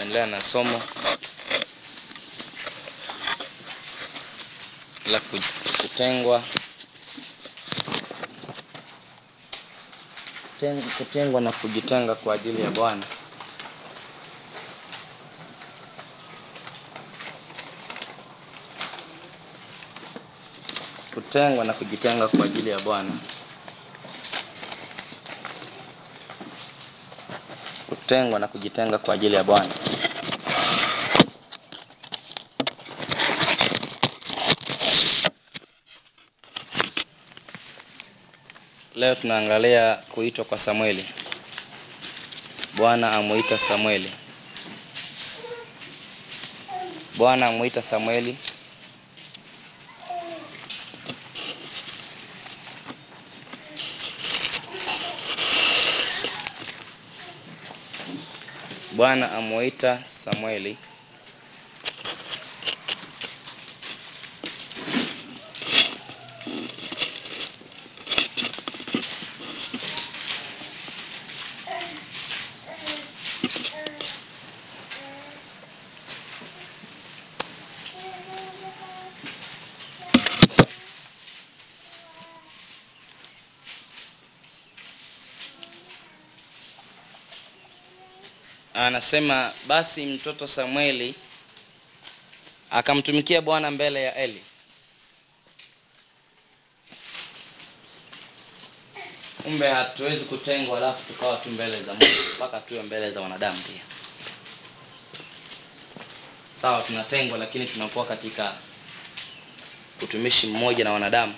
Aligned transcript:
Tutaendelea 0.00 0.26
na 0.26 0.40
somo 0.42 0.80
la 5.12 5.20
kutengwa 5.82 6.42
Ten- 10.60 10.82
kutengwa 10.98 11.40
na 11.40 11.52
kujitenga 11.52 12.14
kwa 12.14 12.34
ajili 12.34 12.62
ya 12.62 12.70
Bwana. 12.70 13.02
Kutengwa 21.14 21.64
na 21.64 21.72
kujitenga 21.72 22.28
kwa 22.28 22.44
ajili 22.44 22.70
ya 22.70 22.78
Bwana. 22.80 23.10
Kutengwa 27.88 28.38
na 28.38 28.48
kujitenga 28.48 28.98
kwa 28.98 29.14
ajili 29.14 29.34
ya 29.34 29.44
Bwana. 29.44 29.68
Leo 39.00 39.14
tunaangalia 39.14 39.94
kuitwa 39.94 40.44
kwa 40.44 40.58
Samueli. 40.58 41.04
Bwana 42.76 43.12
amuita 43.12 43.58
Samueli. 43.58 44.12
Bwana 47.16 47.46
amuita 47.46 47.82
Samueli. 47.82 48.36
Bwana 58.92 59.32
amuita 59.32 59.98
Samueli. 60.06 60.76
Anasema 89.00 89.52
basi 89.66 90.06
mtoto 90.06 90.48
Samueli 90.48 91.14
akamtumikia 92.70 93.40
Bwana 93.42 93.70
mbele 93.70 94.02
ya 94.02 94.16
Eli. 94.16 94.42
Kumbe 99.42 99.68
hatuwezi 99.68 100.24
kutengwa 100.24 100.78
alafu 100.78 101.02
tukawa 101.12 101.36
tu 101.36 101.48
mbele 101.50 101.82
za 101.82 101.92
Mungu, 101.94 102.14
mpaka 102.36 102.60
tuwe 102.60 102.82
mbele 102.82 103.10
za 103.10 103.20
wanadamu 103.20 103.58
pia. 103.60 103.82
Sawa, 106.52 106.82
tunatengwa 106.82 107.38
lakini 107.38 107.66
tunakuwa 107.66 108.06
katika 108.06 108.54
utumishi 110.02 110.46
mmoja 110.46 110.84
na 110.84 110.92
wanadamu. 110.92 111.34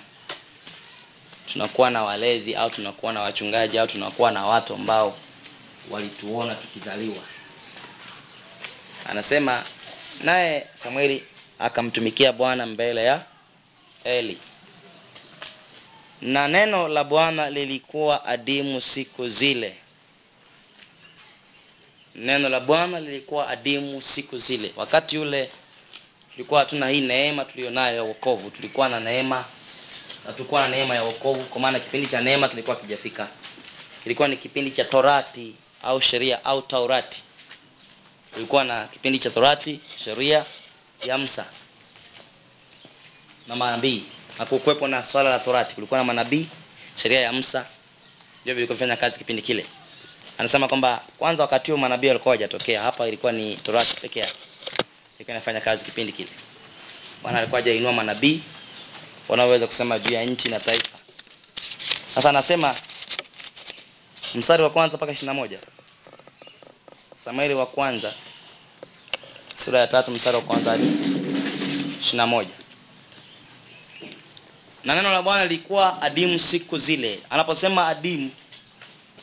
Tunakuwa 1.53 1.89
na 1.91 2.03
walezi 2.03 2.55
au 2.55 2.69
tunakuwa 2.69 3.13
na 3.13 3.21
wachungaji 3.21 3.79
au 3.79 3.87
tunakuwa 3.87 4.31
na 4.31 4.45
watu 4.45 4.73
ambao 4.73 5.17
walituona 5.91 6.55
tukizaliwa. 6.55 7.23
Anasema 9.13 9.63
naye 10.23 10.67
Samueli 10.75 11.23
akamtumikia 11.59 12.31
Bwana 12.33 12.65
mbele 12.65 13.03
ya 13.03 13.21
Eli, 14.03 14.37
na 16.21 16.47
neno 16.47 16.87
la 16.87 17.03
Bwana 17.03 17.49
lilikuwa 17.49 18.25
adimu 18.25 18.81
siku 18.81 19.29
zile. 19.29 19.75
Neno 22.15 22.49
la 22.49 22.59
Bwana 22.59 22.99
lilikuwa 22.99 23.49
adimu 23.49 24.01
siku 24.01 24.37
zile. 24.37 24.71
Wakati 24.75 25.17
ule 25.17 25.49
tulikuwa 26.31 26.59
hatuna 26.59 26.89
hii 26.89 27.01
neema 27.01 27.45
tulionayo 27.45 27.95
ya 27.95 28.03
wokovu. 28.03 28.49
Tulikuwa 28.51 28.89
na 28.89 28.99
neema 28.99 29.45
na 30.25 30.33
tulikuwa 30.33 30.61
na 30.61 30.67
neema 30.67 30.95
ya 30.95 31.03
wokovu, 31.03 31.43
kwa 31.43 31.61
maana 31.61 31.79
kipindi 31.79 32.07
cha 32.07 32.21
neema 32.21 32.47
kilikuwa 32.49 32.75
kijafika. 32.75 33.27
Kilikuwa 34.03 34.27
ni 34.27 34.37
kipindi 34.37 34.71
cha 34.71 34.85
Torati 34.85 35.53
au 35.83 36.01
sheria 36.01 36.45
au 36.45 36.61
Taurati. 36.61 37.23
Kulikuwa 38.33 38.63
na 38.63 38.87
kipindi 38.87 39.19
cha 39.19 39.29
Torati, 39.29 39.79
sheria 40.03 40.45
ya 41.05 41.17
Musa 41.17 41.45
na 43.47 43.55
manabii. 43.55 44.03
Hakukuwepo 44.37 44.87
na 44.87 45.03
swala 45.03 45.29
la 45.29 45.39
Torati, 45.39 45.75
kulikuwa 45.75 45.97
na 45.99 46.03
manabii, 46.03 46.47
sheria 46.95 47.19
ya 47.21 47.33
Musa 47.33 47.65
ndio 48.41 48.55
vilikuwa 48.55 48.75
vinafanya 48.77 48.97
kazi 49.01 49.17
kipindi 49.19 49.41
kile. 49.41 49.65
Anasema 50.37 50.67
kwamba 50.67 51.03
kwanza 51.17 51.43
wakati 51.43 51.71
huo 51.71 51.79
manabii 51.79 52.07
walikuwa 52.07 52.35
hawajatokea. 52.35 52.81
Hapa 52.81 53.07
ilikuwa 53.07 53.31
ni 53.31 53.55
Torati 53.55 53.95
pekee. 54.01 54.25
Ilikuwa 55.17 55.35
inafanya 55.35 55.61
kazi 55.61 55.85
kipindi 55.85 56.11
kile. 56.13 56.29
Bwana 57.23 57.37
alikuwa 57.39 57.61
hajainua 57.61 57.93
manabii 57.93 58.41
wanaoweza 59.29 59.67
kusema 59.67 59.99
juu 59.99 60.13
ya 60.13 60.23
nchi 60.25 60.49
na 60.49 60.59
taifa. 60.59 60.97
Sasa 62.15 62.29
anasema 62.29 62.75
mstari 64.35 64.63
wa 64.63 64.69
kwanza 64.69 64.97
mpaka 64.97 65.11
ishirini 65.11 65.27
na 65.27 65.33
moja 65.41 65.59
Samueli 67.23 67.53
wa 67.53 67.65
kwanza 67.65 68.13
sura 69.55 69.79
ya 69.79 69.87
tatu 69.87 70.11
mstari 70.11 70.35
wa 70.37 70.43
kwanza 70.43 70.71
hadi 70.71 70.83
ishirini 72.01 72.17
na 72.17 72.27
moja 72.27 72.53
na 74.83 74.95
neno 74.95 75.11
la 75.11 75.21
Bwana 75.21 75.43
lilikuwa 75.45 76.01
adimu 76.01 76.39
siku 76.39 76.77
zile. 76.77 77.19
Anaposema 77.29 77.87
adimu 77.87 78.31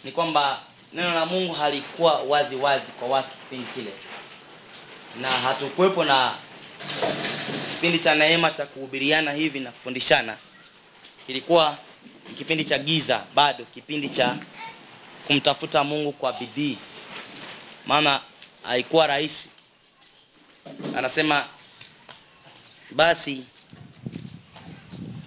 ni 0.04 0.12
kwamba 0.12 0.60
neno 0.92 1.14
la 1.14 1.26
Mungu 1.26 1.52
halikuwa 1.52 2.18
wazi 2.22 2.56
wazi 2.56 2.92
kwa 2.92 3.08
watu 3.08 3.28
kipindi 3.28 3.66
kile, 3.74 3.92
na 5.20 5.28
hatukuwepo 5.32 6.04
na 6.04 6.34
kipindi 7.70 7.98
cha 7.98 8.14
neema 8.14 8.50
cha 8.50 8.66
kuhubiriana 8.66 9.32
hivi 9.32 9.60
na 9.60 9.70
kufundishana. 9.70 10.36
Kilikuwa 11.26 11.76
kipindi 12.38 12.64
cha 12.64 12.78
giza, 12.78 13.24
bado 13.34 13.64
kipindi 13.64 14.08
cha 14.08 14.36
kumtafuta 15.26 15.84
Mungu 15.84 16.12
kwa 16.12 16.32
bidii, 16.32 16.78
maana 17.90 18.20
haikuwa 18.62 19.06
rahisi. 19.06 19.48
Anasema 20.96 21.46
basi 22.90 23.44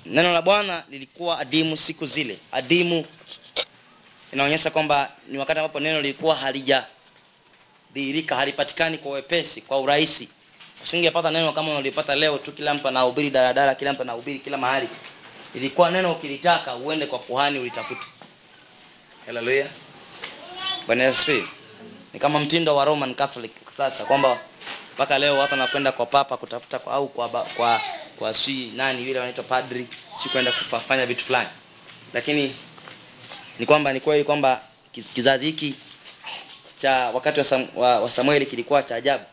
neno 0.05 0.33
la 0.33 0.41
Bwana 0.41 0.83
lilikuwa 0.89 1.39
adimu 1.39 1.77
siku 1.77 2.05
zile. 2.05 2.37
Adimu 2.51 3.05
inaonyesha 4.33 4.69
kwamba 4.71 5.11
ni 5.27 5.37
wakati 5.37 5.59
ambapo 5.59 5.79
neno 5.79 6.01
lilikuwa 6.01 6.35
halijadhihirika, 6.35 8.35
halipatikani 8.35 8.97
kwa 8.97 9.11
wepesi, 9.11 9.61
kwa 9.61 9.79
urahisi. 9.79 10.29
Usingepata 10.83 11.31
neno 11.31 11.53
kama 11.53 11.71
unalipata 11.71 12.15
leo 12.15 12.37
tu, 12.37 12.51
kila 12.51 12.73
mtu 12.73 12.87
anahubiri 12.87 13.29
daradara, 13.29 13.75
kila 13.75 13.93
mtu 13.93 14.01
anahubiri 14.01 14.39
kila 14.39 14.57
mahali. 14.57 14.89
Ilikuwa 15.55 15.91
neno 15.91 16.11
ukilitaka 16.11 16.75
uende 16.75 17.05
kwa 17.05 17.19
kuhani 17.19 17.59
ulitafute. 17.59 18.07
Haleluya. 19.25 19.67
Bwana 20.87 21.03
Yesu. 21.03 21.43
Ni 22.13 22.19
kama 22.19 22.39
mtindo 22.39 22.75
wa 22.75 22.85
Roman 22.85 23.15
Catholic 23.15 23.51
sasa 23.77 24.05
kwamba 24.05 24.39
mpaka 24.93 25.19
leo 25.19 25.37
watu 25.37 25.51
wanakwenda 25.53 25.91
kwa 25.91 26.05
papa 26.05 26.37
kutafuta 26.37 26.79
kwa, 26.79 26.93
au 26.93 27.07
kwa 27.07 27.29
kwa 27.29 27.81
kwa 28.19 28.33
si 28.33 28.71
nani 28.75 29.07
yule 29.07 29.19
wanaitwa 29.19 29.43
padri, 29.43 29.87
si 30.23 30.29
kwenda 30.29 30.51
kufanya 30.51 31.05
vitu 31.05 31.23
fulani. 31.25 31.49
Lakini 32.13 32.55
ni 33.59 33.65
kwamba 33.65 33.93
ni 33.93 33.99
kweli 33.99 34.23
kwamba 34.23 34.61
kizazi 35.15 35.45
hiki 35.45 35.75
cha 36.77 36.91
wakati 37.13 37.39
wa, 37.39 37.45
Sam, 37.45 37.67
wa, 37.75 37.99
wa 37.99 38.09
Samueli 38.09 38.45
kilikuwa 38.45 38.83
cha 38.83 38.95
ajabu. 38.95 39.23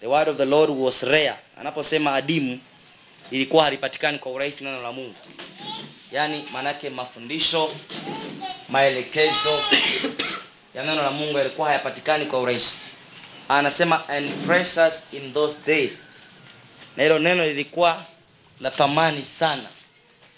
The 0.00 0.06
word 0.06 0.28
of 0.28 0.36
the 0.36 0.44
Lord 0.44 0.70
was 0.70 1.02
rare. 1.02 1.34
Anaposema 1.60 2.14
adimu 2.14 2.60
ilikuwa 3.30 3.64
halipatikani 3.64 4.18
kwa 4.18 4.32
urahisi 4.32 4.64
neno 4.64 4.82
la 4.82 4.92
Mungu. 4.92 5.14
Yaani 6.12 6.44
maanake 6.52 6.90
mafundisho, 6.90 7.70
maelekezo 8.68 9.50
ya 10.74 10.82
neno 10.82 11.02
la 11.02 11.10
Mungu 11.10 11.38
yalikuwa 11.38 11.68
hayapatikani 11.68 12.26
kwa 12.26 12.40
urahisi. 12.40 12.78
Anasema 13.48 14.08
and 14.08 14.46
precious 14.46 15.02
in 15.12 15.32
those 15.32 15.58
days. 15.66 15.98
Na 16.96 17.02
hilo 17.02 17.18
neno 17.18 17.44
lilikuwa 17.46 18.04
la 18.60 18.70
thamani 18.70 19.24
sana 19.24 19.68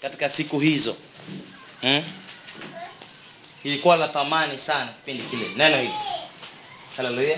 katika 0.01 0.29
siku 0.29 0.59
hizo. 0.59 0.95
Hmm? 1.81 2.03
Ilikuwa 3.63 3.95
la 3.97 4.07
thamani 4.07 4.57
sana 4.57 4.87
kipindi 4.87 5.23
kile. 5.23 5.45
Neno 5.55 5.77
hili. 5.77 5.93
Haleluya. 6.97 7.37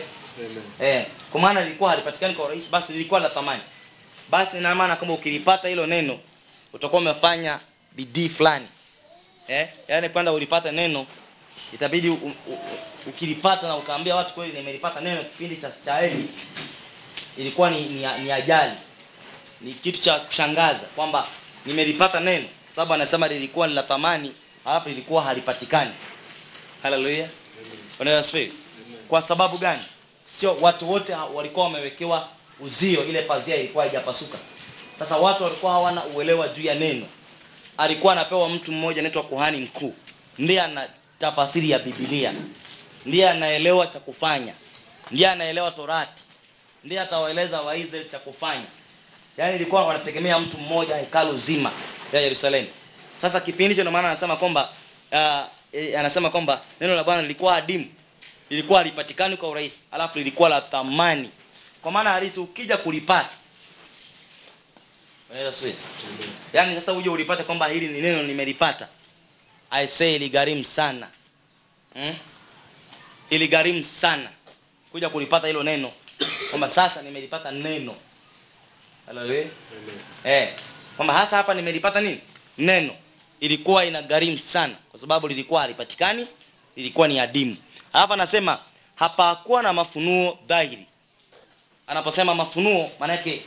Eh, 0.82 1.06
kwa 1.32 1.42
maana 1.42 1.62
lilikuwa 1.64 1.90
halipatikani 1.90 2.34
kwa 2.34 2.46
urahisi, 2.46 2.70
basi 2.70 2.94
lilikuwa 2.94 3.20
la 3.20 3.30
thamani. 3.30 3.62
Basi 4.30 4.58
ina 4.58 4.76
maana 4.76 4.96
kwamba 4.96 5.14
ukilipata 5.14 5.68
hilo 5.68 5.88
neno 5.88 6.20
utakuwa 6.74 7.02
umefanya 7.02 7.60
bidii 7.92 8.30
fulani. 8.30 8.68
Eh? 9.48 9.68
Yaani 9.88 10.10
kwenda 10.10 10.32
ulipata 10.32 10.72
neno 10.72 11.06
itabidi 11.74 12.18
ukilipata 13.08 13.68
na 13.68 13.76
ukaambia 13.76 14.16
watu 14.16 14.34
kweli 14.34 14.54
nimelipata 14.54 15.02
neno 15.02 15.24
kipindi 15.24 15.56
cha 15.58 15.72
staheli 15.72 16.30
ilikuwa 17.38 17.70
ni, 17.70 17.82
ni, 17.82 18.08
ni 18.24 18.32
ajali. 18.32 18.74
Ni 19.62 19.74
kitu 19.74 20.02
cha 20.02 20.20
kushangaza 20.20 20.86
kwamba 20.96 21.28
nimelipata 21.66 22.20
neno 22.20 22.46
sababu 22.70 22.94
anasema 22.94 23.28
lilikuwa 23.28 23.68
la 23.68 23.84
thamani 23.84 24.32
halafu 24.64 24.90
lilikuwa 24.90 25.24
halipatikani. 25.24 25.92
Haleluya. 26.84 27.30
Bwana 27.98 28.20
asifiwe 28.20 28.52
kwa 29.08 29.22
sababu 29.22 29.58
gani? 29.58 29.82
Sio 30.24 30.56
watu 30.62 30.92
wote 30.92 31.14
walikuwa 31.34 31.66
wamewekewa 31.66 32.28
uzio 32.60 33.06
ile 33.06 33.22
pazia 33.22 33.56
ilikuwa 33.56 33.84
haijapasuka. 33.84 34.38
Sasa 35.00 35.18
watu 35.18 35.44
walikuwa 35.44 35.72
hawana 35.72 36.06
uelewa 36.06 36.48
juu 36.48 36.64
ya 36.64 36.76
neno. 36.76 37.06
Alikuwa 37.78 38.14
anapewa 38.14 38.50
mtu 38.50 38.72
mmoja 38.72 39.00
anaitwa 39.02 39.24
kuhani 39.24 39.58
mkuu. 39.58 39.94
Ndiye 40.38 40.62
tafasiri 41.26 41.70
ya 41.70 41.80
Biblia, 41.80 42.34
ndiye 43.06 43.30
anaelewa 43.30 43.88
cha 43.88 44.00
kufanya. 44.00 44.54
Ndiye 45.12 45.30
anaelewa 45.30 45.72
torati. 45.72 46.24
Ndiye 46.84 47.02
atawaeleza 47.02 47.62
waisraeli 47.62 48.10
cha 48.10 48.20
kufanya. 48.20 48.66
Yaani 49.38 49.56
ilikuwa 49.56 49.86
wanategemea 49.88 50.40
mtu 50.40 50.58
mmoja 50.58 50.96
hekalu 50.96 51.38
zima 51.38 51.72
ya 52.14 52.22
yerusalemu. 52.22 52.68
Sasa 53.18 53.40
kipindi 53.40 53.70
hicho 53.74 53.82
ndio 53.82 53.92
maana 53.92 54.08
anasema 54.08 54.36
kwamba 54.36 54.70
uh, 55.12 55.46
e, 55.74 55.96
anasema 55.98 56.30
kwamba 56.30 56.62
neno 56.82 56.96
la 56.96 57.04
bwana 57.04 57.22
lilikuwa 57.22 57.56
adimu. 57.56 57.86
Lilikuwa 58.50 58.80
halipatikani 58.80 59.38
kwa 59.38 59.50
urahisi. 59.50 59.82
Alafu 59.92 60.18
lilikuwa 60.18 60.50
la 60.50 60.62
thamani. 60.62 61.30
Kwa 61.82 61.92
maana 61.92 62.10
halisi 62.10 62.40
ukija 62.40 62.78
kulipata. 62.78 63.30
Yaani 66.54 66.76
sasa 66.76 66.94
uje 66.94 67.10
ulipate 67.10 67.44
kwamba 67.44 67.68
hili 67.68 67.88
ni 67.88 68.02
neno 68.02 68.24
nimelipata 68.24 68.88
i 69.76 69.88
say 69.88 70.16
iligharimu 70.16 70.64
sana. 70.66 71.08
Hmm? 71.94 72.16
iligharimu 73.30 73.84
sana. 73.84 74.30
Kuja 74.92 75.10
kulipata 75.10 75.48
hilo 75.48 75.64
neno. 75.64 75.92
Kwamba 76.50 76.70
sasa 76.70 77.02
nimelipata 77.02 77.52
neno. 77.52 77.96
Haleluya 79.06 79.46
eh? 80.24 80.54
Kwamba 80.96 81.14
hasa 81.14 81.38
hapa 81.38 81.54
nimelipata 81.54 82.02
nini? 82.02 82.22
Neno. 82.58 82.94
Ilikuwa 83.40 83.86
ina 83.86 84.02
gharimu 84.02 84.38
sana. 84.38 84.76
Kwa 84.92 85.00
sababu 85.00 85.28
lilikuwa 85.28 85.62
halipatikani 85.62 86.28
lilikuwa 86.76 87.08
ni 87.08 87.20
adimu. 87.20 87.58
Hapa 87.94 88.14
anasema 88.14 88.60
hapakuwa 88.96 89.64
na 89.64 89.74
mafunuo 89.74 90.40
dhahiri. 90.48 90.86
Anaposema 91.88 92.36
mafunuo 92.36 92.92
maanake 93.00 93.42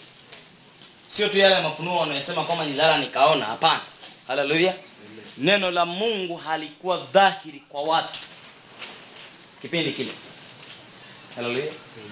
sio 1.09 1.29
tu 1.29 1.39
yale 1.39 1.61
mafunuo 1.61 1.99
wanayosema 2.01 2.45
kwamba 2.45 2.65
nilala 2.65 2.99
nikaona. 2.99 3.45
Hapana. 3.47 3.81
Haleluya 4.27 4.75
neno 5.39 5.71
la 5.71 5.87
mungu 5.87 6.37
halikuwa 6.37 7.07
dhahiri 7.13 7.63
kwa 7.69 7.83
watu. 7.83 8.21
Kipindi 9.63 9.93
kile. 9.93 10.13
Haleluya 11.37 11.67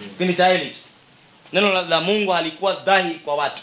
kipindi 0.08 0.34
cha 0.34 0.48
eli. 0.48 0.76
Neno 1.52 1.72
la, 1.72 1.82
la 1.82 2.00
mungu 2.00 2.30
halikuwa 2.32 2.72
dhahiri 2.74 3.14
kwa 3.18 3.34
watu. 3.34 3.62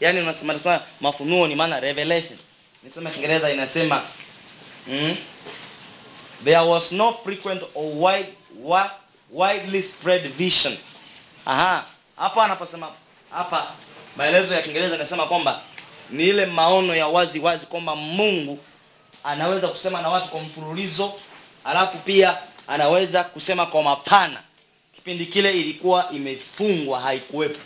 Yaani 0.00 0.20
unasema 0.20 0.52
nasema 0.52 0.80
mafunuo 1.00 1.46
ni 1.46 1.54
maana 1.54 1.80
revelation. 1.80 2.38
Nisema 2.82 3.10
kiingereza 3.10 3.50
inasema 3.52 4.02
mm, 4.88 5.16
there 6.44 6.58
was 6.58 6.92
no 6.92 7.12
frequent 7.24 7.62
or 7.74 7.84
wide, 8.12 8.28
wi, 8.64 8.82
widely 9.30 9.82
spread 9.82 10.28
vision. 10.32 10.76
Aha. 11.46 11.84
Hapa 12.16 12.44
anaposema 12.44 12.90
hapa 13.30 13.66
maelezo 14.16 14.54
ya 14.54 14.62
kiingereza 14.62 14.94
inasema 14.94 15.26
kwamba 15.26 15.60
ni 16.10 16.28
ile 16.28 16.46
maono 16.46 16.94
ya 16.96 17.06
wazi 17.06 17.38
wazi 17.38 17.66
kwamba 17.66 17.96
mungu 17.96 18.58
anaweza 19.24 19.68
kusema 19.68 20.02
na 20.02 20.08
watu 20.08 20.28
kwa 20.28 20.40
mfululizo 20.40 21.12
alafu 21.64 21.98
pia 21.98 22.38
anaweza 22.68 23.24
kusema 23.24 23.66
kwa 23.66 23.82
mapana. 23.82 24.42
Kipindi 24.94 25.26
kile 25.26 25.52
ilikuwa 25.60 26.10
imefungwa 26.12 27.00
haikuwepo. 27.00 27.60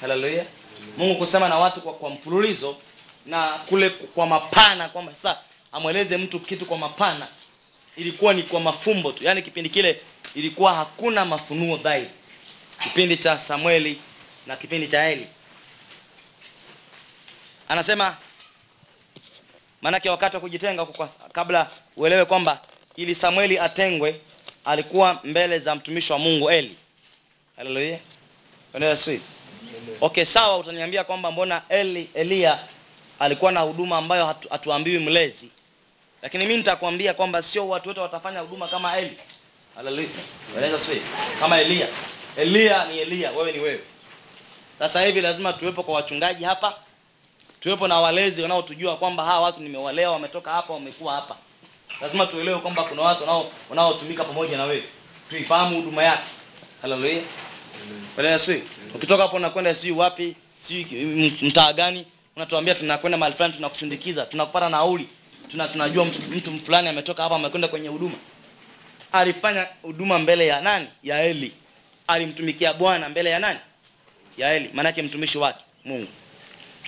Haleluya 0.00 0.44
mungu 0.96 1.14
kusema 1.18 1.48
na 1.48 1.58
watu 1.58 1.80
kwa, 1.80 1.92
kwa 1.94 2.10
mfululizo 2.10 2.76
na 3.26 3.46
kule 3.48 3.90
kwa 3.90 4.26
mapana 4.26 4.88
kwamba 4.88 5.14
sasa 5.14 5.38
amweleze 5.72 6.16
mtu 6.16 6.40
kitu 6.40 6.66
kwa 6.66 6.78
mapana 6.78 7.28
ilikuwa 7.96 8.34
ni 8.34 8.42
kwa 8.42 8.60
mafumbo 8.60 9.12
tu. 9.12 9.24
Yaani 9.24 9.42
kipindi 9.42 9.70
kile 9.70 10.00
ilikuwa 10.34 10.74
hakuna 10.74 11.24
mafunuo 11.24 11.76
dhahiri. 11.76 12.10
Kipindi 12.82 13.16
cha 13.16 13.38
samueli 13.38 14.00
na 14.46 14.56
kipindi 14.56 14.88
cha 14.88 15.08
eli. 15.08 15.26
Anasema 17.68 18.16
maanake 19.82 20.10
wakati 20.10 20.36
wa 20.36 20.40
kujitenga 20.40 20.82
huko 20.82 21.08
kabla 21.32 21.70
uelewe 21.96 22.24
kwamba 22.24 22.60
ili 22.96 23.14
samueli 23.14 23.58
atengwe 23.58 24.20
alikuwa 24.64 25.20
mbele 25.24 25.58
za 25.58 25.74
mtumishi 25.74 26.12
wa 26.12 26.18
mungu 26.18 26.50
eli. 26.50 26.76
Haleluya 27.56 27.98
okay 30.00 30.24
sawa 30.24 30.58
utaniambia 30.58 31.04
kwamba 31.04 31.30
mbona 31.32 31.62
eli 31.68 32.10
eliya 32.14 32.58
alikuwa 33.18 33.52
na 33.52 33.60
huduma 33.60 33.98
ambayo 33.98 34.26
hatu, 34.26 34.48
hatuambiwi 34.48 34.98
mlezi. 34.98 35.48
Lakini 36.22 36.46
mi 36.46 36.56
nitakwambia 36.56 37.14
kwamba 37.14 37.42
sio 37.42 37.68
watu 37.68 37.88
wote 37.88 38.00
watafanya 38.00 38.40
huduma 38.40 38.68
kama 38.68 38.98
eli. 38.98 39.16
Haleluya 39.74 40.08
kama 41.40 41.60
eliya 41.60 41.88
eliya 42.36 42.84
ni 42.84 42.98
eliya 42.98 43.30
wewe 43.30 43.52
ni 43.52 43.58
wewe. 43.58 43.80
Sasa 44.78 45.02
hivi 45.02 45.20
lazima 45.20 45.52
tuwepo 45.52 45.82
kwa 45.82 45.94
wachungaji 45.94 46.44
hapa 46.44 46.74
tuwepo 47.60 47.88
na 47.88 48.00
walezi 48.00 48.42
wanaotujua 48.42 48.96
kwamba 48.96 49.24
hawa 49.24 49.40
watu 49.40 49.60
nimewalea 49.60 50.10
wametoka 50.10 50.50
hapa 50.52 50.72
wamekuwa 50.74 51.14
hapa. 51.14 51.36
Lazima 52.00 52.26
tuelewe 52.26 52.58
kwamba 52.58 52.82
kuna 52.82 53.02
watu 53.02 53.50
wanaotumika 53.70 54.24
pamoja 54.24 54.56
na 54.56 54.64
wewe. 54.64 54.84
Tuifahamu 55.30 55.76
huduma 55.76 56.02
yake. 56.04 56.30
Haleluya 56.82 57.22
ukitoka 58.94 59.22
hapo 59.22 59.36
unakwenda 59.36 59.74
sijui 59.74 59.92
wapi 59.98 60.36
sijui 60.58 61.38
mtaa 61.42 61.72
gani 61.72 62.06
unatuambia 62.36 62.74
tunakwenda 62.74 63.18
mahali 63.18 63.36
fulani 63.36 63.54
tunakusindikiza 63.54 64.26
tunakupata 64.26 64.68
nauli 64.68 65.08
tuna, 65.48 65.68
tunajua 65.68 66.04
mtu, 66.04 66.22
mtu 66.22 66.64
fulani 66.64 66.88
ametoka 66.88 67.22
hapa 67.22 67.34
amekwenda 67.36 67.68
kwenye 67.68 67.88
huduma. 67.88 68.14
Alifanya 69.12 69.66
huduma 69.82 70.18
mbele 70.18 70.46
ya 70.46 70.60
nani? 70.60 70.86
Ya 71.02 71.22
eli. 71.24 71.52
Alimtumikia 72.06 72.72
bwana 72.72 73.08
mbele 73.08 73.30
ya 73.30 73.38
nani? 73.38 73.58
Ya 74.38 74.54
eli. 74.54 74.70
Maanake 74.74 75.02
mtumishi 75.02 75.38
wake 75.38 75.64
mungu 75.84 76.08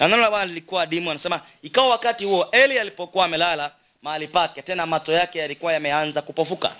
na 0.00 0.08
neno 0.08 0.22
la 0.22 0.30
bwana 0.30 0.44
lilikuwa 0.46 0.82
adimu 0.82 1.10
anasema 1.10 1.40
ikawa 1.62 1.88
wakati 1.88 2.24
huo 2.24 2.48
eli 2.52 2.78
alipokuwa 2.78 3.24
amelala 3.24 3.72
mahali 4.02 4.28
pake 4.28 4.62
tena 4.62 4.86
macho 4.86 5.12
yake 5.12 5.38
yalikuwa 5.38 5.72
yameanza 5.72 6.22
kupofuka. 6.22 6.72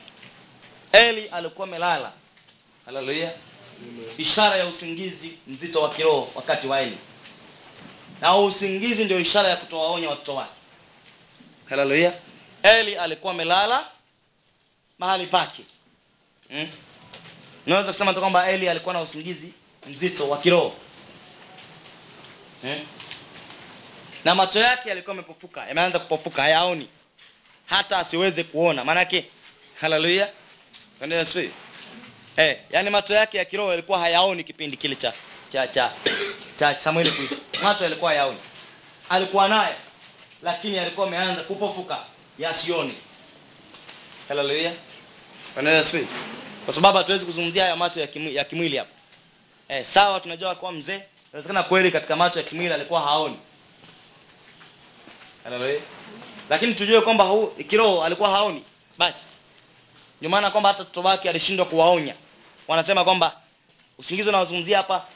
Eli 0.93 1.29
alikuwa 1.29 1.69
amelala. 1.69 2.13
Haleluya 2.87 3.33
ishara 4.19 4.57
ya 4.57 4.67
usingizi 4.67 5.39
mzito 5.47 5.83
wa 5.83 5.91
kiroho 5.95 6.29
wakati 6.35 6.67
wa 6.67 6.81
eli. 6.81 6.99
Na 8.21 8.37
usingizi 8.37 9.05
ndio 9.05 9.21
ishara 9.21 9.49
ya 9.49 9.57
kutowaonya 9.57 10.11
watoto 10.11 10.35
wake. 10.35 10.51
Haleluya 11.69 12.13
eli 12.63 12.97
alikuwa 12.97 13.33
amelala 13.33 13.85
mahali 14.99 15.27
pake. 15.27 15.63
Hmm? 16.49 16.69
naweza 17.67 17.93
kusema 17.93 18.15
tu 18.15 18.21
kwamba 18.21 18.51
eli 18.51 18.69
alikuwa 18.69 18.95
na 18.95 19.01
usingizi 19.01 19.53
mzito 19.87 20.29
wa 20.29 20.39
kiroho. 20.39 20.75
Hmm? 22.63 22.79
Na 24.25 24.35
macho 24.35 24.59
yake 24.59 24.89
yalikuwa 24.89 25.17
yamepofuka 25.17 25.67
yameanza 25.67 25.99
kupofuka 25.99 26.43
hayaoni. 26.43 26.89
Hata 27.67 27.99
asiweze 27.99 28.45
kuona. 28.45 28.85
Maanake 28.85 29.25
haleluya. 29.81 30.29
Bwana 30.99 31.15
Yesu. 31.15 31.41
Eh 32.37 32.59
yani 32.71 32.91
macho 32.91 33.15
yake 33.15 33.39
ya 33.39 33.45
kiroho 33.45 33.71
yalikuwa 33.71 33.99
hayaoni 33.99 34.45
kipindi 34.45 34.77
kile 34.77 34.97
cha 34.97 35.13
cha 35.49 35.67
cha 35.69 35.93
cha 36.57 36.79
Samueli 36.81 37.11
kuishi 37.11 37.39
macho 37.63 37.85
yalikuwa 37.85 38.11
hayaoni. 38.11 38.39
Alikuwa 39.09 39.49
naye 39.49 39.75
lakini 40.43 40.79
alikuwa 40.79 41.07
ameanza 41.07 41.43
kupofuka 41.43 41.99
yasioni. 42.39 42.95
Haleluya. 44.29 44.73
Kwa 46.65 46.75
sababu 46.75 46.99
hatuwezi 46.99 47.25
kuzungumzia 47.25 47.63
haya 47.63 47.77
macho 47.77 48.01
ya, 48.01 48.45
kimwili, 48.45 48.77
hapa. 48.77 48.91
Eh 49.69 49.85
sawa 49.85 50.21
tunajua 50.21 50.55
kwa 50.55 50.73
mzee 50.73 51.01
inawezekana 51.31 51.63
kweli 51.63 51.91
katika 51.91 52.17
macho 52.17 52.39
ya 52.39 52.45
kimwili 52.45 52.73
alikuwa 52.73 53.01
haoni 53.01 53.37
haleluya 55.45 55.81
lakini 56.51 56.75
tujue 56.75 57.01
kwamba 57.01 57.31
kiroho 57.69 58.05
alikuwa 58.05 58.31
haoni. 58.31 58.63
Basi 58.99 59.25
ndio 60.19 60.31
maana 60.31 60.51
kwamba 60.51 60.73
hata 60.73 61.01
wake 61.01 61.29
alishindwa 61.31 61.67
kuwaonya. 61.67 62.15
Wanasema 62.69 63.05
kwamba 63.05 63.37
usingizi 63.99 64.29
unaozungumzia 64.29 64.77
hapa 64.77 65.07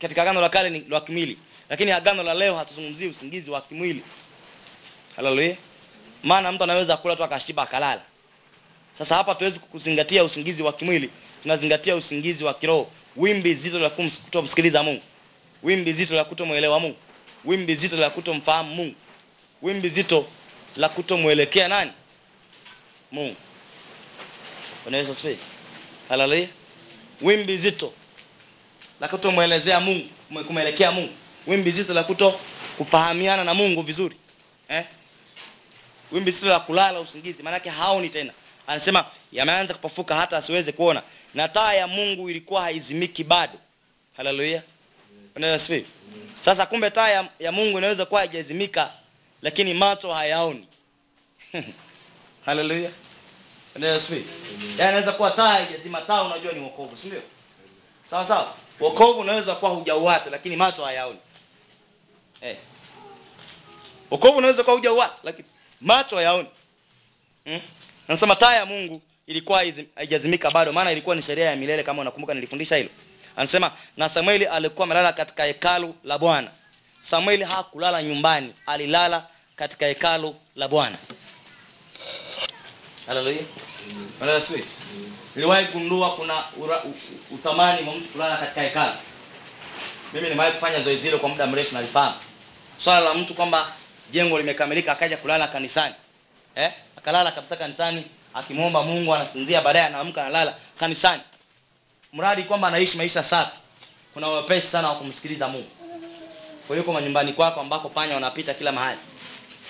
katika 0.00 0.22
agano 0.22 0.40
la 0.40 0.48
kale 0.48 0.70
ni 0.70 0.80
la 0.88 1.00
kimwili. 1.00 1.38
Lakini 1.68 1.90
agano 1.92 2.22
la 2.22 2.34
leo 2.34 2.56
hatuzungumzii 2.56 3.06
usingizi 3.06 3.50
wa 3.50 3.60
kimwili. 3.60 4.02
Haleluya 5.16 5.56
maana 6.22 6.52
mtu 6.52 6.64
anaweza 6.64 6.96
kula 6.96 7.16
tu 7.16 7.24
akashiba 7.24 7.62
akalala. 7.62 8.02
Sasa 8.98 9.14
hapa 9.16 9.34
tuwezi 9.34 9.58
kuzingatia 9.58 10.24
usingizi 10.24 10.62
wa 10.62 10.72
kimwili. 10.72 11.10
Tunazingatia 11.42 11.96
usingizi 11.96 12.44
wa 12.44 12.54
kiroho. 12.54 12.90
Wimbi 13.16 13.54
zito 13.54 13.78
la 13.78 13.90
kutomsikiliza 13.90 14.82
mungu. 14.82 15.02
Wimbi 15.62 15.92
zito 15.92 16.14
la 16.14 16.24
kutomwelewa 16.24 16.80
mungu. 16.80 16.96
Wimbi 17.44 17.74
zito 17.74 17.96
la 17.96 18.10
kutomfahamu 18.10 18.74
mungu 18.74 18.94
wimbi 19.62 19.88
zito 19.88 20.26
la 20.76 20.88
kutomwelekea 20.88 21.68
nani 21.68 21.92
mungu 23.12 23.36
Bwana 24.84 24.98
Yesu. 24.98 25.36
Haleluya. 26.08 26.48
Wimbi 27.20 27.56
zito 27.58 27.92
la 29.00 29.08
kutomwelezea 29.08 29.80
Mungu, 29.80 30.08
kumwelekea 30.46 30.92
Mungu. 30.92 31.12
Wimbi 31.46 31.70
zito 31.70 31.94
la 31.94 32.04
kuto 32.04 32.40
kufahamiana 32.78 33.44
na 33.44 33.54
Mungu 33.54 33.82
vizuri. 33.82 34.16
Eh? 34.68 34.84
Wimbi 36.12 36.30
zito 36.30 36.46
la 36.48 36.60
kulala 36.60 37.00
usingizi, 37.00 37.42
maanake 37.42 37.70
haoni 37.70 38.08
tena. 38.08 38.32
Anasema 38.66 39.04
yameanza 39.32 39.74
kupafuka 39.74 40.14
hata 40.14 40.36
asiweze 40.36 40.72
kuona. 40.72 41.02
Na 41.34 41.48
taa 41.48 41.72
ya 41.74 41.86
Mungu 41.86 42.30
ilikuwa 42.30 42.62
haizimiki 42.62 43.24
bado. 43.24 43.58
Haleluya. 44.16 44.62
Bwana 45.34 45.46
Yesu. 45.46 45.84
Sasa 46.40 46.66
kumbe 46.66 46.90
taa 46.90 47.08
ya, 47.08 47.28
ya 47.38 47.52
Mungu 47.52 47.78
inaweza 47.78 48.06
kuwa 48.06 48.20
haijazimika 48.20 48.90
lakini 49.42 49.74
macho 49.74 50.12
hayaoni. 50.12 50.66
Haleluya. 52.46 52.90
Yaani 54.78 54.90
inaweza 54.90 55.12
kuwa 55.12 55.30
taa 55.30 55.48
haijazima 55.48 56.00
taa 56.00 56.22
unajua 56.22 56.52
ni 56.52 56.60
wokovu, 56.60 56.98
si 56.98 57.06
ndio? 57.06 57.22
Sawa 58.04 58.24
sawa. 58.24 58.54
Wokovu 58.80 59.20
unaweza 59.20 59.54
kuwa 59.54 59.70
hujauata 59.70 60.30
lakini 60.30 60.56
macho 60.56 60.84
hayaoni. 60.84 61.18
Eh. 62.40 62.56
Wokovu 64.10 64.38
unaweza 64.38 64.64
kuwa 64.64 64.76
hujauata 64.76 65.18
lakini 65.22 65.48
macho 65.80 66.16
hayaoni. 66.16 66.48
Hmm? 67.44 67.60
Nasema 68.08 68.36
taa 68.36 68.54
ya 68.54 68.66
Mungu 68.66 69.02
ilikuwa 69.26 69.64
haijazimika 69.94 70.50
bado 70.50 70.72
maana 70.72 70.92
ilikuwa 70.92 71.16
ni 71.16 71.22
sheria 71.22 71.44
ya 71.50 71.56
milele 71.56 71.82
kama 71.82 72.02
unakumbuka 72.02 72.34
nilifundisha 72.34 72.76
hilo. 72.76 72.90
Anasema 73.36 73.72
na 73.96 74.08
Samueli 74.08 74.46
alikuwa 74.46 74.84
amelala 74.84 75.12
katika 75.12 75.44
hekalu 75.44 75.94
la 76.04 76.18
Bwana. 76.18 76.50
Samueli 77.00 77.44
hakulala 77.44 78.02
nyumbani, 78.02 78.54
alilala 78.66 79.26
katika 79.56 79.86
hekalu 79.86 80.36
la 80.56 80.68
Bwana. 80.68 80.98
Haleluya. 83.06 83.38
Niliwahi 85.34 85.66
kugundua 85.66 86.10
kuna 86.16 86.34
ura, 86.56 86.84
u, 86.84 86.94
utamani 87.30 87.88
wa 87.88 87.94
mtu 87.94 88.08
kulala 88.08 88.36
katika 88.36 88.60
hekalu. 88.62 88.92
Mimi 90.12 90.28
nimewahi 90.28 90.52
kufanya 90.52 90.80
zoezi 90.80 91.02
hilo 91.02 91.18
kwa 91.18 91.28
muda 91.28 91.46
mrefu 91.46 91.74
nalifahamu. 91.74 92.16
Swala 92.78 93.00
la 93.00 93.14
mtu 93.14 93.34
kwamba 93.34 93.72
jengo 94.10 94.38
limekamilika 94.38 94.92
akaja 94.92 95.16
kulala 95.16 95.48
kanisani. 95.48 95.94
Eh? 96.54 96.72
Akalala 96.96 97.32
kabisa 97.32 97.56
kanisani 97.56 98.04
akimwomba 98.34 98.82
Mungu 98.82 99.14
anasinzia 99.14 99.60
baadaye 99.60 99.86
anaamka 99.86 100.20
analala 100.22 100.54
kanisani. 100.78 101.22
Mradi 102.12 102.42
kwamba 102.42 102.68
anaishi 102.68 102.96
maisha 102.96 103.22
safi. 103.22 103.56
Kuna 104.14 104.28
wepesi 104.28 104.66
sana 104.66 104.88
wa 104.88 104.94
kumsikiliza 104.94 105.48
Mungu. 105.48 105.68
Kuliko 106.68 106.92
manyumbani 106.92 107.32
kwako 107.32 107.60
ambako 107.60 107.88
panya 107.88 108.14
wanapita 108.14 108.54
kila 108.54 108.72
mahali. 108.72 108.98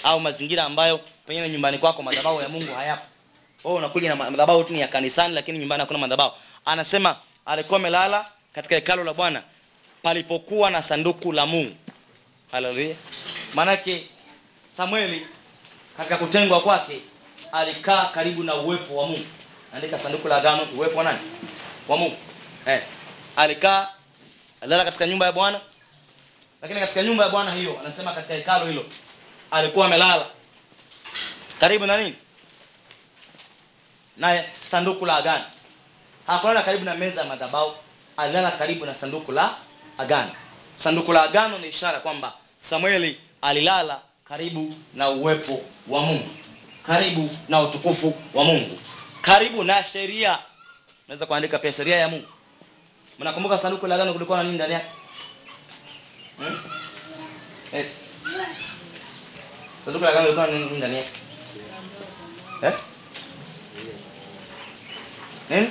Au 0.02 0.20
mazingira 0.20 0.64
ambayo 0.64 0.98
pengine 1.26 1.48
nyumbani 1.48 1.78
kwako 1.78 2.02
madhabahu 2.02 2.42
ya 2.42 2.48
Mungu 2.48 2.74
hayapo. 2.74 3.02
Wewe 3.64 3.78
unakuja 3.78 4.08
na 4.08 4.16
madhabahu 4.16 4.64
tu 4.64 4.74
ya 4.74 4.88
kanisani 4.88 5.34
lakini 5.34 5.58
nyumbani 5.58 5.80
hakuna 5.80 5.98
madhabahu. 5.98 6.32
Anasema 6.64 7.16
alikuwa 7.46 7.80
amelala 7.80 8.26
katika 8.54 8.74
hekalu 8.74 9.04
la 9.04 9.14
Bwana 9.14 9.42
palipokuwa 10.02 10.70
na 10.70 10.82
sanduku 10.82 11.32
la 11.32 11.46
Mungu. 11.46 11.74
Haleluya. 12.52 12.94
Maanake 13.54 14.06
Samueli 14.76 15.26
katika 15.96 16.16
kutengwa 16.16 16.60
kwake 16.60 17.00
alikaa 17.52 18.04
karibu 18.04 18.42
na 18.42 18.54
uwepo 18.54 18.96
wa 18.96 19.06
Mungu. 19.06 19.26
Andika 19.74 19.98
sanduku 19.98 20.28
la 20.28 20.36
agano, 20.36 20.62
uwepo 20.76 20.98
wa 20.98 21.04
nani? 21.04 21.18
Wa 21.88 21.96
Mungu. 21.96 22.16
Eh. 22.66 22.82
Alikaa 23.36 23.88
alala 24.60 24.84
katika 24.84 25.06
nyumba 25.06 25.26
ya 25.26 25.32
Bwana. 25.32 25.60
Lakini 26.62 26.80
katika 26.80 27.02
nyumba 27.02 27.24
ya 27.24 27.30
Bwana 27.30 27.52
hiyo, 27.52 27.80
anasema 27.80 28.12
katika 28.12 28.34
hekalo 28.34 28.66
hilo 28.66 28.84
alikuwa 29.50 29.86
amelala 29.86 30.26
karibu 31.60 31.86
na 31.86 31.96
nini? 31.96 32.14
Na 34.16 34.44
sanduku 34.70 35.06
la 35.06 35.16
agano. 35.16 35.44
Hakulala 36.26 36.62
karibu 36.62 36.84
na 36.84 36.94
meza 36.94 37.20
ya 37.20 37.26
madhabahu, 37.26 37.72
alilala 38.16 38.50
karibu 38.50 38.86
na 38.86 38.94
sanduku 38.94 39.32
la 39.32 39.54
agano. 39.98 40.30
Sanduku 40.76 41.12
la 41.12 41.22
agano 41.22 41.58
ni 41.58 41.68
ishara 41.68 42.00
kwamba 42.00 42.32
Samueli 42.58 43.20
alilala 43.42 44.00
karibu 44.24 44.74
na 44.94 45.08
uwepo 45.10 45.60
wa 45.88 46.00
Mungu, 46.00 46.28
karibu 46.86 47.30
na 47.48 47.60
utukufu 47.60 48.14
wa 48.34 48.44
Mungu, 48.44 48.78
karibu 49.22 49.64
na 49.64 49.84
sheria. 49.84 50.38
Naweza 51.08 51.26
kuandika 51.26 51.58
pia 51.58 51.72
sheria 51.72 51.96
ya 51.96 52.08
Mungu. 52.08 52.28
Mnakumbuka 53.18 53.58
sanduku 53.58 53.86
la 53.86 53.94
agano 53.94 54.12
kulikuwa 54.12 54.38
na 54.38 54.44
nini 54.44 54.54
ndani 54.54 54.72
yake? 54.72 54.86
Hmm? 56.38 56.56
Eti. 57.72 57.90
Sanduku 59.84 60.04
la 60.04 60.10
agano 60.10 60.24
lilikuwa 60.26 60.46
nini 60.46 60.78
ndani 60.78 60.96
yake? 60.96 61.10
Eh? 62.62 62.72
Nini? 65.50 65.68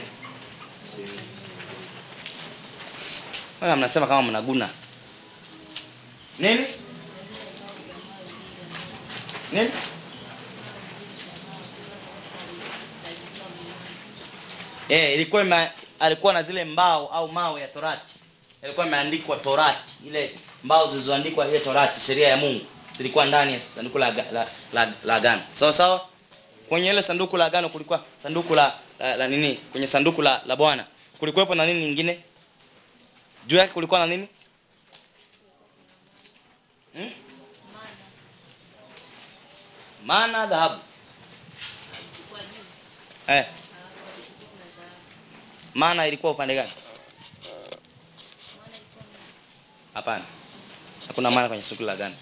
Mnasema 3.61 4.07
kama 4.07 4.21
mnaguna. 4.21 4.69
Nini? 6.39 6.65
Nini? 9.51 9.71
Eh, 14.89 15.13
ilikuwa 15.13 15.69
alikuwa 15.99 16.33
na 16.33 16.43
zile 16.43 16.65
mbao 16.65 17.07
au 17.13 17.31
mawe 17.31 17.61
ya 17.61 17.67
Torati. 17.67 18.15
Ilikuwa 18.63 18.87
imeandikwa 18.87 19.37
Torati, 19.37 19.93
ile 20.05 20.35
mbao 20.63 20.87
zilizoandikwa 20.91 21.47
ile 21.47 21.59
Torati, 21.59 21.99
sheria 22.01 22.27
ya 22.27 22.37
Mungu 22.37 22.65
zilikuwa 22.97 23.25
ndani 23.25 23.53
ya 23.53 23.59
sanduku 23.59 23.97
la 23.97 24.11
la, 24.11 24.47
la, 24.73 24.93
la 25.03 25.15
agano. 25.15 25.41
Sawa 25.53 25.73
sawa? 25.73 26.07
Kwenye 26.69 26.89
ile 26.89 27.03
sanduku 27.03 27.37
la 27.37 27.45
agano 27.45 27.69
kulikuwa 27.69 28.03
sanduku 28.23 28.55
la, 28.55 28.73
la, 28.99 29.15
la 29.17 29.27
nini? 29.27 29.55
Kwenye 29.55 29.87
sanduku 29.87 30.21
la, 30.21 30.41
la 30.45 30.55
Bwana 30.55 30.85
kulikuwepo 31.19 31.55
na 31.55 31.65
nini 31.65 31.85
nyingine? 31.85 32.23
Juu 33.47 33.57
yake 33.57 33.73
kulikuwa 33.73 33.99
na 33.99 34.07
nini? 34.07 34.27
Hmm? 36.93 37.11
Mana 40.05 40.45
dhahabu. 40.47 40.79
Eh. 43.27 43.45
Mana 45.73 46.07
ilikuwa 46.07 46.31
upande 46.31 46.55
gani? 46.55 46.71
Hapana. 49.93 50.23
Hakuna 51.07 51.31
maana 51.31 51.47
kwenye 51.47 51.63
suluhu 51.63 51.85
la 51.85 51.93
agano. 51.93 52.15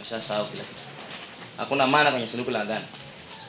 mshasahau 0.00 0.46
kila 0.46 0.64
kitu. 0.64 0.80
Hakuna 1.56 1.86
maana 1.86 2.10
kwenye 2.10 2.26
sanduku 2.26 2.50
la 2.50 2.60
agano. 2.60 2.84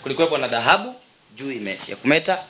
Kulikuwepo 0.04 0.38
na 0.38 0.48
dhahabu 0.48 0.96
juu 1.36 1.52
ime 1.52 1.80
ya 1.88 1.96
kumeta. 1.96 2.44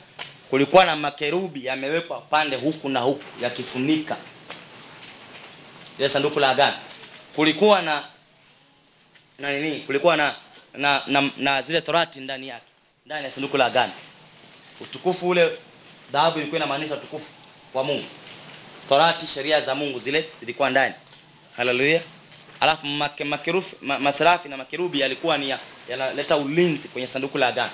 Kulikuwa 0.50 0.84
na 0.84 0.96
makerubi 0.96 1.66
yamewekwa 1.66 2.20
pande 2.20 2.56
huku 2.56 2.88
na 2.88 3.00
huku 3.00 3.24
yakifunika 3.42 4.16
ile 5.98 6.08
sanduku 6.08 6.40
la 6.40 6.50
agano. 6.50 6.76
Kulikuwa 7.36 7.82
na 7.82 8.04
na 9.38 9.52
nini? 9.52 9.80
Kulikuwa 9.80 10.16
na 10.16 10.34
na, 10.74 11.02
na 11.06 11.30
na 11.36 11.62
zile 11.62 11.80
torati 11.80 12.20
ndani 12.20 12.48
yake, 12.48 12.66
ndani 13.06 13.24
ya 13.24 13.30
sanduku 13.30 13.56
la 13.56 13.66
agano. 13.66 13.92
Utukufu 14.80 15.28
ule, 15.28 15.58
dhahabu 16.12 16.38
ilikuwa 16.38 16.58
inamaanisha 16.58 16.94
utukufu 16.94 17.26
wa 17.74 17.84
Mungu. 17.84 18.04
Torati, 18.92 19.26
sheria 19.26 19.60
za 19.60 19.74
Mungu 19.74 19.98
zile 19.98 20.28
zilikuwa 20.40 20.70
ndani. 20.70 20.94
Haleluya. 21.56 22.00
Alafu 22.60 22.86
make, 22.86 23.24
makerufi, 23.24 23.76
ma, 23.80 23.98
masarafi 23.98 24.48
na 24.48 24.56
makerubi 24.56 25.00
yalikuwa 25.00 25.38
ni 25.38 25.54
yanaleta 25.88 26.36
ulinzi 26.36 26.88
kwenye 26.88 27.06
sanduku 27.06 27.38
la 27.38 27.48
agano. 27.48 27.70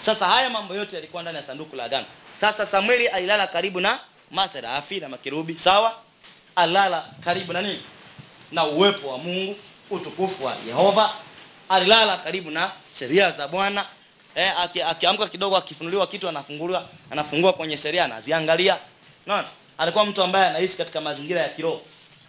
Sasa 0.00 0.26
haya 0.26 0.50
mambo 0.50 0.74
yote 0.74 0.96
yalikuwa 0.96 1.22
ndani 1.22 1.36
ya 1.36 1.42
sanduku 1.42 1.76
la 1.76 1.84
agano. 1.84 2.06
Sasa 2.40 2.66
Samueli 2.66 3.08
alilala 3.08 3.46
karibu 3.46 3.80
na 3.80 4.00
masrafi 4.30 5.00
na 5.00 5.08
makerubi, 5.08 5.58
sawa? 5.58 5.94
Alilala 6.56 7.04
karibu 7.24 7.52
na 7.52 7.62
nini? 7.62 7.82
Na 8.52 8.64
uwepo 8.64 9.08
wa 9.08 9.18
Mungu, 9.18 9.56
utukufu 9.90 10.44
wa 10.44 10.56
Yehova. 10.66 11.10
Alilala 11.68 12.16
karibu 12.16 12.50
na 12.50 12.70
sheria 12.98 13.30
za 13.30 13.48
Bwana. 13.48 13.84
Eh, 14.34 14.52
akiamka 14.88 15.22
aki 15.22 15.32
kidogo 15.32 15.56
akifunuliwa 15.56 16.06
kitu 16.06 16.28
anafunguliwa, 16.28 16.88
anafungua 17.10 17.52
kwenye 17.52 17.76
sheria 17.78 18.04
anaziangalia. 18.04 18.76
Unaona? 19.26 19.48
Alikuwa 19.78 20.06
mtu 20.06 20.22
ambaye 20.22 20.46
anaishi 20.46 20.76
katika 20.76 21.00
mazingira 21.00 21.40
ya 21.40 21.48
kiroho. 21.48 21.82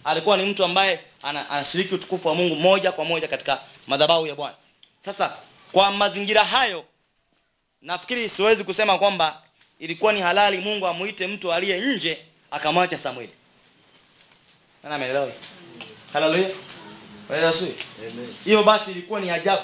Alikuwa 0.03 0.37
ni 0.37 0.45
mtu 0.45 0.63
ambaye 0.63 0.99
anashiriki 1.23 1.95
utukufu 1.95 2.27
wa 2.27 2.35
Mungu 2.35 2.55
moja 2.55 2.91
kwa 2.91 3.05
moja 3.05 3.27
katika 3.27 3.59
madhabahu 3.87 4.27
ya 4.27 4.35
Bwana. 4.35 4.55
Sasa 5.05 5.37
kwa 5.71 5.91
mazingira 5.91 6.43
hayo 6.43 6.85
nafikiri 7.81 8.29
siwezi 8.29 8.63
kusema 8.63 8.97
kwamba 8.99 9.41
ilikuwa 9.79 10.13
ni 10.13 10.21
halali 10.21 10.57
Mungu 10.57 10.87
amuite 10.87 11.27
mtu 11.27 11.53
aliye 11.53 11.79
nje 11.81 12.17
akamwacha 12.51 12.97
Samueli. 12.97 13.31
Ameelewa? 14.83 15.31
Haleluya. 16.13 16.49
Hiyo 18.45 18.63
basi 18.63 18.91
ilikuwa 18.91 19.19
ni 19.19 19.29
ajabu. 19.31 19.61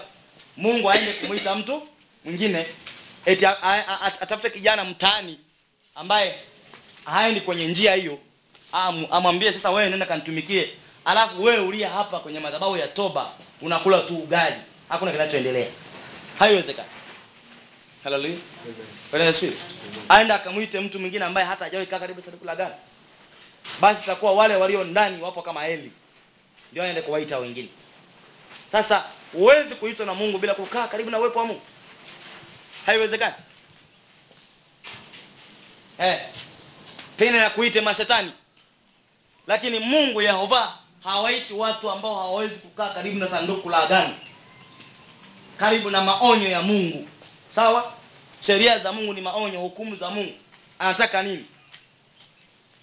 Mungu 0.58 0.92
aende 0.92 1.14
kumwita 1.14 1.56
mtu 1.56 1.88
mwingine 2.26 2.66
eti 3.26 3.46
atafute 3.46 4.50
kijana 4.50 4.84
mtaani 4.86 5.40
ambaye 5.96 6.40
haendi 7.06 7.42
kwenye 7.42 7.68
njia 7.68 7.96
hiyo. 7.96 8.20
Amwambie 9.12 9.54
sasa 9.54 9.72
wewe 9.72 9.90
nenda 9.90 10.06
kanitumikie. 10.06 10.70
Alafu 11.06 11.44
wewe 11.44 11.60
ulia 11.60 11.90
hapa 11.90 12.20
kwenye 12.20 12.40
madhabahu 12.40 12.78
ya 12.78 12.88
toba 12.88 13.32
unakula 13.62 14.02
tu 14.02 14.18
ugali. 14.18 14.56
Hakuna 14.90 15.12
kinachoendelea. 15.12 15.68
Haiwezekani. 16.40 16.90
Aenda 20.10 20.36
akamwite 20.36 20.80
mtu 20.80 21.00
mwingine 21.00 21.26
ambaye 21.26 21.48
hata 21.48 21.66
hajawahi 21.66 21.90
kaa 21.90 22.00
karibu 22.00 22.22
sanduku 22.22 22.46
la 22.46 22.52
agano 22.52 22.76
basi 23.82 24.04
itakuwa 24.04 24.34
wale 24.34 24.56
walio 24.56 24.84
ndani 24.84 25.22
wapo 25.22 25.42
kama 25.42 25.68
Eli. 25.68 25.92
Ndio 26.72 26.84
aende 26.84 27.02
kuwaita 27.02 27.38
wengine. 27.40 27.70
Sasa 28.72 29.04
huwezi 29.34 29.76
kuitwa 29.76 30.06
na 30.06 30.14
Mungu 30.14 30.38
bila 30.38 30.54
kukaa 30.54 30.88
karibu 30.88 31.10
na 31.10 31.20
uwepo 31.20 31.40
wa 31.40 31.46
Mungu. 31.46 31.62
Haiwezekani. 32.86 33.36
Eh 36.00 36.22
pena 37.18 37.38
ya 37.38 37.50
kuite 37.50 37.82
mashetani. 37.82 38.32
Lakini 39.48 39.80
Mungu 39.80 40.22
Yehova 40.22 40.78
hawaiti 41.04 41.54
watu 41.54 41.92
ambao 41.92 42.16
hawawezi 42.16 42.56
kukaa 42.56 42.90
karibu 42.90 43.20
na 43.20 43.28
sanduku 43.28 43.70
la 43.70 43.78
agano. 43.78 44.16
Karibu 45.58 45.90
na 45.90 46.02
maonyo 46.02 46.50
ya 46.50 46.62
Mungu. 46.62 47.08
Sawa? 47.56 47.94
Sheria 48.42 48.80
za 48.80 48.92
Mungu 48.92 49.14
ni 49.14 49.22
maonyo 49.22 49.60
hukumu 49.60 49.96
za 49.96 50.10
Mungu. 50.10 50.34
Anataka 50.80 51.24
nini? 51.24 51.46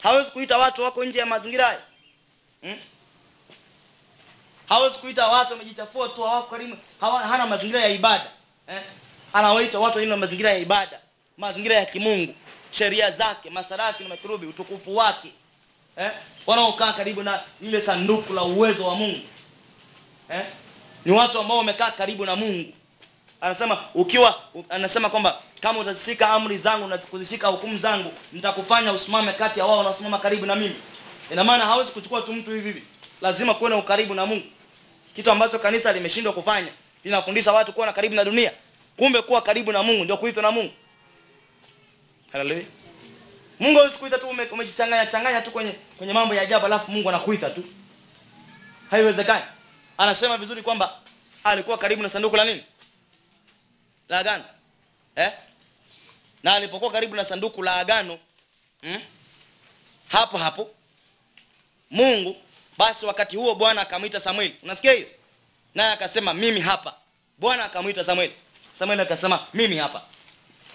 Hawezi 0.03 0.31
kuita 0.31 0.59
watu 0.59 0.83
wako 0.83 1.05
nje 1.05 1.19
ya 1.19 1.27
mazingira 1.27 1.67
hayo 1.67 1.81
hmm? 2.63 2.79
hawezi 4.69 4.99
kuita 4.99 5.29
watu 5.29 5.53
wamejichafua 5.53 6.09
tu 6.09 6.23
hawako 6.23 6.51
karibu 6.51 6.77
hana 7.01 7.47
mazingira 7.47 7.81
ya 7.81 7.89
ibada. 7.89 8.31
Eh? 8.69 8.83
anawaita 9.33 9.79
watu 9.81 9.99
walio 9.99 10.17
mazingira 10.17 10.51
ya 10.51 10.59
ibada 10.59 11.01
mazingira 11.39 11.77
ya 11.77 11.87
kimungu 11.87 12.35
sheria 12.71 13.11
zake 13.11 13.51
masarafi 13.51 14.03
na 14.03 14.09
makirubi 14.09 14.47
utukufu 14.47 14.97
wake 14.97 15.33
eh? 15.97 16.11
wanaokaa 16.47 16.93
karibu 16.93 17.23
na 17.23 17.41
lile 17.61 17.81
sanduku 17.83 18.33
la 18.33 18.43
uwezo 18.43 18.87
wa 18.87 18.95
Mungu 18.95 19.21
eh? 20.31 20.43
ni 21.05 21.13
watu 21.13 21.39
ambao 21.39 21.59
wamekaa 21.59 21.91
karibu 21.91 22.27
na 22.27 22.37
Mungu. 22.37 22.73
Anasema 23.41 23.79
ukiwa 23.95 24.41
anasema 24.69 25.11
kwamba 25.11 25.39
kama 25.61 25.79
utazishika 25.79 26.29
amri 26.31 26.59
zangu 26.59 26.87
na 26.89 26.99
kuzishika 26.99 27.49
hukumu 27.49 27.79
zangu 27.79 28.13
nitakufanya 28.33 28.93
usimame 28.93 29.33
kati 29.33 29.59
ya 29.59 29.67
wao 29.67 29.79
wanaosimama 29.79 30.19
karibu 30.19 30.47
na 30.47 30.55
mimi. 30.57 30.75
Ina 31.33 31.45
maana 31.45 31.67
hawezi 31.67 31.91
kuchukua 31.91 32.23
tu 32.23 32.33
mtu 32.33 32.51
hivi 32.51 32.67
hivi. 32.73 32.83
Lazima 33.21 33.55
kuwe 33.55 33.71
na 33.71 33.77
ukaribu 33.77 34.15
na 34.15 34.27
Mungu. 34.27 34.45
Kitu 35.17 35.31
ambacho 35.31 35.59
kanisa 35.59 35.93
limeshindwa 35.93 36.33
kufanya 36.33 36.69
linafundisha 37.05 37.53
watu 37.53 37.73
kuwa 37.73 37.87
na 37.87 37.93
karibu 37.93 38.15
na 38.15 38.25
dunia. 38.25 38.53
Kumbe 38.97 39.23
kuwa 39.23 39.43
karibu 39.43 39.73
na 39.73 39.83
Mungu 39.83 40.05
ndio 40.05 40.17
kuitwa 40.17 40.43
na 40.43 40.51
Mungu 40.51 40.73
haleluya 42.33 42.65
Mungu 43.61 43.79
hawezi 43.79 43.99
kuita 43.99 44.19
tu 44.19 44.29
ume- 44.29 44.45
umejichanganya 44.45 45.07
changanya 45.07 45.41
tu 45.41 45.51
kwenye 45.51 45.73
kwenye 45.73 46.13
mambo 46.13 46.35
ya 46.35 46.43
ajabu 46.43 46.67
alafu 46.67 46.91
Mungu 46.91 47.09
anakuita 47.09 47.51
tu. 47.51 47.65
Haiwezekani. 48.91 49.45
Anasema 49.99 50.39
vizuri 50.39 50.63
kwamba 50.63 50.99
alikuwa 51.45 51.79
karibu 51.79 52.03
na 52.03 52.09
sanduku 52.09 52.37
la 52.37 52.45
nini? 52.45 52.65
La 54.09 54.19
agano. 54.19 54.45
Eh? 55.17 55.33
Na 56.43 56.55
alipokuwa 56.55 56.93
karibu 56.93 57.15
na 57.17 57.25
sanduku 57.25 57.63
la 57.63 57.77
agano 57.77 58.19
hmm? 58.83 59.03
hapo 60.09 60.39
hapo 60.39 60.71
Mungu 61.91 62.37
basi 62.79 63.07
wakati 63.07 63.37
huo 63.37 63.55
Bwana 63.55 63.81
akamwita 63.81 64.21
Samueli. 64.21 64.57
Unasikia 64.63 64.93
hiyo? 64.93 65.07
Naye 65.75 65.93
akasema 65.93 66.35
mimi 66.35 66.61
hapa. 66.61 66.95
Bwana 67.39 67.65
akamwita 67.65 68.05
Samueli. 68.05 68.33
Samueli 68.73 69.03
akasema 69.03 69.47
mimi 69.55 69.77
hapa 69.77 70.03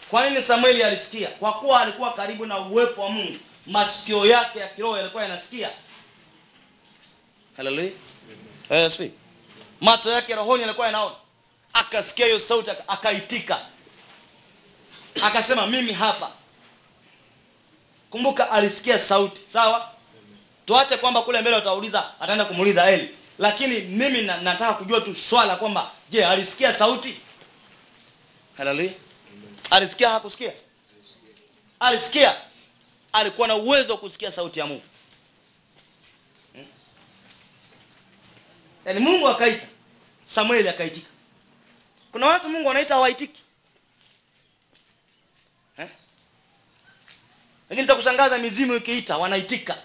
kwa 0.09 0.29
nini 0.29 0.41
Samueli 0.41 0.83
alisikia? 0.83 1.27
Kwa 1.27 1.53
kuwa 1.53 1.81
alikuwa 1.81 2.13
karibu 2.13 2.45
na 2.45 2.59
uwepo 2.59 3.01
wa 3.01 3.09
Mungu. 3.09 3.37
Masikio 3.67 4.25
yake 4.25 4.59
ya 4.59 4.67
kiroho 4.67 4.97
yalikuwa 4.97 5.23
yanasikia. 5.23 5.69
Haleluya 7.57 7.91
eh 8.69 8.91
speak 8.91 9.11
macho 9.81 10.11
yake 10.11 10.35
rohoni 10.35 10.61
yalikuwa 10.61 10.87
yanaona. 10.87 11.15
Akasikia 11.73 12.25
hiyo 12.25 12.39
sauti 12.39 12.69
akaitika. 12.87 13.59
Akasema 15.23 15.67
mimi 15.67 15.93
hapa. 15.93 16.31
Kumbuka 18.09 18.51
alisikia 18.51 18.99
sauti. 18.99 19.41
Sawa? 19.53 19.91
Tuache 20.65 20.97
kwamba 20.97 21.21
kule 21.21 21.41
mbele 21.41 21.57
utauliza 21.57 22.19
ataenda 22.19 22.45
kumuuliza 22.45 22.89
Eli. 22.91 23.09
Lakini 23.39 23.79
mimi 23.81 24.21
na, 24.21 24.37
nataka 24.37 24.73
kujua 24.73 25.01
tu 25.01 25.15
swala 25.15 25.55
kwamba 25.55 25.91
je 26.09 26.25
alisikia 26.25 26.73
sauti? 26.73 27.17
Haleluya 28.57 28.91
alisikia 29.69 30.09
hakusikia? 30.09 30.53
Alisikia? 31.79 32.35
Alikuwa 33.13 33.47
na 33.47 33.55
uwezo 33.55 33.93
wa 33.93 33.99
kusikia 33.99 34.31
sauti 34.31 34.59
ya 34.59 34.65
Mungu. 34.65 34.83
Hmm? 36.53 36.65
yaani 38.85 38.99
Mungu 38.99 39.27
akaita 39.27 39.67
Samueli 40.25 40.69
akaitika. 40.69 41.07
Kuna 42.11 42.27
watu 42.27 42.49
Mungu 42.49 42.71
anaita 42.71 42.93
hawaitiki. 42.93 43.41
Eh? 45.77 45.87
lakini 47.69 47.87
kushangaza 47.87 48.37
mizimu 48.37 48.75
ikiita 48.75 49.17
wanaitika. 49.17 49.77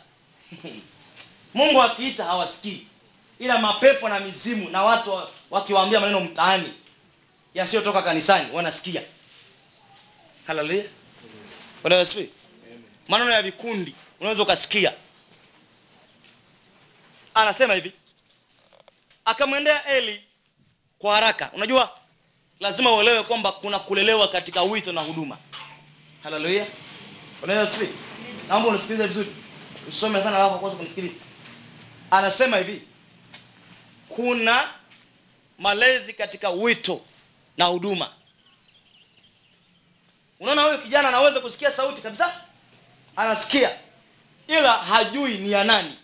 Mungu 1.54 1.82
akiita 1.82 2.24
hawasikii. 2.24 2.86
Ila 3.38 3.58
mapepo 3.58 4.08
na 4.08 4.20
mizimu 4.20 4.70
na 4.70 4.82
watu 4.82 5.20
wakiwaambia 5.50 6.00
maneno 6.00 6.20
mtaani 6.20 6.72
yasiyotoka 7.54 8.02
kanisani 8.02 8.52
wanasikia 8.52 9.02
haleluya 10.50 10.84
Bwana 11.82 11.96
Yesu 11.96 12.26
maneno 13.08 13.30
ya 13.30 13.42
vikundi 13.42 13.94
unaweza 14.20 14.42
ukasikia. 14.42 14.92
Anasema 17.34 17.74
hivi. 17.74 17.92
Akamwendea 19.24 19.86
Eli 19.86 20.24
kwa 20.98 21.14
haraka. 21.14 21.50
Unajua 21.52 21.90
lazima 22.60 22.94
uelewe 22.96 23.22
kwamba 23.22 23.52
kuna 23.52 23.78
kulelewa 23.78 24.28
katika 24.28 24.62
wito 24.62 24.92
na 24.92 25.00
huduma. 25.00 25.38
Haleluya 26.22 26.66
asifiwe. 27.62 27.90
naomba 28.48 28.68
unisikilize 28.68 29.06
vizuri. 29.06 29.32
Usome 29.88 30.22
sana 30.22 30.36
alafu 30.36 30.58
kwanza 30.58 30.76
kunisikiliza. 30.76 31.14
Anasema 32.10 32.56
hivi. 32.56 32.82
Kuna 34.08 34.68
malezi 35.58 36.12
katika 36.12 36.50
wito 36.50 37.00
na 37.56 37.64
huduma 37.64 38.10
unaona 40.40 40.62
huyo 40.62 40.79
kijana 40.79 41.09
anaweza 41.09 41.40
kusikia 41.40 41.70
sauti 41.72 42.03
kabisa? 42.03 42.40
Anasikia. 43.16 43.79
Ila 44.48 44.72
hajui 44.72 45.38
ni 45.38 45.53
ya 45.53 45.64
nani. 45.64 45.96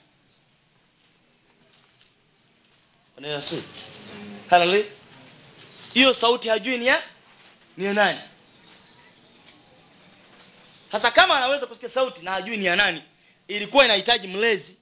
Hiyo 5.95 6.15
sauti 6.15 6.49
hajui 6.49 6.79
ni 6.79 6.87
ya 6.87 7.03
ni 7.77 7.85
ya 7.85 7.93
nani. 7.95 8.21
Sasa 10.93 11.11
kama 11.11 11.37
anaweza 11.37 11.67
kusikia 11.67 11.89
sauti 11.89 12.23
na 12.23 12.31
hajui 12.31 12.57
ni 12.57 12.65
ya 12.65 12.77
nani 12.77 13.03
ilikuwa 13.49 13.85
inahitaji 13.85 14.29
mlezi. 14.29 14.77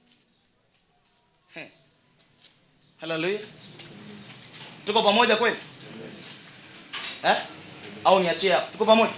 Haleluya 3.01 3.39
tuko 4.85 5.03
pamoja 5.03 5.35
kweli? 5.35 5.57
Au 8.03 8.19
niachie 8.19 8.51
hapo? 8.51 8.71
Tuko 8.71 8.85
pamoja 8.85 9.13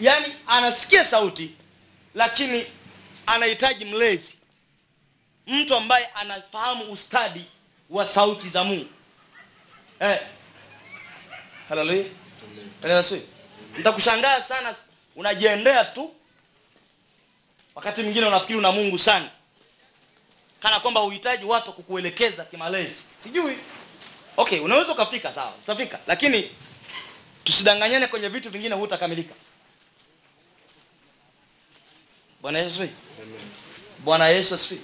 yaani 0.00 0.34
anasikia 0.46 1.04
sauti 1.04 1.54
lakini 2.14 2.66
anahitaji 3.26 3.84
mlezi. 3.84 4.38
Mtu 5.46 5.74
ambaye 5.76 6.06
anafahamu 6.06 6.92
ustadi 6.92 7.44
wa 7.90 8.06
sauti 8.06 8.48
za 8.48 8.64
mungu. 8.64 8.86
Eh. 10.00 10.18
nitakushangaa 13.76 14.40
sana 14.40 14.74
unajiendea 15.16 15.84
tu. 15.84 16.14
Wakati 17.74 18.02
mwingine 18.02 18.26
unafikiri 18.26 18.58
una 18.58 18.72
mungu 18.72 18.98
sana. 18.98 19.28
Kana 20.60 20.80
kwamba 20.80 21.02
uhitaji 21.02 21.44
watu 21.44 21.72
kukuelekeza 21.72 22.44
kimalezi. 22.44 23.04
Sijui. 23.18 23.58
Okay 24.36 24.60
unaweza 24.60 24.92
ukafika 24.92 25.32
sawa. 25.32 25.52
Utafika. 25.62 25.98
Lakini 26.06 26.50
tusidanganyane 27.44 28.06
kwenye 28.06 28.28
vitu 28.28 28.50
vingine 28.50 28.74
hutakamilika 28.74 29.34
bwana 32.46 32.58
yesu 32.58 32.68
asifiwe. 32.82 32.90
bwana 33.98 34.28
yesu 34.28 34.54
asifiwe. 34.54 34.80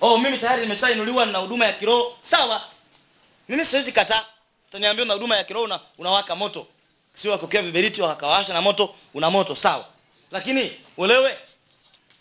oh 0.00 0.18
mimi 0.18 0.38
tayari 0.38 0.62
nimeshainuliwa 0.62 1.26
na 1.26 1.38
huduma 1.38 1.64
ya 1.66 1.72
kiroho. 1.72 2.16
Sawa. 2.22 2.60
Mimi 3.48 3.64
siwezi 3.64 3.92
kataa. 3.92 4.24
Utaniambia 4.68 5.04
na 5.04 5.14
huduma 5.14 5.36
ya 5.36 5.44
kiroho 5.44 5.64
una, 5.64 5.80
unawaka 5.98 6.36
moto. 6.36 6.66
Sio 7.14 7.30
wakokea 7.32 7.62
viberiti 7.62 8.02
wakawasha 8.02 8.52
na 8.54 8.62
moto 8.62 8.94
una 9.14 9.30
moto. 9.30 9.54
Sawa. 9.54 9.84
Lakini 10.30 10.72
uelewe. 10.96 11.38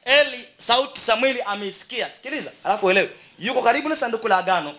Eli 0.06 0.48
sauti 0.58 1.00
samueli 1.02 1.42
ameisikia 1.42 2.10
sikiliza 2.10 2.52
alafu 2.64 2.86
uelewe. 2.86 3.10
Yuko 3.40 3.62
karibu 3.62 3.90
na 3.90 3.96
sanduku 3.96 4.28
la 4.28 4.38
agano. 4.38 4.76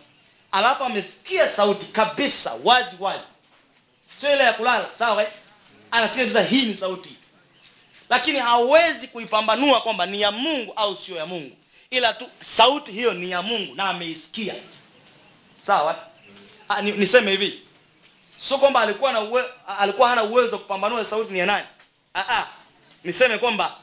Alafu 0.52 0.84
amesikia 0.84 1.48
sauti 1.48 1.86
kabisa 1.86 2.52
wazi 2.64 2.96
wazi. 3.00 3.24
Sio 4.20 4.32
ile 4.34 4.44
ya 4.44 4.52
kulala. 4.52 4.86
Sawa 4.98 5.22
eh? 5.22 5.28
anasikia 5.90 6.22
kabisa 6.24 6.42
hii 6.42 6.66
ni 6.66 6.74
sauti 6.76 7.16
lakini 8.08 8.38
hawezi 8.38 9.08
kuipambanua 9.08 9.80
kwamba 9.80 10.06
ni 10.06 10.20
ya 10.20 10.30
mungu 10.32 10.72
au 10.76 10.96
sio 10.96 11.16
ya 11.16 11.26
mungu. 11.26 11.56
Ila 11.90 12.12
tu 12.14 12.28
sauti 12.40 12.92
hiyo 12.92 13.14
ni 13.14 13.30
ya 13.30 13.42
mungu 13.42 13.74
na 13.74 13.88
ameisikia. 13.88 14.54
Sawa? 15.62 15.96
Ah, 16.68 16.82
ni, 16.82 16.92
niseme 16.92 17.30
hivi. 17.30 17.62
Sio 18.36 18.58
kwamba 18.58 18.80
alikuwa 18.80 19.12
na 19.12 19.20
uwe, 19.20 19.44
alikuwa 19.78 20.08
hana 20.08 20.22
uwezo 20.22 20.52
wa 20.56 20.58
kupambanua 20.62 21.04
sauti 21.04 21.32
ni 21.32 21.38
ya 21.38 21.46
nani. 21.46 21.66
Aa, 22.14 22.46
niseme 23.04 23.38
kwamba 23.38 23.76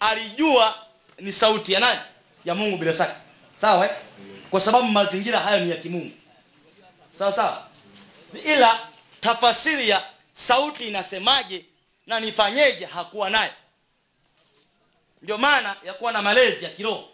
alijua 0.00 0.74
ni 1.18 1.32
sauti 1.32 1.72
ya 1.72 1.80
nani? 1.80 2.00
Ya 2.44 2.54
mungu 2.54 2.76
bila 2.76 2.94
shaka. 2.94 3.16
Sawa 3.56 3.84
eh? 3.86 3.90
kwa 4.50 4.60
sababu 4.60 4.86
mazingira 4.88 5.38
hayo 5.40 5.64
ni 5.64 5.70
ya 5.70 5.76
kimungu. 5.76 6.10
Sawa 7.12 7.32
sawa? 7.32 7.66
Ila 8.44 8.78
tafasiri 9.20 9.88
ya 9.88 10.02
sauti 10.32 10.88
inasemaje 10.88 11.64
na 12.06 12.20
nifanyeje? 12.20 12.84
Hakuwa 12.84 13.30
naye. 13.30 13.52
Ndio 15.22 15.38
maana 15.38 15.76
ya 15.84 15.94
kuwa 15.94 16.12
na 16.12 16.22
malezi 16.22 16.64
ya 16.64 16.70
kiroho. 16.70 17.08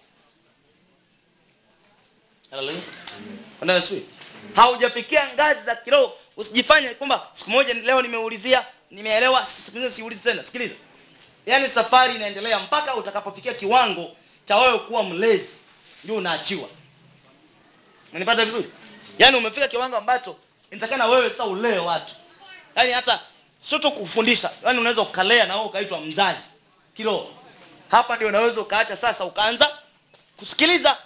Haujafikia 4.55 5.35
ngazi 5.35 5.65
za 5.65 5.77
kiroho. 5.77 6.19
Usijifanye 6.37 6.89
kwamba 6.89 7.29
siku 7.33 7.51
moja 7.51 7.75
leo 7.75 8.03
nimeulizia 8.03 8.67
nimeelewa 8.91 9.47
siulizi 9.47 10.23
tena. 10.23 10.43
Sikiliza. 10.43 10.75
Yaani 11.47 11.69
safari 11.69 12.15
inaendelea 12.15 12.59
mpaka 12.59 12.95
utakapofikia 12.95 13.55
kiwango 13.55 14.17
cha 14.45 14.57
wewe 14.59 14.79
kuwa 14.79 15.03
mlezi. 15.03 15.57
Ndio 16.05 16.17
unaachiwa. 16.17 16.69
Unanipata 18.11 18.45
vizuri? 18.45 18.71
Yaani 19.19 19.37
umefika 19.37 19.69
kiwango 19.69 19.97
ambacho 19.97 20.37
inatakana 20.71 21.07
wewe 21.07 21.31
sasa 21.31 21.45
ulee 21.45 21.79
watu. 21.79 22.15
Yaani 22.77 22.93
hata 22.93 23.21
sio 23.59 23.79
tu 23.79 23.93
kufundisha 23.93 24.51
yaani 24.65 24.79
unaweza 24.79 25.03
ukalea 25.03 25.47
na 25.47 25.55
wewe 25.55 25.67
ukaitwa 25.67 26.01
mzazi 26.01 26.49
kiroho. 26.95 27.33
Hapa 27.91 28.17
ndio 28.17 28.29
unaweza 28.29 28.61
ukaacha 28.61 28.97
sasa 28.97 29.25
ukaanza 29.25 29.79
kusikiliza 30.37 30.99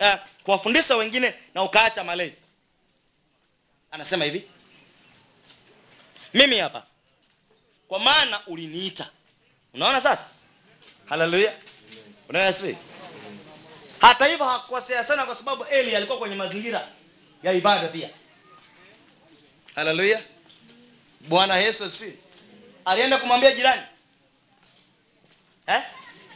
eh, 0.00 0.18
kuwafundisha 0.44 0.96
wengine 0.96 1.34
na 1.54 1.62
ukaacha 1.62 2.04
malezi. 2.04 2.42
Anasema 3.90 4.24
hivi 4.24 4.48
mimi 6.34 6.58
hapa 6.58 6.82
kwa 7.88 7.98
maana 7.98 8.46
uliniita. 8.46 9.08
Unaona 9.74 10.00
sasa? 10.00 10.26
Haleluya. 11.06 11.52
Asifi 12.34 12.76
hata 14.00 14.26
hivyo 14.26 14.46
hakukosea 14.46 15.04
sana 15.04 15.26
kwa 15.26 15.34
sababu 15.34 15.64
eli 15.64 15.96
alikuwa 15.96 16.18
kwenye 16.18 16.34
mazingira 16.34 16.88
ya 17.42 17.52
ibada 17.52 17.88
pia. 17.88 18.10
Haleluya 19.74 20.22
bwana 21.28 21.56
yesu 21.56 21.84
asifiwe. 21.84 22.14
alienda 22.84 23.18
kumwambia 23.18 23.52
jirani. 23.52 23.82
Eh? 25.66 25.82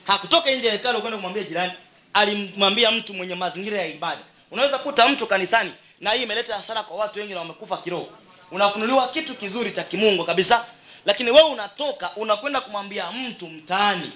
hakutoka 0.09 0.51
nje 0.51 0.67
ya 0.67 0.73
hekalu 0.73 1.01
kwenda 1.01 1.17
kumwambia 1.17 1.43
jirani. 1.43 1.73
Alimwambia 2.13 2.91
mtu 2.91 3.15
mwenye 3.15 3.35
mazingira 3.35 3.79
ya 3.79 3.87
ibada. 3.87 4.21
Unaweza 4.51 4.79
kuta 4.79 5.09
mtu 5.09 5.27
kanisani 5.27 5.73
na 6.01 6.11
hii 6.11 6.23
imeleta 6.23 6.55
hasara 6.57 6.83
kwa 6.83 6.97
watu 6.97 7.19
wengi 7.19 7.33
na 7.35 7.39
wamekufa 7.41 7.77
kiroho. 7.77 8.09
Unafunuliwa 8.51 9.09
kitu 9.09 9.35
kizuri 9.35 9.73
cha 9.73 9.85
kimungu 9.85 10.25
kabisa. 10.25 10.65
Lakini 11.07 11.31
wewe 11.31 11.51
unatoka 11.51 12.11
unakwenda 12.17 12.61
kumwambia 12.61 13.11
mtu 13.13 13.47
mtaani. 13.47 14.13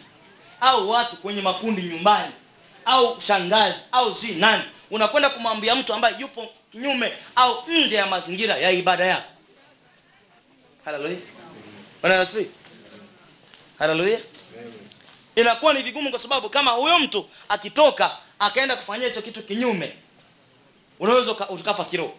Au 0.60 0.90
watu 0.90 1.16
kwenye 1.16 1.42
makundi 1.42 1.82
nyumbani. 1.82 2.32
Au 2.84 3.20
shangazi 3.20 3.78
au 3.92 4.14
si 4.16 4.32
nani. 4.34 4.62
Unakwenda 4.90 5.30
kumwambia 5.30 5.74
mtu 5.74 5.94
ambaye 5.94 6.14
yupo 6.18 6.48
kinyume 6.72 7.12
au 7.36 7.64
nje 7.68 7.96
ya 7.96 8.06
mazingira 8.06 8.56
ya 8.56 8.70
ibada 8.70 9.04
yako 9.04 9.31
haleluya 13.78 14.18
inakuwa 15.36 15.74
ni 15.74 15.82
vigumu 15.82 16.10
kwa 16.10 16.18
sababu 16.18 16.50
kama 16.50 16.70
huyo 16.70 16.98
mtu 16.98 17.28
akitoka 17.48 18.18
akaenda 18.38 18.76
kufanyia 18.76 19.08
hicho 19.08 19.22
kitu 19.22 19.42
kinyume 19.42 19.92
unaweza 21.00 21.32
uka- 21.32 21.48
ukafa 21.48 21.84
kiroho. 21.84 22.14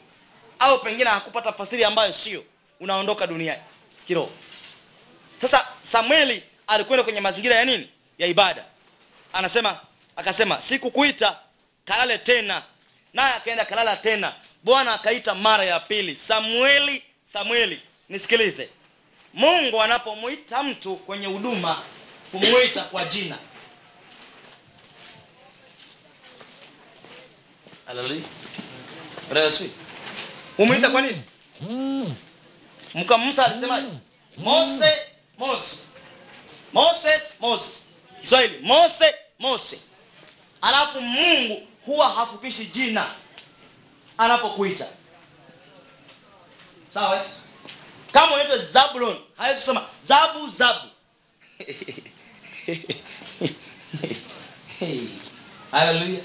Au 0.59 0.79
pengine 0.79 1.09
hakupata 1.09 1.53
fasiri 1.53 1.83
ambayo 1.83 2.13
sio 2.13 2.43
unaondoka 2.79 3.27
duniani 3.27 3.61
kiroho. 4.07 4.29
Sasa 5.37 5.67
samueli 5.83 6.43
alikwenda 6.67 7.03
kwenye 7.03 7.21
mazingira 7.21 7.55
ya 7.55 7.65
nini? 7.65 7.89
Ya 8.17 8.27
ibada. 8.27 8.65
Anasema 9.33 9.79
akasema 10.15 10.61
sikukuita 10.61 11.37
kalale 11.85 12.17
tena. 12.17 12.63
Naye 13.13 13.33
akaenda 13.33 13.65
kalala 13.65 13.97
tena. 13.97 14.33
Bwana 14.63 14.93
akaita 14.93 15.35
mara 15.35 15.63
ya 15.63 15.79
pili 15.79 16.15
samueli 16.15 17.03
samueli 17.33 17.81
nisikilize. 18.13 18.69
Mungu 19.33 19.81
anapomwita 19.81 20.63
mtu 20.63 20.95
kwenye 20.95 21.25
huduma 21.27 21.83
kumwita 22.31 22.83
kwa 22.83 23.05
jina. 23.05 23.37
Umwita 30.57 30.89
kwa 30.89 31.01
nini? 31.01 31.21
Mka 32.93 33.17
musa 33.17 33.55
mose 34.37 34.93
mose. 35.37 35.77
Moses 36.73 37.33
moses. 37.39 37.85
Kiswahili 38.21 38.59
mose 38.61 39.15
mose. 39.39 39.79
Alafu 40.61 41.01
mungu 41.01 41.67
huwa 41.85 42.09
hafupishi 42.09 42.65
jina 42.65 43.11
anapokuita. 44.17 44.87
Sawa? 46.93 47.25
Kama 48.13 48.33
unaitwa 48.33 48.57
zabulon 48.57 49.17
hawezi 49.37 49.59
kusema 49.59 49.85
zabu 50.03 50.49
zabu. 50.49 50.87
Haleluya 55.71 56.21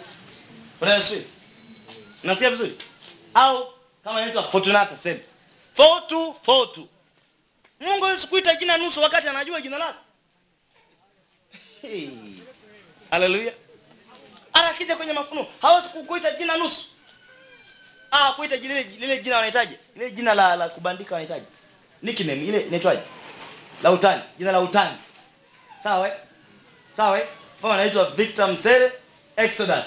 Yesu. 0.87 1.23
nasikia 2.23 2.51
vizuri? 2.51 2.77
Au 3.35 3.73
kama 4.05 4.21
inaitwa 4.21 4.43
fortunata 4.43 4.97
sema. 4.97 5.21
Fotu 5.75 6.37
fotu 6.43 6.89
mungu 7.81 8.05
awezi 8.07 8.27
kuita 8.27 8.55
jina 8.55 8.77
nusu 8.77 9.01
wakati 9.01 9.29
anajua 9.29 9.61
jina 9.61 9.79
lako. 9.79 9.99
Haleluya 13.11 13.53
hata 14.53 14.97
kwenye 14.97 15.13
mafunuo 15.13 15.47
hawezi 15.63 15.89
kukuita 15.89 16.31
jina 16.31 16.57
nusu. 16.57 16.85
Ah 18.11 18.33
kuita 18.33 18.57
lile 18.57 19.19
jina 19.19 19.35
wanahitaji 19.37 19.75
lile 19.95 20.11
jina 20.11 20.35
la, 20.35 20.57
la 20.57 20.69
kubandika 20.69 21.15
wanahitaji 21.15 21.47
nickname 22.03 22.45
ile 22.45 22.61
inaitwaje 22.61 23.01
la 23.83 23.91
utani 23.91 24.23
jina 24.39 24.53
la 24.53 24.61
utani. 24.61 24.97
Sawa 25.83 26.09
eh? 26.09 26.15
sawa 26.97 27.19
eh? 27.21 27.27
kama 27.63 27.75
anaitwa 27.75 28.11
Victor 28.11 28.49
Msele 28.53 28.93
Exodus. 29.37 29.85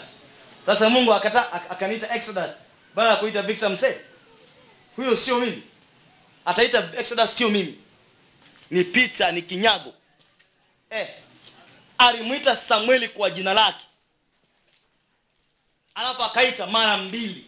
Sasa 0.65 0.89
Mungu 0.89 1.13
akata 1.13 1.54
akaniita 1.69 2.15
Exodus. 2.15 2.50
Baada 2.95 3.10
ya 3.10 3.15
kuita 3.15 3.41
Victor 3.41 3.69
Msele. 3.69 4.02
huyo 4.95 5.17
sio 5.17 5.39
mimi. 5.39 5.63
Ataita 6.45 6.89
Exodus 6.97 7.38
sio 7.38 7.50
mimi. 7.50 7.78
Ni 8.69 8.84
picha, 8.84 9.32
ni 9.32 9.41
kinyago. 9.41 9.93
Eh 10.89 11.08
alimwita 12.08 12.58
Samueli 12.58 13.08
kwa 13.10 13.30
jina 13.30 13.54
lake. 13.54 13.86
Alafu 15.95 16.24
akaita 16.24 16.67
mara 16.67 16.97
mbili. 16.97 17.45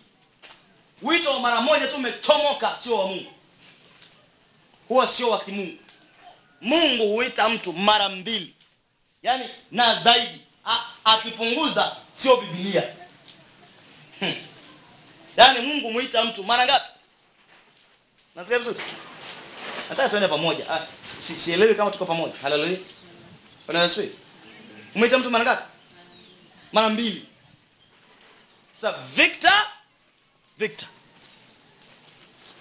Wito 1.02 1.32
wa 1.34 1.40
mara 1.40 1.62
moja 1.62 1.88
tu 1.88 1.96
umechomoka 1.96 2.78
sio 2.84 2.98
wa 2.98 3.08
mungu 3.08 3.33
huwa 4.94 5.08
sio 5.08 5.30
wa 5.30 5.40
kimungu. 5.40 5.78
Mungu 6.62 7.14
huita 7.14 7.50
mtu 7.50 7.74
mara 7.74 8.10
mbili. 8.10 8.54
Yaani 9.24 9.46
na 9.72 10.04
zaidi. 10.04 10.42
Akipunguza 11.06 11.96
sio 12.14 12.38
bibilia 12.38 12.84
hmm. 14.20 14.36
yaani 15.38 15.60
mungu 15.68 15.92
muita 15.92 16.26
mtu 16.26 16.44
mara 16.44 16.66
ngapi? 16.66 16.86
Nasikia 18.36 18.60
vizuri? 18.60 18.80
Nataka 19.90 20.10
tuende 20.10 20.28
pamoja. 20.28 20.70
Ah, 20.70 20.88
si- 21.02 21.22
si- 21.22 21.40
kama 21.76 21.92
tuko 21.92 22.06
pamoja. 22.06 22.34
Haleluya 22.42 22.78
bwana 23.66 23.82
yesu 23.84 24.02
mtu 25.18 25.32
mara 25.32 25.44
ngapi? 25.44 25.64
Mara 26.72 26.90
mbili. 26.90 27.26
Sasa 28.82 28.98
victor 29.16 29.68
victor. 30.58 30.90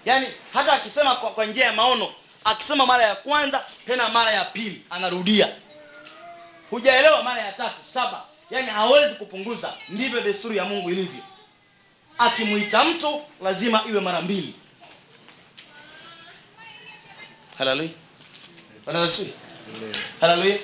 Yaani 0.05 0.27
hata 0.53 0.73
akisema 0.73 1.15
kwa, 1.15 1.31
kwa 1.31 1.45
njia 1.45 1.65
ya 1.65 1.73
maono 1.73 2.13
akisema 2.43 2.85
mara 2.85 3.03
ya 3.03 3.15
kwanza 3.15 3.65
tena 3.85 4.09
mara 4.09 4.31
ya 4.31 4.45
pili 4.45 4.81
anarudia. 4.89 5.49
Hujaelewa 6.69 7.23
mara 7.23 7.41
ya 7.41 7.51
tatu 7.51 7.83
saba. 7.93 8.23
Yaani 8.51 8.67
hawezi 8.67 9.15
kupunguza. 9.15 9.73
Ndivyo 9.89 10.21
desturi 10.21 10.57
ya 10.57 10.65
mungu 10.65 10.89
ilivyo. 10.89 11.23
Akimwita 12.17 12.83
mtu 12.85 13.21
lazima 13.41 13.83
iwe 13.89 14.01
mara 14.01 14.21
mbili. 14.21 14.55
Haleluya 17.57 17.89
haleluya 20.21 20.57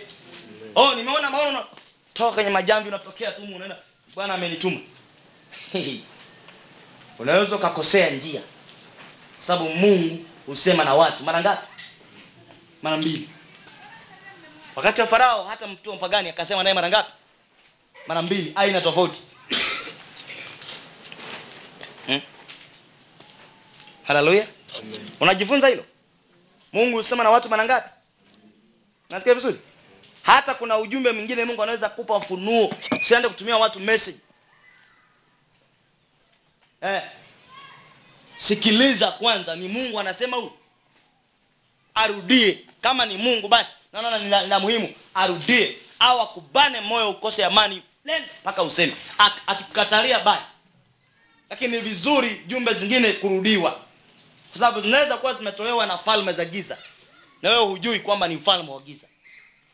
oh 0.75 0.95
nimeona 0.95 1.29
maono. 1.29 1.65
Toka 2.13 2.31
kwenye 2.31 2.49
majambi 2.49 2.89
unatokea 2.89 3.31
tu 3.31 3.41
unaenda 3.41 3.77
bwana 4.15 4.33
amenituma. 4.33 4.79
Unaweza 7.19 7.55
ukakosea 7.55 8.09
njia. 8.09 8.41
Kwa 9.37 9.43
sababu 9.47 9.69
mungu 9.69 10.25
husema 10.45 10.83
na 10.83 10.93
watu. 10.93 11.23
Mara 11.23 11.41
ngapi 11.41 11.67
mara 12.81 12.97
mbili. 12.97 13.29
Wakati 14.75 15.01
wa 15.01 15.07
farao 15.07 15.43
hata 15.43 15.67
mtu 15.67 15.93
mpagani 15.93 16.29
akasema 16.29 16.63
naye 16.63 16.73
mara 16.73 16.89
ngapi? 16.89 17.11
Mara 18.07 18.21
mbili 18.21 18.51
aina 18.55 18.81
tofauti. 18.81 19.21
Hmm? 22.05 22.21
haleluya. 24.03 24.47
Unajifunza 25.19 25.67
hilo? 25.67 25.85
Mungu 26.73 26.97
husema 26.97 27.23
na 27.23 27.29
watu 27.29 27.49
mara 27.49 27.65
ngapi? 27.65 27.89
Nasikia 29.09 29.33
vizuri? 29.33 29.59
Hata 30.23 30.53
kuna 30.53 30.77
ujumbe 30.77 31.11
mwingine 31.11 31.45
mungu 31.45 31.63
anaweza 31.63 31.89
kupa 31.89 32.15
ufunuo. 32.15 32.73
Usiende 33.01 33.27
kutumia 33.27 33.57
watu 33.57 33.79
message. 33.79 34.17
Eh. 36.81 37.01
sikiliza 38.37 39.11
kwanza 39.11 39.55
ni 39.55 39.67
mungu 39.67 39.99
anasema 39.99 40.37
huyu 40.37 40.51
arudie. 41.99 42.65
Kama 42.81 43.05
ni 43.05 43.17
mungu 43.17 43.47
basi 43.47 43.69
naona 43.93 44.17
ni 44.47 44.61
muhimu. 44.63 44.93
Arudie. 45.13 45.77
Au 45.99 46.21
akubane 46.21 46.81
moyo 46.81 47.09
ukose 47.09 47.45
amani. 47.45 47.81
Mpaka 48.41 48.63
useme. 48.63 48.95
Akikukatalia 49.47 50.19
basi. 50.19 50.47
Lakini 51.49 51.75
ni 51.75 51.81
vizuri 51.81 52.41
jumbe 52.47 52.73
zingine 52.73 53.13
kurudiwa. 53.13 53.71
Kwa 54.51 54.59
sababu 54.59 54.81
zinaweza 54.81 55.17
kuwa 55.17 55.33
zimetolewa 55.33 55.85
na 55.85 55.97
falme 55.97 56.33
za 56.33 56.45
giza. 56.45 56.77
Na 57.41 57.49
wewe 57.49 57.63
hujui 57.65 57.99
kwamba 57.99 58.27
ni 58.27 58.35
mfalme 58.35 58.71
wa 58.71 58.81
giza. 58.81 59.07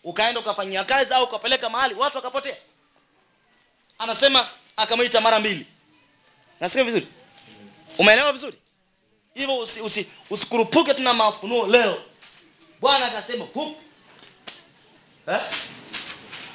Ukaenda 0.04 0.40
ukafanyia 0.40 0.84
kazi 0.84 1.14
au 1.14 1.24
ukapeleka 1.24 1.70
mahali 1.70 1.94
watu 1.96 2.18
wakapotea. 2.18 2.56
Anasema 3.98 4.48
akamwita 4.78 5.22
mara 5.22 5.40
mbili. 5.40 5.66
Nasikia 6.60 6.84
vizuri? 6.84 7.08
Umeelewa 7.98 8.32
vizuri? 8.32 8.58
Hivyo 9.34 9.58
usi, 9.58 9.82
usi, 9.82 10.08
usikurupuke 10.30 10.94
tuna 10.94 11.14
mafunuo 11.14 11.68
leo 11.68 12.02
bwana 12.86 13.06
akasema 13.06 13.48
eh? 15.28 15.40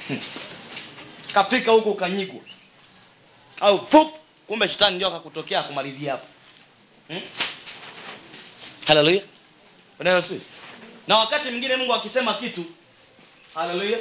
Hmm. 0.07 0.19
kafika 1.33 1.71
huko 1.71 1.91
ukanyigwa. 1.91 2.41
Au 3.59 3.87
fup 3.87 4.15
kumbe 4.47 4.67
shetani 4.67 4.95
ndio 4.95 5.07
akakutokea 5.07 5.59
akumalizia 5.59 6.11
hapo. 6.11 6.27
Hmm? 7.07 7.21
haleluya. 8.87 9.21
Bwana 9.97 10.23
na 11.07 11.17
wakati 11.17 11.49
mwingine 11.49 11.75
mungu 11.75 11.93
akisema 11.93 12.33
kitu 12.33 12.65
haleluya. 13.53 13.99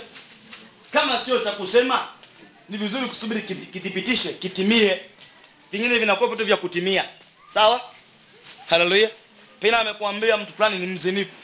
Kama 0.90 1.18
sio 1.20 1.38
cha 1.38 1.52
kusema 1.52 2.08
ni 2.68 2.76
vizuri 2.76 3.06
kusubiri 3.06 3.42
kithibitishe 3.42 4.32
kitimie. 4.32 5.00
Vingine 5.72 5.98
vinakuwa 5.98 6.30
vitu 6.30 6.44
vya 6.44 6.56
kutimia. 6.56 7.04
Sawa? 7.46 7.80
Haleluya. 8.66 9.10
Pina 9.60 9.78
amekuambia 9.78 10.36
mtu 10.36 10.52
fulani 10.52 10.78
ni 10.78 10.86
mzinifu 10.86 11.39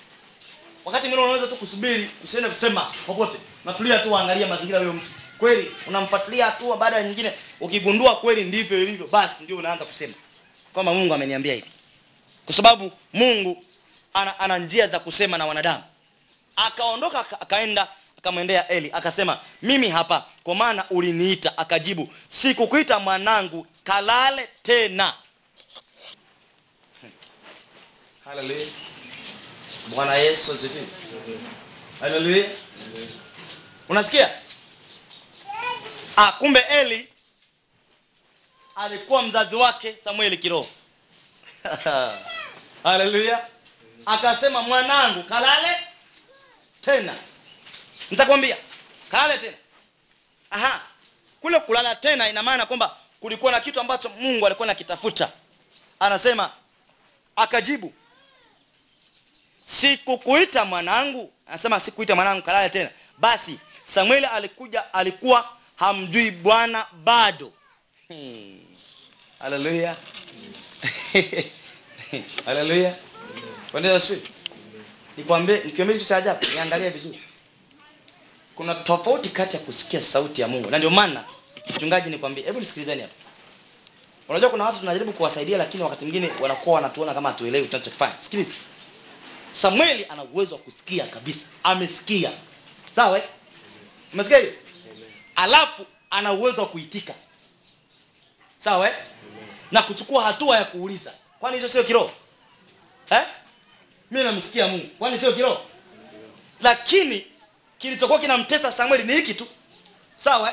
wakati 0.87 1.09
mwingine 1.09 1.23
unaweza 1.29 1.47
tu 1.47 1.57
kusubiri 1.57 2.11
usiende 2.25 2.49
kusema 2.49 2.93
popote. 3.07 3.39
Natulia 3.65 3.99
tu 3.99 4.17
angalia 4.19 4.47
mazingira 4.47 4.79
huyo 4.79 4.93
mtu. 4.93 5.07
Kweli 5.39 5.73
unamfuatilia 5.87 6.47
hatua 6.47 6.77
baada 6.77 6.97
ya 6.97 7.03
nyingine 7.03 7.33
ukigundua 7.61 8.17
kweli 8.17 8.45
ndivyo 8.45 8.83
ilivyo 8.83 9.07
basi 9.07 9.45
ndio 9.45 9.57
unaanza 9.57 9.85
kusema 9.85 10.15
kwamba 10.73 10.95
mungu 10.95 11.15
ameniambia 11.15 11.55
hivi. 11.55 11.71
Kwa 12.45 12.55
sababu 12.55 12.93
mungu 13.13 13.65
ana, 14.15 14.39
ana 14.41 14.59
njia 14.59 14.87
za 14.87 14.99
kusema 14.99 15.39
na 15.39 15.47
wanadamu. 15.47 15.85
Akaondoka 16.57 17.21
aka- 17.21 17.41
akaenda 17.41 17.89
akamwendea 18.19 18.69
eli 18.69 18.91
akasema 18.93 19.39
mimi 19.63 19.89
hapa 19.89 20.25
kwa 20.43 20.55
maana 20.55 20.85
uliniita. 20.91 21.59
Akajibu 21.59 22.09
sikukuita 22.29 22.99
mwanangu 22.99 23.67
kalale 23.85 24.49
tena. 24.63 25.15
Haleluya 28.25 28.67
bwana 29.87 30.15
yesu 30.15 30.53
asifiwe. 30.53 30.87
Haleluya 32.01 32.47
unasikia? 33.89 34.31
Ah, 36.17 36.33
kumbe 36.33 36.61
eli 36.61 37.09
alikuwa 38.77 39.23
mzazi 39.23 39.57
wake 39.57 39.97
samueli 40.05 40.39
kiroho. 40.39 40.69
Haleluya 42.83 43.47
akasema 44.07 44.63
mwanangu 44.63 45.23
kalale 45.23 45.77
tena. 46.81 47.15
Nitakwambia 48.11 48.57
kalale 49.11 49.39
tena. 49.39 49.57
Aha. 50.51 50.81
Kule 51.41 51.61
kulala 51.61 51.97
tena 51.97 52.29
ina 52.29 52.43
maana 52.43 52.67
kwamba 52.67 52.97
kulikuwa 53.21 53.53
na 53.53 53.61
kitu 53.61 53.81
ambacho 53.81 54.09
mungu 54.09 54.47
alikuwa 54.47 54.67
nakitafuta 54.67 55.31
anasema 56.01 56.51
akajibu 57.37 57.93
sikukuita 59.67 60.65
mwanangu. 60.65 61.33
Anasema 61.47 61.81
sikuita 61.81 62.15
mwanangu 62.15 62.43
kalale 62.43 62.71
tena. 62.71 62.91
Basi 63.19 63.59
samueli 63.85 64.27
alikuja 64.27 64.95
alikuwa 64.95 65.49
hamjui 65.77 66.31
bwana 66.31 66.87
bado. 67.05 67.53
Hmm. 68.09 68.59
haleluya 69.39 69.97
haleluya 72.47 72.95
nikwambie 75.17 75.61
nikiambia 75.65 75.99
cha 76.05 76.17
ajabu 76.17 76.47
niangalie 76.55 76.91
vizuri. 76.91 77.21
Kuna 78.55 78.75
tofauti 78.75 79.29
kati 79.29 79.57
ya 79.57 79.63
kusikia 79.63 80.01
sauti 80.01 80.41
ya 80.41 80.49
mungu. 80.49 80.71
Na 80.71 80.79
ndio 80.79 80.91
maana 80.91 81.25
mchungaji 81.71 82.11
nikwambie 82.11 82.45
hebu 82.45 82.61
nisikilizeni 82.61 83.03
hapa. 83.03 83.15
Unajua 84.29 84.51
kuna 84.51 84.65
watu 84.65 84.79
tunajaribu 84.79 85.13
kuwasaidia 85.13 85.59
lakini 85.59 85.83
wakati 85.83 86.05
mwingine 86.05 86.31
wanakuwa 86.41 86.75
wanatuona 86.75 87.15
kama 87.15 87.29
hatuelewi 87.29 87.67
tunachokifanya. 87.67 88.15
Sikiliza 88.21 88.53
samueli 89.61 90.07
ana 90.09 90.23
uwezo 90.23 90.55
wa 90.55 90.61
kusikia 90.61 91.07
kabisa. 91.07 91.47
Amesikia. 91.63 92.33
Sawa? 92.97 93.21
Umesikia 94.13 94.39
hiyo? 94.39 94.53
Alafu 95.37 95.87
ana 96.11 96.33
uwezo 96.33 96.63
wa 96.63 96.69
kuitika. 96.69 97.15
Sawa? 98.59 98.91
Na 99.73 99.83
kuchukua 99.83 100.23
hatua 100.25 100.57
ya 100.57 100.65
kuuliza 100.65 101.13
kwani 101.41 101.57
hizo 101.57 101.69
sio 101.69 101.85
kiroho? 101.85 102.11
Eh? 103.11 103.23
mi 104.11 104.25
namsikia 104.25 104.69
mungu. 104.69 104.87
Kwani 104.87 105.19
sio 105.21 105.33
kiroho? 105.33 105.65
Lakini 106.61 107.27
kilichokuwa 107.79 108.19
kinamtesa 108.19 108.73
samueli 108.73 109.05
ni 109.05 109.13
hiki 109.13 109.35
tu. 109.35 109.47
Sawa? 110.19 110.53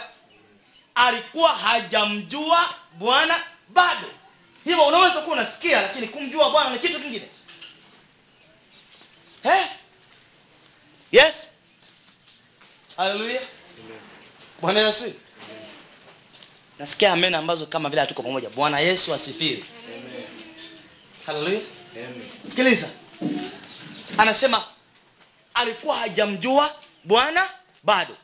Alikuwa 0.95 1.49
hajamjua 1.49 2.69
bwana 2.93 3.35
bado. 3.69 4.07
Hivyo 4.63 4.85
unaweza 4.85 5.21
kuwa 5.21 5.35
unasikia 5.35 5.81
lakini 5.81 6.07
kumjua 6.07 6.49
bwana 6.49 6.69
ni 6.69 6.79
kitu 6.79 6.99
kingine 6.99 7.27
eh? 9.43 9.65
yes? 11.11 11.47
Haleluya 12.97 13.41
bwana 14.61 14.79
yesu. 14.79 15.13
Nasikia 16.79 17.13
amen 17.13 17.35
ambazo 17.35 17.65
kama 17.65 17.89
vile 17.89 18.01
hatuko 18.01 18.23
pamoja. 18.23 18.49
Bwana 18.49 18.79
yesu 18.79 19.13
asifiwe. 19.13 19.63
Haleluya 21.25 21.61
sikiliza. 22.49 22.89
Anasema 24.17 24.65
alikuwa 25.53 25.97
hajamjua 25.97 26.75
bwana 27.03 27.49
bado. 27.83 28.17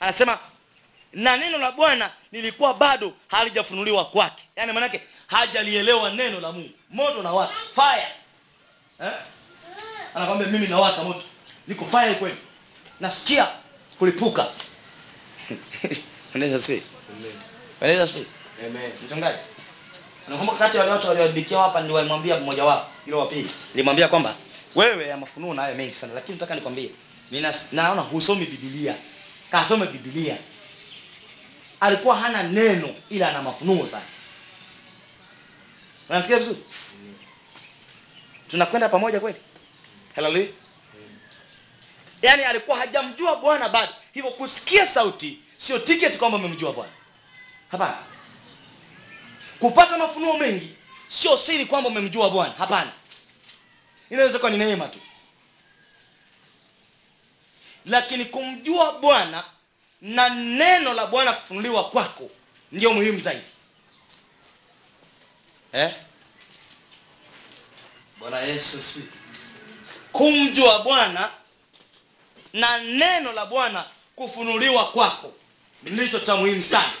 Anasema 0.00 0.38
na 1.12 1.36
neno 1.36 1.58
la 1.58 1.72
bwana 1.72 2.10
lilikuwa 2.32 2.74
bado 2.74 3.12
halijafunuliwa 3.28 4.04
kwake. 4.04 4.42
Yaani 4.56 4.72
maanake 4.72 5.02
hajalielewa 5.26 6.10
neno 6.10 6.40
la 6.40 6.52
mungu. 6.52 6.70
Moto 6.90 7.22
na 7.22 7.32
watu. 7.32 7.52
fire. 7.74 8.08
Eh? 9.00 9.12
Anakwambia 10.14 10.46
mimi 10.48 10.66
nawaka 10.66 11.02
moto. 11.02 11.22
Niko 11.66 11.84
fire 11.84 12.14
kweli. 12.14 12.36
Nasikia 13.00 13.48
kulipuka. 13.98 14.46
Pendeza 16.32 16.58
unaweza 17.80 18.08
sio 18.08 18.24
amen. 18.66 18.92
Mchungaji 19.06 19.38
anakumbuka 20.28 20.58
kati 20.58 20.76
ya 20.76 20.82
wale 20.82 20.92
watu 20.92 21.08
waliohadikiwa 21.08 21.62
hapa 21.62 21.80
ndio 21.80 21.94
walimwambia 21.94 22.36
mmoja 22.36 22.64
wao 22.64 22.90
yule 23.06 23.18
wa 23.18 23.26
pili. 23.26 23.50
Nilimwambia 23.74 24.08
kwamba 24.08 24.34
wewe 24.74 25.08
ya 25.08 25.16
mafunuo 25.16 25.54
nayo 25.54 25.74
mengi 25.74 25.94
sana 25.94 26.14
lakini 26.14 26.34
nataka 26.38 26.54
nikwambie. 26.54 26.90
Mimi 27.30 27.46
naona 27.72 28.02
husomi 28.02 28.46
bibilia 28.46 28.94
kasome 29.50 29.86
biblia. 29.86 30.36
Alikuwa 31.80 32.16
hana 32.16 32.42
neno 32.42 32.94
ila 33.10 33.28
ana 33.28 33.42
mafunuo 33.42 33.88
sana. 33.88 34.04
Unasikia 36.08 36.38
vizuri? 36.38 36.58
Tunakwenda 38.48 38.88
pamoja 38.88 39.20
kweli 39.20 39.38
haleluya 40.14 40.48
yaani 42.22 42.44
alikuwa 42.44 42.76
hajamjua 42.78 43.36
bwana 43.36 43.68
bado. 43.68 43.92
Hivyo 44.12 44.30
kusikia 44.30 44.86
sauti 44.86 45.38
sio 45.56 45.78
tiketi 45.78 46.18
kwamba 46.18 46.38
umemjua 46.38 46.72
bwana. 46.72 46.92
Hapana. 47.70 47.98
Kupata 49.58 49.98
mafunuo 49.98 50.38
mengi 50.38 50.76
sio 51.08 51.36
siri 51.36 51.66
kwamba 51.66 51.88
umemjua 51.90 52.30
bwana. 52.30 52.52
Hapana. 52.58 52.92
Inaweza 54.10 54.38
kuwa 54.38 54.50
ni 54.50 54.56
neema 54.58 54.88
tu. 54.88 54.98
Lakini 57.86 58.24
kumjua 58.24 58.92
bwana 58.92 59.44
na 60.00 60.28
neno 60.28 60.94
la 60.94 61.06
bwana 61.06 61.32
kufunuliwa 61.32 61.90
kwako 61.90 62.30
ndio 62.72 62.92
muhimu 62.92 63.20
zaidi. 63.20 63.44
Eh? 65.72 65.94
bwana 68.18 68.38
yesu 68.40 68.78
asifiwe. 68.78 69.06
Kumjua 70.14 70.78
bwana 70.78 71.30
na 72.52 72.78
neno 72.78 73.32
la 73.32 73.46
bwana 73.46 73.84
kufunuliwa 74.16 74.88
kwako. 74.92 75.32
Ndicho 75.82 76.20
cha 76.20 76.36
muhimu 76.36 76.64
sana. 76.64 76.92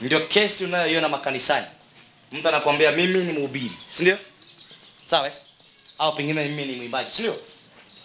Ndio 0.00 0.20
kesi 0.26 0.64
unayoiona 0.64 1.08
makanisani. 1.08 1.66
Mtu 2.32 2.48
anakuambia 2.48 2.92
mimi 2.92 3.18
ni 3.24 3.32
mhubiri 3.32 3.72
sindio 3.90 4.18
sawa 5.06 5.26
eh? 5.26 5.32
au 5.98 6.12
pengine 6.16 6.44
mimi 6.44 6.64
ni 6.64 6.76
mwimbaji 6.76 7.10
sindio 7.12 7.40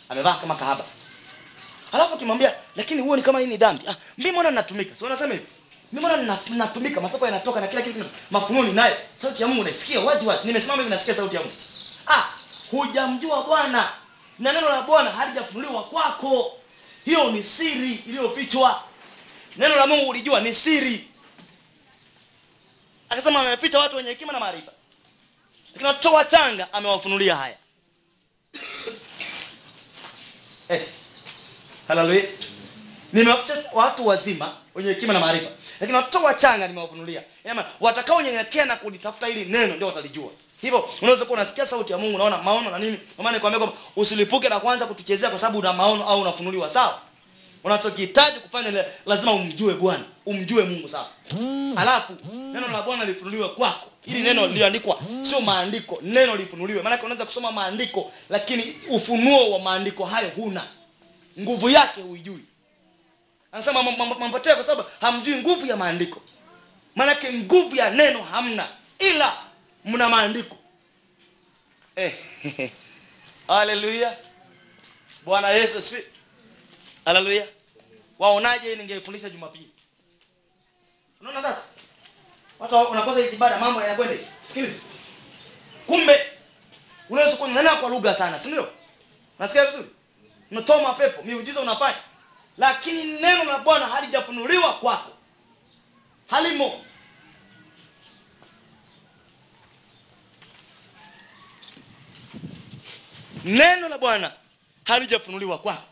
amevaa 0.09 0.33
kama 0.33 0.55
kahaba. 0.55 0.85
Halafu 1.91 2.15
ukimwambia 2.15 2.53
lakini 2.75 3.01
huo 3.01 3.15
ni 3.15 3.21
kama 3.21 3.39
hii 3.39 3.47
ni 3.47 3.57
dhambi? 3.57 3.87
Ah, 3.87 3.95
mimi 4.17 4.31
mbona 4.31 4.51
natumika? 4.51 4.95
Si 4.95 5.05
unasema 5.05 5.33
hivi 5.33 5.45
mimi 5.91 6.05
mbona 6.05 6.37
ninatumika 6.49 7.01
mapepo 7.01 7.25
yanatoka 7.25 7.61
na 7.61 7.67
kila 7.67 7.81
kitu 7.81 8.05
mafunuo 8.31 8.63
naye. 8.63 8.97
sauti 9.17 9.41
ya 9.41 9.47
mungu 9.47 9.63
naisikia 9.63 9.99
wazi 9.99 10.25
wazi. 10.25 10.47
Nimesimama 10.47 10.81
hivi 10.83 10.95
nasikia 10.95 11.15
sauti 11.15 11.35
ya 11.35 11.41
mungu. 11.41 11.55
Ah 12.07 12.23
hujamjua 12.71 13.43
bwana. 13.43 13.89
Na 14.39 14.53
neno 14.53 14.69
la 14.69 14.81
bwana 14.81 15.11
halijafunuliwa 15.11 15.83
kwako. 15.83 16.57
Hiyo 17.05 17.31
ni 17.31 17.43
siri 17.43 17.93
iliyofichwa. 17.93 18.83
Neno 19.57 19.75
la 19.75 19.87
mungu 19.87 20.09
ulijua 20.09 20.39
ni 20.39 20.53
siri. 20.53 21.07
Akasema 23.09 23.39
ameficha 23.39 23.79
watu 23.79 23.95
wenye 23.95 24.09
hekima 24.09 24.33
na 24.33 24.39
maarifa. 24.39 24.71
Lakini 25.73 25.87
watoto 25.87 26.13
wachanga 26.13 26.73
amewafunulia 26.73 27.35
haya. 27.35 27.57
Eh. 30.69 30.87
haleluya 31.87 32.23
nimewaficha 33.13 33.63
watu 33.73 34.07
wazima 34.07 34.57
wenye 34.75 34.89
hekima 34.89 35.13
na 35.13 35.19
maarifa 35.19 35.49
lakini 35.79 35.97
watoto 35.97 36.23
wachanga 36.25 36.67
nimewafunulia. 36.67 37.23
Yaani, 37.45 37.59
watakaonyenyekea 37.79 38.65
na 38.65 38.75
kulitafuta 38.75 39.27
hili 39.27 39.45
neno 39.45 39.75
ndio 39.75 39.87
watalijua. 39.87 40.29
Hivyo 40.61 40.89
unaweza 41.01 41.25
kuwa 41.25 41.39
unasikia 41.39 41.65
sauti 41.65 41.91
ya 41.91 41.97
mungu 41.97 42.15
unaona 42.15 42.37
maono 42.37 42.71
na 42.71 42.79
nini. 42.79 42.97
Maana 43.17 43.31
nikwambia 43.31 43.59
kwamba 43.59 43.77
usilipuke 43.95 44.49
na 44.49 44.59
kuanza 44.59 44.85
kutuchezea 44.85 45.29
kwa 45.29 45.39
sababu 45.39 45.59
una 45.59 45.73
maono 45.73 46.03
au 46.09 46.21
unafunuliwa 46.21 46.69
sawa? 46.69 46.99
Unachokihitaji 47.63 48.39
kufanya 48.39 48.85
lazima 49.05 49.31
umjue 49.33 49.73
bwana 49.73 50.03
umjue 50.25 50.63
mungu 50.63 50.89
sawa? 50.89 51.09
Halafu 51.75 52.13
neno 52.33 52.67
la 52.67 52.81
bwana 52.81 53.05
lifunuliwe 53.05 53.49
kwako. 53.49 53.89
Ili 54.05 54.21
neno 54.21 54.47
liliandikwa 54.47 54.99
sio 55.29 55.41
maandiko 55.41 55.99
neno 56.01 56.35
lifunuliwe. 56.35 56.81
Maanake 56.81 57.05
unaweza 57.05 57.25
kusoma 57.25 57.51
maandiko 57.51 58.11
lakini 58.29 58.75
ufunuo 58.89 59.51
wa 59.51 59.59
maandiko 59.59 60.05
hayo 60.05 60.29
huna. 60.35 60.63
Nguvu 61.39 61.69
yake 61.69 62.01
huijui 62.01 62.39
anasema 63.55 63.83
mampotea 63.83 64.55
kwa 64.55 64.63
sababu 64.63 64.89
hamjui 65.01 65.35
nguvu 65.35 65.65
ya 65.65 65.77
maandiko. 65.77 66.21
Maanake 66.95 67.33
nguvu 67.33 67.75
ya 67.75 67.89
neno 67.89 68.21
hamna 68.23 68.67
ila 68.99 69.33
mna 69.85 70.09
maandiko. 70.09 70.57
Eh. 71.95 72.15
haleluya. 73.47 74.17
Bwana 75.25 75.49
yesu 75.49 75.81
si 75.81 75.95
haleluya. 77.05 77.47
Waonaje 78.19 78.75
ningefundisha 78.75 79.29
jumapili? 79.29 79.69
Unaona 81.21 81.41
sasa 81.41 81.61
watu 82.59 82.79
unakosa 82.79 83.19
ibada 83.19 83.57
mambo 83.59 83.81
yanakwenda 83.81 84.23
kumbe 85.87 86.19
unaweza 87.09 87.37
kwa 87.75 87.89
lugha 87.89 88.15
sana 88.15 88.39
si 88.39 88.47
ndio? 88.47 88.69
Nasikia 89.39 89.65
vizuri? 89.65 89.89
Unatoa 90.51 90.81
mapepo 90.81 91.23
miujiza 91.23 91.61
unafanya 91.61 91.97
lakini 92.57 93.03
neno 93.03 93.43
la 93.43 93.57
bwana 93.57 93.85
halijafunuliwa 93.87 94.73
kwako. 94.73 95.11
Halimo. 96.27 96.81
Neno 103.43 103.89
la 103.89 103.97
bwana 103.97 104.31
halijafunuliwa 104.83 105.57
kwako. 105.57 105.83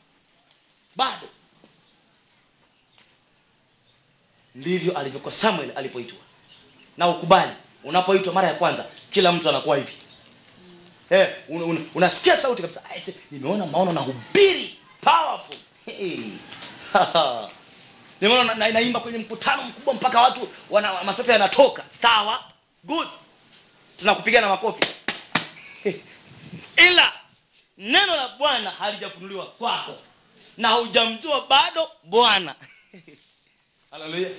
Bado. 0.95 1.27
Ndivyo 4.55 4.97
alivyokuwa 4.97 5.33
samuel 5.33 5.71
alipoitwa. 5.75 6.17
Na 6.97 7.07
ukubali 7.07 7.51
unapoitwa 7.83 8.33
mara 8.33 8.47
ya 8.47 8.53
kwanza 8.53 8.85
kila 9.09 9.31
mtu 9.31 9.49
anakuwa 9.49 9.77
hivi. 9.77 9.93
Eh, 11.09 11.35
un, 11.49 11.61
un, 11.61 11.89
unasikia 11.95 12.37
sauti 12.37 12.61
kabisa. 12.61 12.83
Nimeona 13.31 13.65
maono 13.65 13.93
na 13.93 14.01
hubiri. 14.01 14.79
Powerful. 15.01 15.55
Hey. 15.85 16.19
nimeona 18.21 18.43
na- 18.43 18.55
na- 18.55 18.69
naimba 18.69 18.99
kwenye 18.99 19.17
mkutano 19.17 19.63
mkubwa 19.63 19.93
mpaka 19.93 20.21
watu 20.21 20.49
wana 20.69 21.03
mapepe 21.03 21.31
yanatoka. 21.31 21.83
Sawa? 22.01 22.43
Good. 22.83 23.07
Tunakupigana 23.99 24.47
makofi. 24.49 24.87
Ila 26.87 27.13
neno 27.77 28.15
la 28.15 28.27
bwana 28.27 28.69
halijafunuliwa 28.71 29.45
kwako 29.45 29.95
na 30.57 30.69
hujamjua 30.69 31.41
bado 31.47 31.89
bwana. 32.03 32.55
Haleluya 33.91 34.29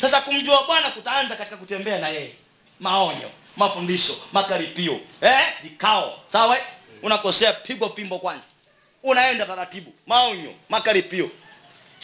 sasa 0.00 0.20
kumjua 0.20 0.64
bwana 0.66 0.90
kutaanza 0.90 1.36
katika 1.36 1.56
kutembea 1.56 1.98
na 1.98 2.08
yeye. 2.08 2.34
Maonyo 2.80 3.30
mafundisho 3.56 4.16
makaripio 4.32 5.00
eh? 5.20 5.54
vikao. 5.62 6.22
Sawa? 6.26 6.58
Unakosea 7.02 7.52
pigwa 7.52 7.92
fimbo 7.94 8.18
kwanza. 8.18 8.46
Unaenda 9.02 9.46
taratibu. 9.46 9.92
Maonyo 10.06 10.54
makaripio 10.68 11.30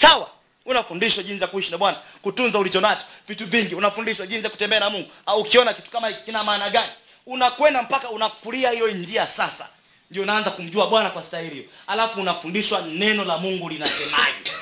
sawa 0.02 0.30
unafundishwa 0.66 1.22
jinsi 1.22 1.42
ya 1.42 1.48
kuishi 1.48 1.70
na 1.70 1.78
bwana 1.78 1.98
kutunza 2.22 2.58
ulichonacho 2.58 3.02
vitu 3.28 3.46
vingi. 3.46 3.74
Unafundishwa 3.74 4.26
jinsi 4.26 4.44
ya 4.44 4.50
kutembea 4.50 4.80
na 4.80 4.90
mungu 4.90 5.08
au 5.26 5.40
ukiona 5.40 5.74
kitu 5.74 5.90
kama 5.90 6.12
kina 6.12 6.44
maana 6.44 6.70
gani. 6.70 6.92
Unakwenda 7.26 7.82
mpaka 7.82 8.10
unakulia 8.10 8.70
hiyo 8.70 8.90
njia 8.90 9.26
sasa. 9.26 9.68
Ndio 10.10 10.22
unaanza 10.22 10.50
kumjua 10.50 10.86
bwana 10.86 11.10
kwa 11.10 11.22
stahili 11.22 11.54
hiyo. 11.54 11.66
Alafu 11.86 12.20
unafundishwa 12.20 12.82
neno 12.82 13.24
la 13.24 13.38
mungu 13.38 13.68
linasemaje. 13.68 14.52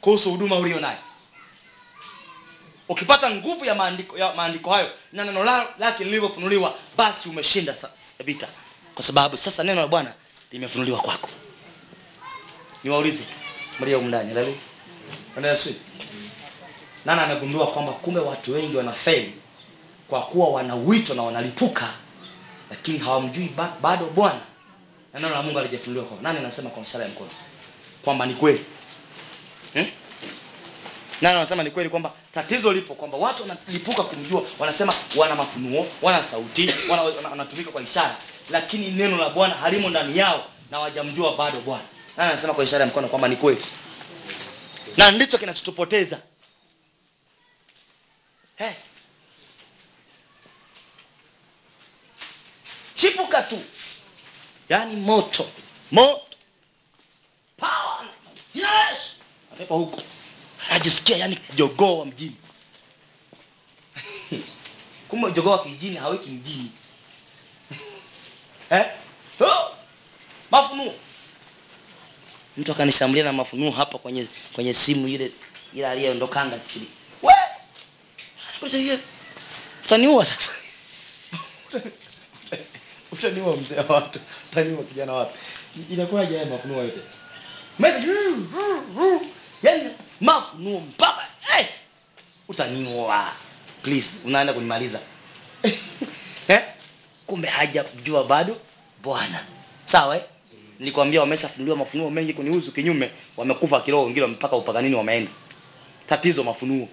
Kuhusu 0.00 0.30
huduma 0.30 0.56
ulio 0.56 0.80
nayo. 0.80 0.98
Ukipata 2.88 3.30
nguvu 3.30 3.64
ya 3.64 3.74
maandiko 3.74 4.18
ya 4.18 4.32
maandiko 4.34 4.70
hayo 4.72 4.90
na 5.12 5.24
neno 5.24 5.44
lake 5.78 6.04
lilivyofunuliwa 6.04 6.74
basi 6.96 7.28
umeshinda 7.28 7.74
vita. 8.24 8.48
Kwa 8.94 9.02
sababu 9.04 9.36
sasa 9.36 9.64
neno 9.64 9.80
la 9.80 9.86
bwana 9.86 10.12
limefunuliwa 10.52 10.98
kwako. 11.00 11.28
Niwaulize 12.84 13.24
mlio 13.80 13.96
humu 13.96 14.08
ndani 14.08 14.28
haleluya 14.28 14.56
Bwana 15.34 15.48
Yesu 15.48 15.74
nani 17.04 17.20
amegundua 17.20 17.66
kwamba 17.66 17.92
kumbe 17.92 18.20
watu 18.20 18.52
wengi 18.54 18.76
wanafeli 18.76 19.32
kwa 20.08 20.20
kuwa 20.22 20.48
wana 20.48 20.74
wito 20.74 21.14
na 21.14 21.22
wanalipuka 21.22 21.88
lakini 22.70 22.98
hawamjui 22.98 23.48
ba, 23.56 23.72
bado 23.82 24.06
bwana? 24.06 24.40
Na 25.14 25.20
neno 25.20 25.34
la 25.34 25.42
mungu 25.42 25.58
alijafunuliwa 25.58 26.04
kwao. 26.06 26.20
Nani 26.22 26.38
anasema 26.38 26.70
kwa 26.70 26.82
msala 26.82 27.04
ya 27.04 27.10
mkono? 27.10 27.30
Kwamba 28.04 28.26
ni 28.26 28.34
kweli. 28.34 28.64
Hmm? 29.72 29.86
nani 31.20 31.36
anasema 31.36 31.62
ni 31.62 31.70
kweli 31.70 31.90
kwamba 31.90 32.12
tatizo 32.34 32.72
lipo 32.72 32.94
kwamba 32.94 33.18
watu 33.18 33.42
wanalipuka 33.42 34.02
kumjua 34.02 34.42
wanasema 34.58 34.94
wana 35.16 35.34
mafunuo 35.34 35.86
wana 36.02 36.22
sauti 36.22 36.70
wana- 36.90 37.02
wana- 37.02 37.28
wanatumika 37.28 37.70
kwa 37.70 37.82
ishara 37.82 38.16
lakini 38.50 38.90
neno 38.90 39.16
la 39.16 39.28
bwana 39.30 39.54
halimo 39.54 39.90
ndani 39.90 40.18
yao 40.18 40.44
na 40.70 40.78
wajamjua 40.80 41.36
bado 41.36 41.60
bwana 41.60 41.84
nani 42.16 42.30
anasema 42.30 42.54
kwa 42.54 42.64
ishara 42.64 42.84
ya 42.84 42.90
mkono 42.90 43.08
kwamba 43.08 43.28
ni 43.28 43.36
kweli. 43.36 43.64
Na 44.96 45.10
ndicho 45.10 45.38
kinachotupoteza. 45.38 46.18
Hey. 48.56 48.72
chipuka 52.94 53.42
tu. 53.42 53.58
Yaani 54.68 54.96
moto. 54.96 55.50
Moto. 55.90 56.22
Power. 57.56 58.06
Huko. 59.68 60.02
Anajisikia 60.70 61.16
yani 61.16 61.38
jogoo 61.54 61.98
wa 61.98 62.06
mjini. 62.06 62.36
Kumbe 65.08 65.32
jogoo 65.32 65.50
wa 65.50 65.62
kijijini 65.62 65.96
haweki 65.96 66.30
mjini. 66.30 66.70
Eh? 68.70 68.84
so, 69.38 69.70
mafunuo 70.50 70.94
mtu 72.56 72.72
akanishambulia 72.72 73.24
na 73.24 73.32
mafunuo 73.32 73.70
hapa 73.70 73.98
kwenye 73.98 74.26
kwenye 74.52 74.74
simu 74.74 75.08
ile 75.08 75.32
ile 75.74 75.86
aliyeondokanga 75.86 76.58
chini. 76.58 76.86
We 77.22 77.32
Kuuliza, 78.58 78.78
hiyo. 78.78 78.98
Utaniua 79.84 80.24
sasa. 80.24 80.50
Utaniua 83.12 83.56
mzee 83.56 83.76
wa 83.76 83.94
watu. 83.94 84.20
Utaniua 84.52 84.82
kijana 84.84 85.12
wa 85.12 85.18
watu. 85.18 85.34
Inakuwaje 85.90 86.36
haya 86.38 86.50
mafunuo 86.50 86.82
yote. 86.82 87.00
Message. 87.78 88.06
Yani 89.62 89.90
mafunuo 90.20 90.80
mpaka 90.80 91.26
hey! 91.40 91.64
utaniua. 92.48 93.32
Please 93.82 94.10
unaenda 94.24 94.52
kunimaliza. 94.52 95.00
Eh? 96.48 96.62
kumbe 97.26 97.48
hajajua 97.48 98.24
bado 98.24 98.56
bwana. 99.02 99.44
Sawa 99.84 100.16
eh? 100.16 100.22
Nilikwambia 100.78 101.20
wameshafunuliwa 101.20 101.76
mafunuo 101.76 102.10
mengi 102.10 102.32
kunihusu 102.32 102.72
kinyume 102.72 103.10
wamekufa 103.36 103.80
kiroho 103.80 104.04
wengine 104.04 104.26
mpaka 104.26 104.56
upaganini 104.56 104.94
wameenda. 104.94 105.30
Tatizo 106.08 106.44
mafunuo. 106.44 106.88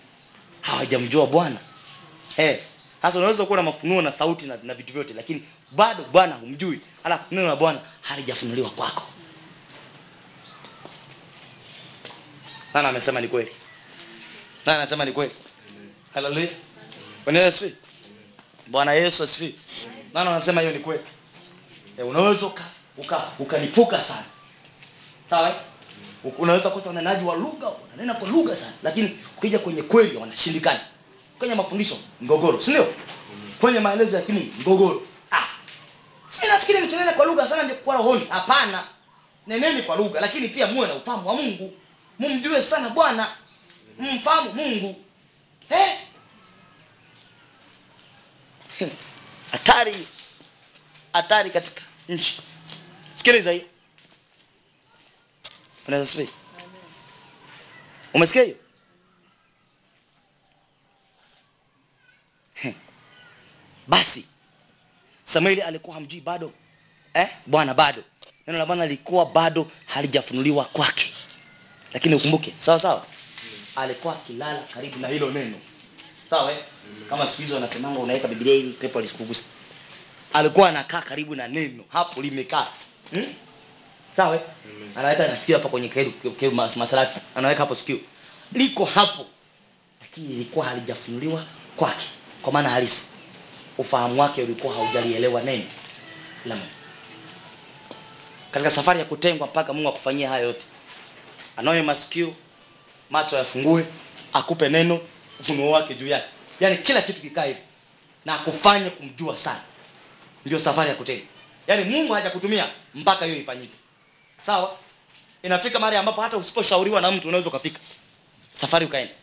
Hawajamjua 0.62 1.28
bwana. 1.28 1.58
Eh 2.38 2.60
sasa 3.02 3.18
unaweza 3.20 3.46
kuwa 3.46 3.58
na 3.58 3.64
mafunuo 3.64 4.02
na 4.02 4.12
sauti 4.12 4.46
na, 4.46 4.58
na 4.64 4.74
vitu 4.74 4.94
vyote 4.94 5.14
lakini 5.14 5.44
bado 5.72 6.04
bwana 6.12 6.36
humjui. 6.36 6.80
Alafu 7.04 7.24
neno 7.36 7.48
la 7.48 7.56
bwana 7.56 7.80
halijafunuliwa 8.02 8.70
kwako. 8.70 9.04
Nani 12.74 12.88
amesema 12.88 13.22
ni 13.22 13.28
kweli? 13.28 13.52
Nani 14.66 14.78
anasema 14.78 15.06
ni 15.06 15.12
kweli? 15.12 15.32
Haleluya 16.14 16.48
bwana 17.26 17.40
yesu. 17.40 17.72
Bwana 18.68 18.94
yesu 18.94 19.24
asifiwe. 19.24 19.54
Nani 20.14 20.30
anasema 20.30 20.62
hiyo 20.62 20.74
ni 20.74 20.80
kweli? 20.80 21.04
Eh, 22.00 22.08
unaweza 22.08 22.52
uka 22.98 23.18
uka 23.18 23.32
ukalipuka 23.40 24.02
sana. 24.02 24.24
Sawa? 25.30 25.56
Unaweza 26.38 26.70
kuta 26.70 26.90
unenaji 26.90 27.26
wa 27.26 27.36
lugha 27.36 27.70
unanena 27.70 28.14
kwa 28.14 28.30
lugha 28.30 28.56
sana. 28.58 28.74
Lakini 28.84 29.20
ukija 29.38 29.60
kwenye 29.60 29.82
kweli 29.82 30.18
wanashindikana. 30.18 30.80
Kwenye 31.40 31.56
mafundisho 31.56 31.98
mgogoro 32.22 32.62
si 32.62 32.72
ndio? 32.72 32.94
Kwenye 33.62 33.80
maelezo 33.80 34.16
ya 34.16 34.22
kimungu 34.22 34.54
mgogoro. 34.60 35.02
Ah! 35.32 35.44
Si 36.28 36.48
nafikiri 36.48 36.82
mtunene 36.82 37.12
kwa 37.12 37.26
lugha 37.26 37.48
sana 37.48 37.64
ndio 37.64 37.76
kwa 37.76 37.96
rohoni. 37.96 38.26
Hapana. 38.30 38.84
Neneni 39.48 39.82
kwa 39.82 39.96
lugha 39.96 40.22
lakini 40.22 40.48
pia 40.50 40.68
muwe 40.68 40.88
na 40.88 40.94
ufahamu 40.94 41.28
wa 41.28 41.36
mungu. 41.36 41.74
Mumjue 42.20 42.62
sana 42.64 42.90
bwana. 42.90 43.28
Mfahamu 44.00 44.54
mungu. 44.54 44.96
Eh? 45.70 45.98
hatari. 49.52 50.08
Hatari 51.14 51.50
katika 51.50 51.82
nchi 52.10 52.42
sikiliza 53.16 53.60
subiri 56.06 56.30
umesikia 58.14 58.44
hiyo? 58.44 58.56
Basi 63.88 64.26
samueli 65.24 65.62
alikuwa 65.62 65.96
hamjui 65.96 66.22
bado. 66.22 66.52
Eh? 67.14 67.28
bwana 67.46 67.74
bado. 67.74 68.04
Neno 68.48 68.60
la 68.60 68.66
bwana 68.66 68.84
lilikuwa 68.86 69.26
bado 69.26 69.72
halijafunuliwa 69.86 70.66
kwake. 70.66 71.14
Lakini 71.94 72.16
ukumbuke 72.16 72.54
sawa 72.58 72.80
sawa? 72.80 73.06
Alikuwa 73.76 74.14
akilala 74.16 74.62
karibu 74.62 75.00
na 75.00 75.08
hilo 75.08 75.32
neno. 75.32 75.58
Sawa 76.30 76.52
eh? 76.52 76.64
kama 77.10 77.28
siku 77.28 77.42
hizo 77.42 77.54
wanasemanga 77.56 78.00
unaweka 78.00 78.28
biblia 78.28 78.54
ili 78.56 78.74
pepo 78.74 79.02
lisikugusa 79.02 79.44
alikuwa 80.34 80.70
anakaa 80.70 81.02
karibu 81.02 81.36
na 81.36 81.48
neno. 81.48 81.84
Hapo 81.90 82.22
limekaa 82.22 82.68
hmm? 83.14 83.34
sawa 84.16 84.36
eh? 84.36 84.42
anaweka 84.96 85.28
na 85.28 85.38
sikio 85.38 85.58
hapa 85.58 85.70
kwenye 85.70 85.90
keru, 85.90 86.12
keru 86.12 86.52
masalati. 86.56 87.20
anaweka 87.36 87.60
hapo 87.60 87.76
sikio. 87.76 87.98
Liko 88.54 88.86
hapo 88.86 89.26
lakini 90.02 90.28
lilikuwa 90.28 90.66
halijafunuliwa 90.66 91.44
kwake 91.76 92.06
kwa 92.42 92.54
maana 92.54 92.70
halisi. 92.70 93.02
Ufahamu 93.78 94.22
wake 94.22 94.44
ulikuwa 94.44 94.74
haujalielewa 94.74 95.42
neno 95.42 95.64
la 96.46 96.56
mungu. 96.56 96.68
Katika 98.52 98.72
safari 98.72 99.00
ya 99.00 99.06
kutengwa 99.06 99.48
mpaka 99.48 99.74
mungu 99.74 99.90
akufanyia 99.90 100.30
haya 100.30 100.44
yote 100.44 100.66
Anoe 101.58 101.82
masikio 101.82 102.34
macho 103.10 103.36
yafungue 103.38 103.86
akupe 104.34 104.70
neno 104.70 105.00
ufunuo 105.40 105.72
wake 105.72 105.94
juu 105.96 106.08
yake. 106.08 106.26
Yaani 106.60 106.78
kila 106.78 107.02
kitu 107.02 107.22
kikae 107.22 107.48
hivi 107.48 107.60
na 108.26 108.34
akufanye 108.34 108.90
kumjua 108.90 109.38
sana. 109.38 109.62
Ndio 110.46 110.60
safari 110.60 110.90
ya 110.90 110.96
kutengwa 110.96 111.28
yaani 111.68 111.84
mungu 111.84 112.14
hajakutumia 112.14 112.70
mpaka 112.96 113.26
hiyo 113.26 113.38
ifanyike. 113.38 113.74
Sawa? 114.42 114.78
Inafika 115.44 115.80
mahali 115.80 115.98
ambapo 115.98 116.22
hata 116.22 116.38
usiposhauriwa 116.38 117.02
na 117.02 117.12
mtu 117.12 117.28
unaweza 117.28 117.50
ukafika. 117.50 117.80
Safari 118.52 118.86
ukaenda. 118.86 119.14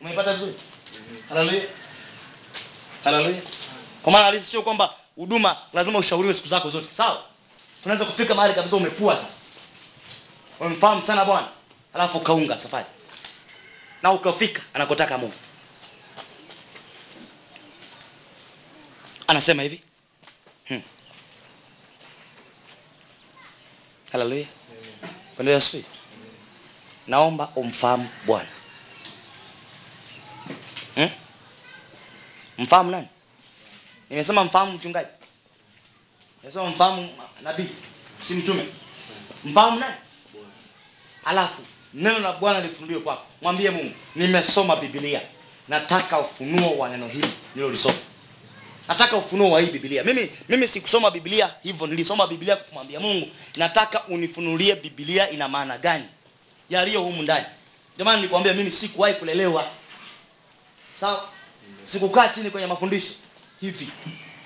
Umeipata 0.00 0.32
vizuri? 0.34 0.54
Haleluya 1.28 1.62
haleluya 3.04 3.42
kwa 4.02 4.12
maana 4.12 4.24
halisi 4.24 4.50
sio 4.50 4.62
kwamba 4.62 4.94
huduma 5.16 5.56
lazima 5.72 5.98
ushauriwe 5.98 6.34
siku 6.34 6.48
zako 6.48 6.70
zote. 6.70 6.94
Sawa? 6.94 7.22
Tunaweza 7.82 8.04
kufika 8.04 8.34
mahali 8.34 8.54
kabisa 8.54 8.76
umepua 8.76 9.16
sasa. 9.16 9.32
Umemfahamu 10.60 11.02
sana 11.02 11.24
bwana. 11.24 11.48
Alafu 11.94 12.18
ukaunga 12.18 12.58
safari. 12.60 12.86
Na 14.02 14.12
ukafika 14.12 14.62
anakotaka 14.74 15.18
mungu. 15.18 15.34
Anasema 19.26 19.62
hivi 19.62 19.82
hmm. 20.70 20.82
haleluya 24.12 24.46
Bwana 25.36 25.50
Yesu. 25.50 25.84
Naomba 27.06 27.48
umfahamu 27.56 28.08
bwana. 28.26 28.48
Hmm? 30.94 31.10
mfahamu 32.58 32.90
nani? 32.90 33.06
Nimesema 34.10 34.44
mfahamu 34.44 34.72
mchungaji. 34.72 35.08
Nimesema 36.42 36.66
mfahamu 36.66 37.08
nabii. 37.42 37.68
Si 38.28 38.34
mtume. 38.34 38.66
Mfahamu 39.44 39.80
nani? 39.80 39.94
Alafu 41.24 41.62
neno 41.94 42.18
la 42.18 42.32
bwana 42.32 42.60
lifunuliwe 42.60 43.00
kwako. 43.00 43.26
Mwambie 43.42 43.70
mungu 43.70 43.94
nimesoma 44.16 44.76
biblia. 44.76 45.20
Nataka 45.68 46.18
ufunuo 46.18 46.78
wa 46.78 46.88
neno 46.88 47.08
hili 47.08 47.30
nilolisoma 47.54 47.98
nataka 48.90 49.16
ufunuo 49.16 49.50
wa 49.50 49.60
hii 49.60 49.66
biblia. 49.70 50.04
Mimi 50.04 50.30
mimi 50.48 50.68
sikusoma 50.68 51.10
biblia 51.10 51.54
hivyo 51.62 51.86
nilisoma 51.86 52.26
biblia 52.26 52.56
kumwambia 52.56 53.00
mungu. 53.00 53.28
Nataka 53.56 54.04
unifunulie 54.04 54.74
biblia 54.76 55.30
ina 55.30 55.48
maana 55.48 55.78
gani? 55.78 56.04
Yaliyo 56.70 57.00
humu 57.00 57.22
ndani. 57.22 57.46
Maana 57.98 58.16
nilikwambia 58.16 58.52
mimi 58.54 58.70
sikuwahi 58.72 59.14
kulelewa. 59.14 59.66
Sawa? 61.00 61.28
Sikukaa 61.84 62.28
chini 62.28 62.50
kwenye 62.50 62.66
mafundisho. 62.66 63.12
Hivi. 63.60 63.88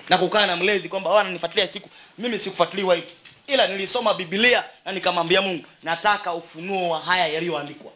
Na 0.09 0.17
kukaa 0.17 0.45
na 0.45 0.55
mlezi 0.55 0.89
kwamba 0.89 1.23
nifuatilia 1.23 1.67
siku. 1.67 1.89
Mimi 2.17 2.39
sikufuatiliwa 2.39 2.95
hivi 2.95 3.07
ila 3.47 3.67
nilisoma 3.67 4.13
biblia 4.13 4.63
na 4.85 4.91
nikamwambia 4.91 5.41
mungu 5.41 5.65
nataka 5.83 6.33
ufunuo 6.33 6.89
wa 6.89 7.01
haya 7.01 7.27
yaliyoandikwa. 7.27 7.91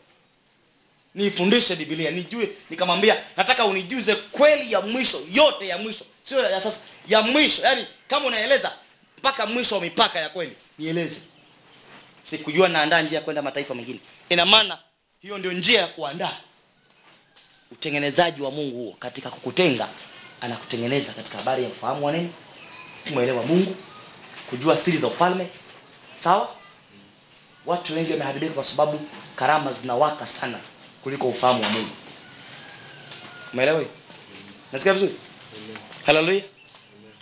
Nifundishe 1.16 1.76
biblia 1.76 2.12
nijue. 2.12 2.50
Nikamwambia 2.70 3.24
nataka 3.38 3.66
unijuze 3.66 4.16
kweli 4.16 4.72
ya 4.72 4.82
mwisho 4.82 5.22
yote 5.32 5.68
ya 5.68 5.78
mwisho 5.78 6.06
sio 6.24 6.49
ya 6.49 6.61
sasa 6.61 6.78
ya 7.07 7.22
mwisho. 7.22 7.61
Yani 7.61 7.86
kama 8.07 8.26
unaeleza 8.26 8.72
mpaka 9.17 9.45
mwisho 9.45 9.76
wa 9.76 9.82
mipaka 9.82 10.20
ya 10.20 10.30
kweli 10.30 10.55
nieleze. 10.80 11.20
Sikujua 12.22 12.67
naandaa 12.70 13.01
njia 13.01 13.17
ya 13.20 13.24
kwenda 13.26 13.41
mataifa 13.41 13.76
mengine. 13.76 13.99
Ina 14.30 14.45
maana 14.45 14.78
hiyo 15.20 15.38
ndio 15.38 15.51
njia 15.53 15.82
ya 15.82 15.88
kuandaa 15.88 16.38
utengenezaji 17.72 18.41
wa 18.41 18.51
mungu 18.51 18.78
huo 18.78 18.95
katika 18.99 19.30
kukutenga 19.30 19.88
anakutengeneza 20.41 21.13
katika 21.13 21.38
habari 21.38 21.63
ya 21.63 21.70
ufahamu 21.70 22.05
wa 22.05 22.11
nini 22.11 22.34
kumwelewa 23.07 23.43
mungu 23.43 23.76
kujua 24.49 24.78
siri 24.78 24.97
za 24.97 25.07
ufalme. 25.07 25.49
Sawa? 26.17 26.55
Watu 27.65 27.95
wengi 27.95 28.11
wameharibika 28.11 28.53
kwa 28.53 28.63
sababu 28.63 29.01
karama 29.36 29.72
zinawaka 29.72 30.26
sana 30.26 30.59
kuliko 31.03 31.28
ufahamu 31.30 31.63
wa 31.63 31.70
mungu. 31.70 31.89
Umeelewa 33.53 33.86
nasikia 34.72 34.93
vizuri 34.93 35.15
haleluya 36.10 36.41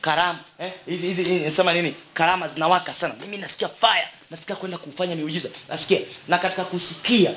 karama. 0.01 0.39
Eh? 0.59 0.71
hizi 0.85 1.07
hizi 1.07 1.39
nasema 1.39 1.73
nini? 1.73 1.95
Karama 2.13 2.47
zinawaka 2.47 2.93
sana. 2.93 3.13
Mimi 3.13 3.37
nasikia 3.37 3.69
fire. 3.69 4.07
Nasikia 4.29 4.55
kwenda 4.55 4.77
kufanya 4.77 5.15
miujiza. 5.15 5.49
Nasikia. 5.69 5.99
Na 6.27 6.37
katika 6.37 6.63
kusikia 6.65 7.33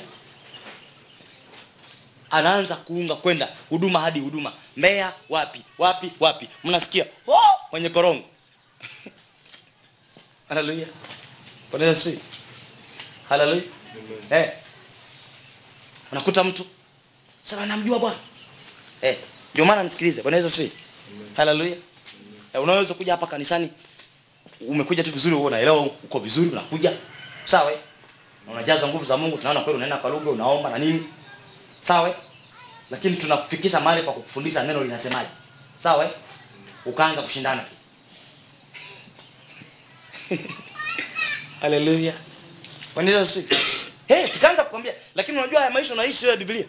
anaanza 2.31 2.77
kuunga 2.77 3.15
kwenda 3.17 3.49
huduma 3.69 4.01
hadi 4.01 4.21
huduma. 4.21 4.53
Mbea 4.77 5.13
wapi? 5.29 5.63
Wapi? 5.79 6.11
Wapi? 6.21 6.49
Mnasikia 6.65 7.07
oh! 7.27 7.39
kwenye 7.71 7.89
korongo. 7.89 8.25
Haleluya 10.49 10.87
Bwana 11.71 11.87
Yesu. 11.87 12.19
Haleluya 13.29 13.63
eh. 14.31 14.53
Unakuta 16.13 16.45
mtu 16.45 16.67
sasa 17.43 17.67
namjua 17.67 17.99
bwana. 17.99 18.17
Eh. 19.03 19.17
Ndio 19.55 19.65
maana 19.65 19.83
nisikilize. 19.83 20.23
Bwana 20.23 20.37
Yesu. 20.37 20.49
asifiwe 20.49 20.90
haleluya 21.37 21.77
eh, 22.53 22.63
unaweza 22.63 22.95
kuja 22.95 23.13
hapa 23.13 23.27
kanisani. 23.27 23.71
Umekuja 24.61 25.05
tu 25.05 25.11
vizuri 25.13 25.35
unaelewa 25.35 25.81
uko 25.81 26.19
vizuri 26.19 26.49
unakuja. 26.51 26.93
Sawa? 27.45 27.73
Eh? 27.73 27.79
na 28.47 28.53
unajaza 28.53 28.89
nguvu 28.89 29.05
za 29.05 29.17
Mungu 29.17 29.39
tunaona 29.39 29.61
kweli 29.61 29.77
unaenda 29.77 29.97
kwa 29.97 30.11
lugha 30.11 30.31
unaomba 30.31 30.71
na 30.71 30.79
nini. 30.79 31.07
Sawa? 31.81 32.09
Eh? 32.09 32.15
lakini 32.91 33.17
tunakufikisha 33.17 33.81
mahali 33.81 34.03
pa 34.03 34.13
kukufundisha 34.13 34.63
neno 34.63 34.85
linasemaje. 34.85 35.29
Sawa? 35.79 36.05
Eh? 36.05 36.11
ukaanza 36.87 37.23
kushindana 37.23 37.65
haleluya 41.61 42.13
Bwana 42.95 43.27
sisi? 43.27 43.47
hey, 44.09 44.29
tukaanza 44.29 44.65
kukwambia 44.65 44.95
lakini 45.15 45.39
unajua 45.39 45.59
haya 45.61 45.71
maisha 45.71 45.93
unaishi 45.93 46.25
wewe 46.25 46.37
biblia. 46.37 46.65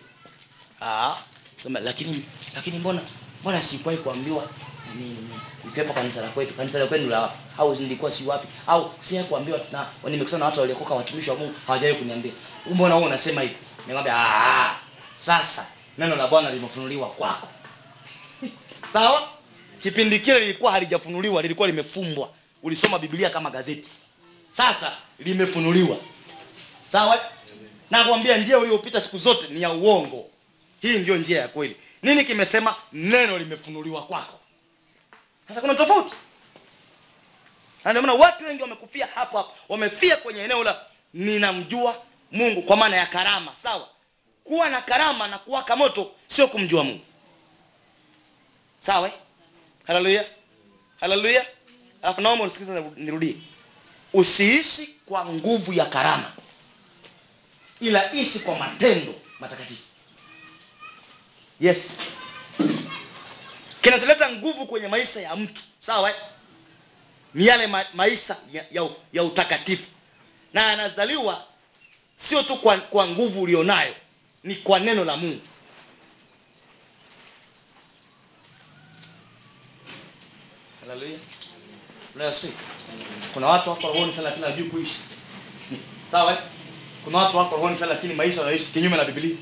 Ah 0.81 1.15
sema 1.63 1.79
lakini 1.79 2.23
lakini 2.55 2.79
mbona 2.79 3.01
mbona 3.41 3.61
sikuwahi 3.61 3.97
kuambiwa? 4.01 4.49
Ni 4.95 5.17
ni 5.65 5.93
kanisa 5.93 6.21
la 6.21 6.27
kwetu. 6.29 6.53
Kanisa 6.53 6.79
la 6.79 6.85
kwenu 6.85 7.09
la 7.09 7.31
au 7.57 7.75
nilikuwa 7.75 8.11
si 8.11 8.23
wapi? 8.23 8.47
Au 8.67 8.91
si 8.99 9.19
kuambiwa 9.19 9.59
na 9.71 9.87
nimekutana 10.03 10.39
na 10.39 10.45
watu 10.45 10.59
waliokoka 10.59 10.93
watumishi 10.95 11.29
wa 11.29 11.35
Mungu 11.35 11.53
hawajawahi 11.67 11.99
kuniambia. 11.99 12.31
Mbona 12.73 12.95
wewe 12.95 13.07
unasema 13.07 13.41
hivi? 13.41 13.55
Nikamwambia 13.79 14.13
ah 14.17 14.75
sasa 15.17 15.67
neno 15.97 16.15
la 16.15 16.27
Bwana 16.27 16.49
limefunuliwa 16.51 17.09
kwako. 17.09 17.47
Sawa? 18.93 19.27
Kipindi 19.83 20.19
kile 20.19 20.39
lilikuwa 20.39 20.71
halijafunuliwa 20.71 21.41
lilikuwa 21.41 21.67
limefumbwa. 21.67 22.29
Ulisoma 22.63 22.99
biblia 22.99 23.29
kama 23.29 23.49
gazeti. 23.49 23.89
Sasa 24.51 24.91
limefunuliwa. 25.19 25.97
Sawa? 26.91 27.19
Nakwambia 27.91 28.37
njia 28.37 28.59
uliyopita 28.59 29.01
siku 29.01 29.17
zote 29.17 29.47
ni 29.53 29.61
ya 29.61 29.71
uongo 29.71 30.30
hii 30.82 30.97
ndio 30.99 31.17
njia 31.17 31.41
ya 31.41 31.47
kweli. 31.47 31.77
Nini 32.03 32.25
kimesema? 32.25 32.75
Neno 32.93 33.38
limefunuliwa 33.38 34.03
kwako. 34.05 34.39
Sasa 35.47 35.61
kuna 35.61 35.75
tofauti. 35.75 36.13
Na 37.84 37.91
ndio 37.91 38.01
maana 38.01 38.13
watu 38.13 38.43
wengi 38.43 38.61
wamekufia 38.61 39.07
hapo 39.15 39.38
hapo. 39.38 39.51
Wamefia 39.69 40.17
kwenye 40.17 40.41
eneo 40.43 40.63
la 40.63 40.86
ninamjua 41.13 42.01
mungu 42.32 42.61
kwa 42.61 42.77
maana 42.77 42.95
ya 42.97 43.05
karama 43.05 43.55
sawa? 43.55 43.89
Kuwa 44.43 44.69
na 44.69 44.82
karama 44.82 45.27
na 45.27 45.38
kuwaka 45.39 45.75
moto 45.75 46.11
sio 46.27 46.47
kumjua 46.47 46.84
mungu. 46.84 47.05
Sawa? 48.79 49.11
Haleluya. 49.88 50.25
Haleluya. 50.99 51.45
Alafu 52.01 52.21
naomba 52.21 52.45
usikize 52.45 52.82
nirudie. 52.95 53.36
Usiishi 54.13 54.95
kwa 55.05 55.25
nguvu 55.25 55.73
ya 55.73 55.86
karama 55.86 56.32
ila 57.79 58.13
ishi 58.13 58.39
kwa 58.39 58.55
matendo 58.55 59.13
matakatifu 59.39 59.82
yes. 61.62 61.89
Kinacholeta 63.82 64.30
nguvu 64.32 64.66
kwenye 64.66 64.88
maisha 64.88 65.22
ya 65.22 65.36
mtu. 65.36 65.62
Sawa? 65.80 66.14
Ni 67.34 67.45
yale 67.47 67.68
ma 67.68 67.86
maisha 67.93 68.38
ya, 68.51 68.66
ya, 68.72 68.89
ya 69.14 69.24
utakatifu. 69.24 69.88
Na 70.53 70.68
anazaliwa 70.72 71.43
sio 72.16 72.43
tu 72.43 72.55
kwa, 72.57 72.78
kwa 72.78 73.07
nguvu 73.07 73.41
ulionayo 73.41 73.95
ni 74.43 74.55
kwa 74.55 74.80
neno 74.80 75.05
la 75.05 75.18
mungu. 75.18 75.41
Haleluya 80.82 81.20
unayosikia 82.16 82.51
kuna 83.34 83.47
watu 83.47 83.70
wako 83.70 83.88
kuishi. 84.72 84.99
Sawa? 86.12 86.38
Kuna 87.03 87.18
watu 87.18 87.38
wako 87.38 87.55
rohoni 87.55 87.78
sana 87.78 87.93
lakini 87.93 88.14
maisha 88.14 88.41
wanaishi 88.41 88.66
kinyume 88.72 88.97
na 88.97 89.05
biblia. 89.05 89.36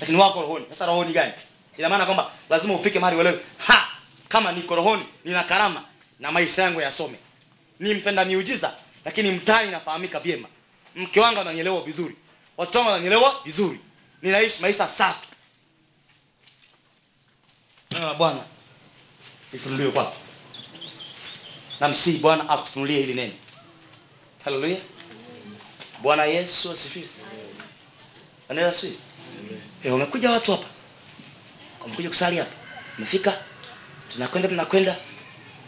Lakini 0.00 0.18
wako 0.18 0.40
rohoni. 0.42 0.64
Sasa 0.70 0.86
rohoni 0.86 1.12
gani 1.12 1.32
ina 1.78 1.88
maana 1.88 2.04
kwamba 2.04 2.30
lazima 2.50 2.74
ufike 2.74 2.98
mahali 2.98 3.16
uelewe. 3.16 3.40
Ha! 3.58 3.88
Kama 4.28 4.52
niko 4.52 4.74
rohoni 4.76 5.04
nina 5.24 5.42
karama 5.42 5.84
na 6.20 6.32
maisha 6.32 6.62
yangu 6.62 6.80
yasome. 6.80 7.18
Ni 7.80 7.94
mpenda 7.94 8.24
miujiza 8.24 8.74
lakini 9.04 9.30
mtani 9.32 9.70
nafahamika 9.70 10.20
vyema. 10.20 10.48
Mke 10.96 11.20
wangu 11.20 11.40
ananielewa 11.40 11.82
vizuri. 11.82 12.16
Watoto 12.56 12.78
wangu 12.78 12.90
wananyelewa 12.90 13.40
vizuri. 13.44 13.80
Ninaishi 14.22 14.62
maisha 14.62 14.88
safi. 14.88 15.28
Na 17.90 18.14
bwana 18.14 18.40
lifunuliwe 19.52 19.90
kwako. 19.90 20.16
Namsii 21.80 22.18
bwana 22.18 22.48
akufunulie 22.48 23.00
hili 23.00 23.14
neno. 23.14 23.32
Haleluya 24.44 24.76
bwana 26.02 26.24
yesu 26.24 26.70
asifiwe. 26.72 27.08
Anaweza 28.48 28.72
si? 28.78 28.98
Eh 29.84 29.94
umekuja 29.94 30.30
watu 30.30 30.50
hapa 30.52 30.66
umekuja 31.86 32.08
kusali 32.08 32.36
hapa. 32.36 32.50
Umefika 32.98 33.38
tunakwenda 34.12 34.48
tunakwenda. 34.48 34.96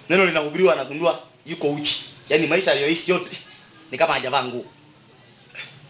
Neno 0.08 0.26
linahubiriwa 0.26 0.72
anagundua 0.72 1.22
yuko 1.46 1.70
uchi. 1.72 2.04
Yaani 2.28 2.46
maisha 2.46 2.72
aliyoishi 2.72 3.10
yote 3.10 3.36
ni 3.90 3.98
kama 3.98 4.14
hajavaa 4.14 4.44
nguo. 4.44 4.64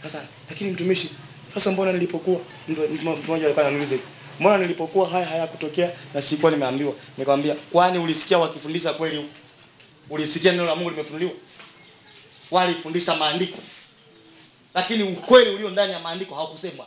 Sasa 0.03 0.23
lakini 0.49 0.71
mtumishi 0.71 1.11
sasa 1.49 1.73
mbona 1.73 1.93
nilipokuwa 1.93 2.41
mtu 2.69 2.81
mtu 2.89 3.01
mmoja 3.17 3.45
alikuwa 3.45 3.67
ananiuliza 3.67 3.97
mbona 4.41 4.59
nilipokuwa 4.59 5.09
haya 5.09 5.27
hayakutokea 5.27 5.91
na 6.15 6.23
sikuwa 6.23 6.53
nimeambiwa? 6.53 6.95
Nikamwambia 7.19 7.55
kwani 7.73 7.99
ulisikia 7.99 8.39
wakifundisha 8.39 8.93
kweli 8.93 9.29
ulisikia 10.11 10.53
neno 10.53 10.65
la 10.67 10.75
Mungu 10.75 10.91
limefunuliwa? 10.91 11.33
Walifundisha 12.51 13.15
maandiko. 13.17 13.59
Lakini 14.75 15.03
ukweli 15.03 15.51
ulio 15.51 15.71
ndani 15.71 15.93
ya 15.93 16.01
maandiko 16.01 16.35
haukusemwa 16.35 16.87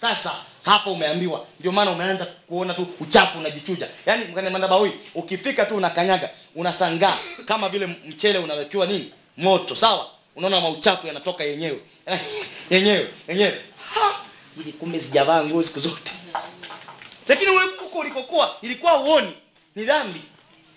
sasa 0.00 0.34
hapa 0.64 0.90
umeambiwa. 0.90 1.46
Ndio 1.60 1.72
maana 1.72 1.90
umeanza 1.90 2.24
kuona 2.26 2.74
tu 2.74 2.86
uchafu 3.00 3.38
unajichuja. 3.38 3.88
Yaani 4.06 4.24
mkane 4.24 4.92
ukifika 5.14 5.66
tu 5.66 5.76
unakanyaga 5.76 6.30
unasangaa 6.54 7.16
kama 7.46 7.68
vile 7.68 7.86
mchele 7.86 8.38
unawekewa 8.38 8.86
nini? 8.86 9.12
Moto 9.36 9.76
sawa? 9.76 10.10
Unaona 10.36 10.60
mauchafu 10.60 11.06
yanatoka 11.06 11.44
yenyewe. 11.44 11.80
Yenyewe 12.70 13.08
yenyewe. 13.28 13.60
Ili 14.60 14.72
kumbe 14.72 15.00
sijavaa 15.00 15.44
nguo 15.44 15.62
siku 15.62 15.80
zote. 15.80 16.12
Lakini 17.28 17.50
wewe 17.50 17.64
huko 17.80 17.98
ulikokuwa 17.98 18.56
ilikuwa 18.62 19.00
uoni 19.00 19.32
ni 19.76 19.84
dhambi. 19.84 20.20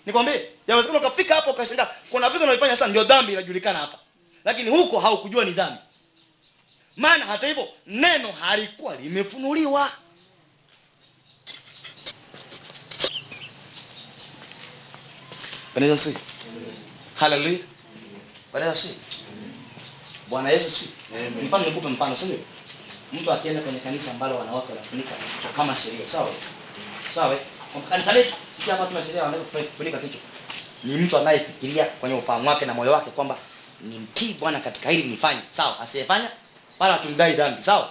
Nikwambie 0.06 0.48
yawezekana 0.66 0.98
ukafika 0.98 1.34
hapo 1.34 1.50
ukashangaa 1.50 1.88
kuna 2.10 2.30
vitu 2.30 2.44
unaifanya 2.44 2.72
sasa 2.72 2.86
ndio 2.86 3.04
dhambi 3.04 3.32
inajulikana 3.32 3.78
hapa. 3.78 3.98
Lakini 4.44 4.70
huko 4.70 5.00
haukujua 5.00 5.44
ni 5.44 5.50
dhambi 5.50 5.78
maana 6.96 7.26
hata 7.26 7.46
hivyo 7.46 7.68
neno 7.86 8.32
halikuwa 8.32 8.96
limefunuliwa. 8.96 9.90
Bwana 15.74 15.86
Yesu 15.86 16.14
haleluya 17.14 17.58
Bwana 18.52 18.66
Yesu 18.66 18.88
bwana 20.28 20.50
yesu 20.50 20.84
mfano 21.46 21.64
nikupe 21.64 21.88
mfano 21.88 22.16
sio 22.16 22.38
mtu 23.12 23.32
akienda 23.32 23.60
kwenye 23.60 23.78
kanisa 23.80 24.10
ambalo 24.10 24.36
wanawake 24.38 24.72
wanafunika 24.72 25.10
kichwa 25.14 25.52
kama 25.52 25.76
sheria 25.76 26.08
sawa? 26.08 26.28
Sawa? 27.14 27.38
Kwa 27.72 27.82
kanisa 27.82 28.12
letu 28.12 28.34
sisi 28.58 28.70
hapa 28.70 28.86
tuna 28.86 29.02
sheria 29.02 29.22
wanaweza 29.22 29.48
kufunika 29.62 29.98
kichwa. 29.98 30.20
Ni 30.84 30.96
mtu 30.96 31.18
anayefikiria 31.18 31.84
kwenye 31.84 32.14
ufahamu 32.16 32.48
wake 32.48 32.66
na 32.66 32.74
moyo 32.74 32.92
wake 32.92 33.10
kwamba 33.10 33.36
ni 33.80 33.98
mtii 33.98 34.34
bwana 34.40 34.60
katika 34.60 34.90
hili 34.90 35.08
nifanye. 35.08 35.40
Sawa? 35.50 35.80
Asiyefanya 35.80 36.30
wala 36.82 36.94
hatumdai 36.94 37.32
dhambi 37.32 37.62
sawa? 37.64 37.90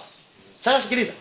Sasa 0.60 0.82
sikiliza. 0.82 1.12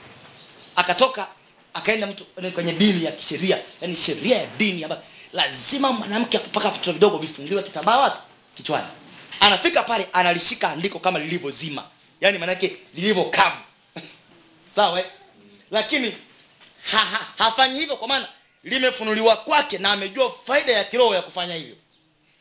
Akatoka 0.75 1.27
akaenda 1.73 2.07
mtu 2.07 2.25
kwenye 2.53 2.73
dini 2.73 3.03
ya 3.05 3.11
kisheria 3.11 3.57
yani 3.81 3.95
sheria 3.95 4.37
ya 4.37 4.45
dini 4.45 4.83
ambayo 4.83 5.01
lazima 5.33 5.91
mwanamke 5.91 6.37
akupaka 6.37 6.69
vitoto 6.69 6.91
vidogo 6.91 7.17
vifungiwe 7.17 7.63
kitambaa 7.63 7.97
wapi? 7.97 8.17
Kichwani. 8.57 8.87
Anafika 9.39 9.83
pale 9.83 10.07
analishika 10.13 10.69
andiko 10.71 10.99
kama 10.99 11.19
lilivyozima. 11.19 11.83
Yani 12.21 12.37
maanake 12.37 12.77
lilivyo 12.95 13.31
sawa 14.75 14.99
eh? 14.99 15.05
lakini 15.71 16.15
ha, 16.91 16.97
ha, 16.97 17.27
hafanyi 17.37 17.79
hivyo 17.79 17.97
kwa 17.97 18.07
maana 18.07 18.27
limefunuliwa 18.63 19.35
kwake 19.37 19.77
na 19.77 19.91
amejua 19.91 20.31
faida 20.45 20.71
ya 20.73 20.83
kiroho 20.83 21.15
ya 21.15 21.21
kufanya 21.21 21.55
hivyo. 21.55 21.75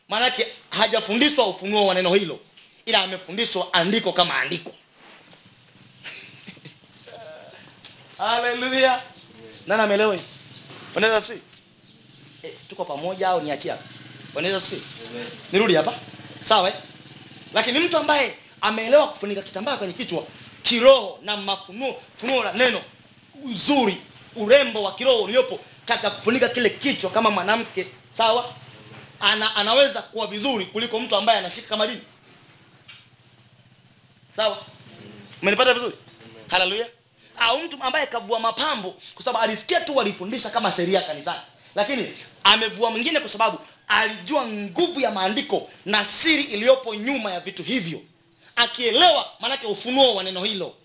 Maanake 0.09 0.47
hajafundishwa 0.69 1.47
ufunuo 1.47 1.87
wa 1.87 1.93
neno 1.95 2.13
hilo 2.13 2.39
ila 2.85 3.03
amefundishwa 3.03 3.73
andiko 3.73 4.11
kama 4.13 4.35
andiko 4.37 4.71
haleluya 8.21 9.01
nani 9.67 9.81
ameelewa 9.83 10.17
unaweza 10.95 11.21
si 11.21 11.41
E, 12.43 12.57
tuko 12.69 12.85
pamoja 12.85 13.29
au 13.29 13.41
niachie 13.41 13.71
hapa? 13.71 13.83
Unaweza 14.35 14.61
si 14.61 14.83
nirudi 15.51 15.75
hapa. 15.75 15.93
Sawa 16.43 16.69
eh? 16.69 16.75
lakini 17.53 17.79
mtu 17.79 17.97
ambaye 17.97 18.35
ameelewa 18.61 19.07
kufunika 19.07 19.41
kitambaa 19.41 19.77
kwenye 19.77 19.93
kichwa 19.93 20.23
kiroho 20.63 21.19
na 21.23 21.37
mafunuo 21.37 22.01
funuo 22.17 22.43
la 22.43 22.53
neno 22.53 22.81
uzuri 23.43 23.97
urembo 24.35 24.83
wa 24.83 24.95
kiroho 24.95 25.23
uliopo 25.23 25.59
katika 25.85 26.09
kufunika 26.11 26.49
kile 26.49 26.69
kichwa 26.69 27.11
kama 27.11 27.29
mwanamke 27.29 27.87
sawa? 28.13 28.53
Ana, 29.19 29.55
anaweza 29.55 30.01
kuwa 30.01 30.27
vizuri 30.27 30.65
kuliko 30.65 30.99
mtu 30.99 31.15
ambaye 31.15 31.39
anashika 31.39 31.67
kama 31.69 31.87
dini. 31.87 32.01
Sawa? 34.35 34.57
Umenipata 35.41 35.73
vizuri? 35.73 35.95
Haleluya 36.47 36.87
au 37.37 37.59
mtu 37.59 37.77
ambaye 37.83 38.07
kavua 38.07 38.39
mapambo 38.39 38.95
kwa 39.15 39.25
sababu 39.25 39.43
alisikia 39.43 39.81
tu 39.81 39.97
walifundisha 39.97 40.49
kama 40.49 40.71
sheria 40.71 41.01
kanisani 41.01 41.41
lakini 41.75 42.13
amevua 42.43 42.91
mwingine 42.91 43.19
kwa 43.19 43.29
sababu 43.29 43.59
alijua 43.87 44.45
nguvu 44.47 44.99
ya 44.99 45.11
maandiko 45.11 45.69
na 45.85 46.05
siri 46.05 46.43
iliyopo 46.43 46.95
nyuma 46.95 47.31
ya 47.31 47.39
vitu 47.39 47.63
hivyo. 47.63 48.01
Akielewa 48.55 49.25
maanake 49.39 49.67
ufunuo 49.67 50.15
wa 50.15 50.23
neno 50.23 50.43
hilo 50.43 50.75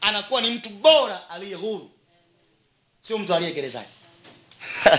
anakuwa 0.00 0.40
ni 0.40 0.50
mtu 0.50 0.68
bora 0.68 1.30
aliye 1.30 1.54
huru 1.54 1.90
sio 3.02 3.18
mtu 3.18 3.34
aliye 3.34 3.52
gerezani. 3.52 3.86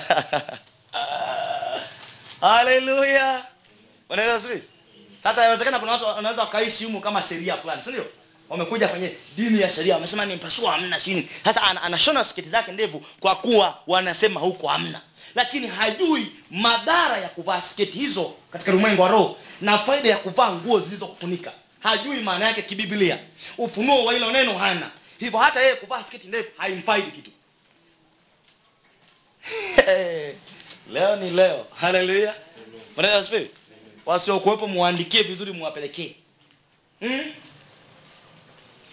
Haleluya! 2.41 3.45
Sasa 5.23 5.41
inawezekana 5.41 5.79
kuna 5.79 5.91
watu 5.91 6.05
wanaweza 6.05 6.41
wakaishi 6.41 6.85
humu 6.85 7.01
kama 7.01 7.23
sheria 7.23 7.57
fulani 7.57 7.81
si 7.81 7.89
ndio 7.89 8.05
wamekuja 8.49 8.87
kwenye 8.87 9.11
dini 9.37 9.61
ya 9.61 9.69
sheria 9.69 9.93
wamesema 9.95 10.25
ni 10.25 10.35
mpasua 10.35 10.71
hamna 10.71 10.99
sini 10.99 11.29
sasa 11.43 11.63
ana, 11.63 11.81
anashona 11.81 12.23
sketi 12.23 12.49
zake 12.49 12.71
ndevu 12.71 13.05
kwa 13.19 13.35
kuwa 13.35 13.77
wanasema 13.87 14.39
huko 14.39 14.67
hamna. 14.67 15.01
Lakini 15.35 15.67
hajui 15.67 16.31
madhara 16.51 17.17
ya 17.17 17.29
kuvaa 17.29 17.61
sketi 17.61 17.97
hizo 17.97 18.33
katika 18.51 18.71
ulimwengu 18.71 19.01
wa 19.01 19.07
roho 19.07 19.37
na 19.61 19.77
faida 19.77 20.09
ya 20.09 20.17
kuvaa 20.17 20.51
nguo 20.51 20.79
zilizokufunika. 20.79 21.51
Hajui 21.79 22.19
maana 22.19 22.45
yake 22.45 22.61
kibiblia. 22.61 23.19
Ufunuo 23.57 24.05
wa 24.05 24.13
hilo 24.13 24.31
neno 24.31 24.57
hana. 24.57 24.91
Hivyo 25.19 25.39
hata 25.39 25.61
yeye 25.61 25.75
kuvaa 25.75 26.03
sketi 26.03 26.27
ndefu 26.27 26.49
haimfaidi 26.57 27.11
kitu. 27.11 27.31
Leo 30.93 31.15
ni 31.15 31.29
leo. 31.29 31.65
Haleluya 31.75 32.35
wasiokuwepo 34.05 34.67
muandikie 34.67 35.23
vizuri 35.23 35.51
muwapelekee. 35.51 36.15
Hmm? 36.99 37.31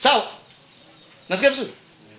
Sawa? 0.03 0.31
Nasikia 1.29 1.51
vizuri? 1.51 1.73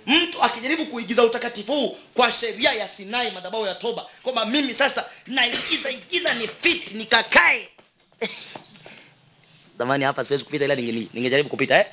Mtu 0.05 0.43
akijaribu 0.43 0.86
kuigiza 0.86 1.23
utakatifu 1.23 1.71
huu 1.73 1.97
kwa 2.13 2.31
sheria 2.31 2.73
ya 2.73 2.88
sinai 2.88 3.31
madhabahu 3.31 3.65
ya 3.65 3.75
toba 3.75 4.05
kwamba 4.23 4.45
mimi 4.45 4.73
sasa 4.75 5.05
naigiza 5.27 5.91
igiza 5.91 6.34
ni 6.34 6.47
fit 6.47 6.91
nikakae. 6.91 7.69
Zamani 9.77 10.03
hapa 10.03 10.23
siwezi 10.23 10.43
kupita 10.45 10.65
ila 10.65 10.75
ningejaribu 10.75 11.49
kupita 11.49 11.79
eh? 11.79 11.86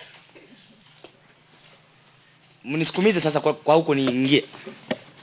mnisukumize 2.64 3.20
sasa 3.20 3.40
kwa, 3.40 3.54
kwa 3.54 3.74
huko 3.74 3.94
niingie. 3.94 4.44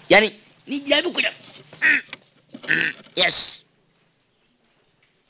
Yaani 0.09 0.31
nijaribu 0.67 1.11
kuja 1.11 1.33
yes. 3.15 3.59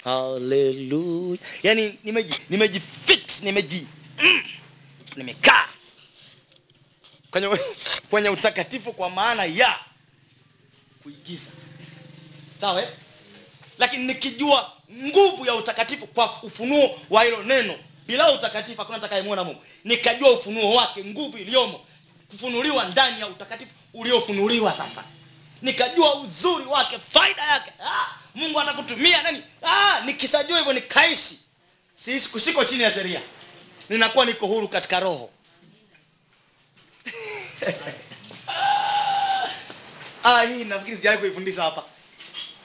Haleluya 0.04 1.40
yaani 1.64 2.00
nimeji 2.04 2.34
nimejifit 2.50 3.42
nimeji 3.44 3.88
mm, 4.24 4.42
nimekaa 5.18 5.68
kwenye, 7.32 7.48
kwenye 8.10 8.30
utakatifu 8.30 8.94
kwa 8.94 9.10
maana 9.10 9.44
ya 9.46 9.80
kuigiza. 11.04 11.50
Sawa 12.62 12.82
eh? 12.82 12.90
lakini 13.78 14.06
nikijua 14.06 14.72
nguvu 14.94 15.46
ya 15.46 15.56
utakatifu 15.56 16.08
kwa 16.08 16.44
ufunuo 16.44 17.00
wa 17.10 17.24
hilo 17.24 17.44
neno 17.44 17.76
bila 18.08 18.32
utakatifu 18.32 18.78
hakuna 18.82 18.98
atakayemwona 18.98 19.44
mungu. 19.44 19.62
Nikajua 19.84 20.32
ufunuo 20.32 20.76
wake 20.76 21.04
nguvu 21.06 21.38
iliyomo 21.38 21.86
kufunuliwa 22.32 22.86
ndani 22.86 23.20
ya 23.20 23.28
utakatifu 23.28 23.72
uliofunuliwa 23.94 24.74
sasa. 24.74 25.04
Nikajua 25.62 26.16
uzuri 26.16 26.66
wake 26.66 27.00
faida 27.10 27.44
yake. 27.44 27.72
Ah, 27.86 28.08
mungu 28.36 28.60
atakutumia 28.60 29.24
nani? 29.24 29.44
Ah, 29.64 30.02
nikisajua 30.06 30.58
hivyo 30.58 30.74
nikaishi. 30.74 31.40
Si 31.94 32.20
siko 32.20 32.66
chini 32.66 32.84
ya 32.84 32.92
sheria 32.94 33.22
ninakuwa 33.90 34.26
niko 34.26 34.48
huru 34.48 34.68
katika 34.68 35.00
roho. 35.00 35.30
Ah, 40.24 40.42
hii 40.42 40.64
nafikiri 40.64 40.98
sijawai 40.98 41.18
kuifundisha 41.20 41.64
hapa. 41.64 41.84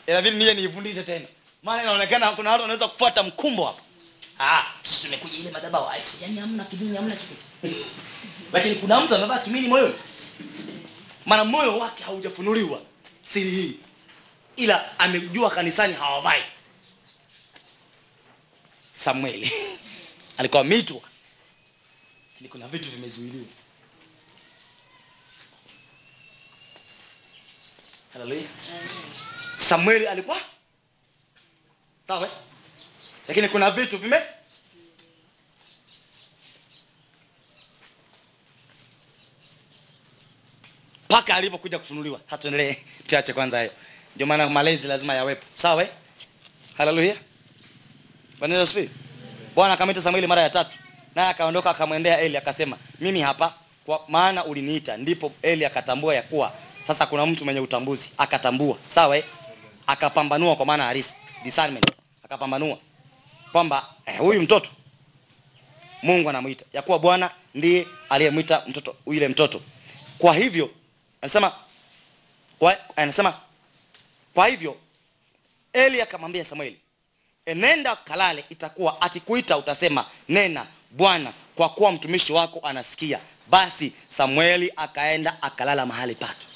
Inabidi 0.06 0.36
nije 0.36 0.54
niifundishe 0.54 1.02
tena. 1.02 1.26
Maana 1.62 1.82
inaonekana 1.82 2.32
kuna 2.32 2.50
watu 2.50 2.62
wanaweza 2.62 2.88
kufuata 2.88 3.22
mkumbo 3.22 3.66
hapa. 3.66 3.82
Ah, 4.38 4.64
tumekuja 5.02 5.38
ile 5.38 5.50
madhabahu. 5.50 5.90
Aisi 5.90 6.16
yani 6.22 6.40
hamna 6.40 6.64
kimini 6.64 6.96
hamna 6.96 7.16
chochote. 7.16 7.46
Lakini 8.52 8.74
kuna 8.74 9.00
mtu 9.00 9.14
amevaa 9.14 9.38
kimini 9.38 9.68
moyoni. 9.68 9.94
Maana 11.26 11.44
moyo 11.44 11.78
wake 11.78 12.04
haujafunuliwa 12.04 12.80
siri 13.24 13.50
hii. 13.50 13.78
Ila 14.56 14.98
amejua 14.98 15.50
kanisani 15.50 15.94
hawavai. 15.94 16.42
Samueli. 18.92 19.52
Alikuwa 20.38 20.60
ameitwa 20.60 21.00
lakini 22.42 22.48
kuna 22.52 22.68
vitu 22.68 22.90
vimezuiliwa. 22.90 23.44
Haleluya 28.12 28.42
samueli 29.56 30.06
alikuwa? 30.06 30.36
Sawa. 32.06 32.30
Lakini 33.28 33.48
kuna 33.48 33.70
vitu 33.70 33.98
vime? 33.98 34.22
Mpaka 41.04 41.34
alipokuja 41.34 41.78
kufunuliwa 41.78 42.20
hatuendelee 42.26 42.76
tuache 43.06 43.32
kwanza 43.32 43.56
hayo. 43.56 43.70
Ndio 44.14 44.26
maana 44.26 44.48
malezi 44.48 44.86
lazima 44.86 45.14
yawepo. 45.14 45.46
Sawa? 45.54 45.86
Haleluya 46.78 47.16
Bwana 48.38 48.62
asifiwe. 48.62 48.88
bwana 49.54 49.74
akamwita 49.74 50.02
samueli 50.02 50.26
mara 50.26 50.42
ya 50.42 50.50
tatu 50.50 50.78
naye 51.14 51.28
akaondoka 51.28 51.70
akamwendea 51.70 52.20
eli 52.20 52.36
akasema 52.36 52.78
mimi 53.00 53.20
hapa. 53.20 53.54
Kwa 53.86 54.04
maana 54.08 54.44
uliniita 54.44 54.96
ndipo 54.96 55.32
eli 55.42 55.64
akatambua 55.64 56.14
ya 56.14 56.22
kuwa 56.22 56.52
sasa 56.86 57.06
kuna 57.06 57.26
mtu 57.26 57.44
mwenye 57.44 57.60
utambuzi. 57.60 58.12
Akatambua 58.18 58.78
sawa 58.86 59.16
eh? 59.16 59.24
akapambanua 59.86 60.56
kwa 60.56 60.66
maana 60.66 60.84
harisi 60.84 61.14
discernment. 61.44 61.86
Akapambanua 62.24 62.78
kwamba 63.52 63.86
eh, 64.06 64.18
huyu 64.18 64.42
mtoto 64.42 64.70
mungu 66.02 66.28
anamuita. 66.30 66.64
Ya 66.72 66.82
kuwa 66.82 66.98
bwana 66.98 67.30
ndiye 67.54 67.86
aliyemwita 68.10 68.62
mtoto 68.68 68.96
yule 69.06 69.28
mtoto. 69.28 69.60
Kwa 70.18 70.34
hivyo 70.34 70.70
anasema 71.20 71.52
kwa, 72.58 72.76
anasema 72.96 73.34
kwa 74.34 74.46
hivyo 74.48 74.76
eli 75.72 76.00
akamwambia 76.02 76.44
samueli 76.44 76.78
enenda 77.46 77.96
kalale 77.96 78.44
itakuwa 78.50 79.00
akikuita 79.00 79.58
utasema 79.58 80.06
nena 80.28 80.66
bwana 80.92 81.32
kwa 81.56 81.68
kuwa 81.68 81.92
mtumishi 81.92 82.32
wako 82.32 82.60
anasikia 82.62 83.18
basi 83.50 83.92
samueli 84.08 84.72
akaenda 84.76 85.42
akalala 85.42 85.86
mahali 85.86 86.14
pake 86.14 86.46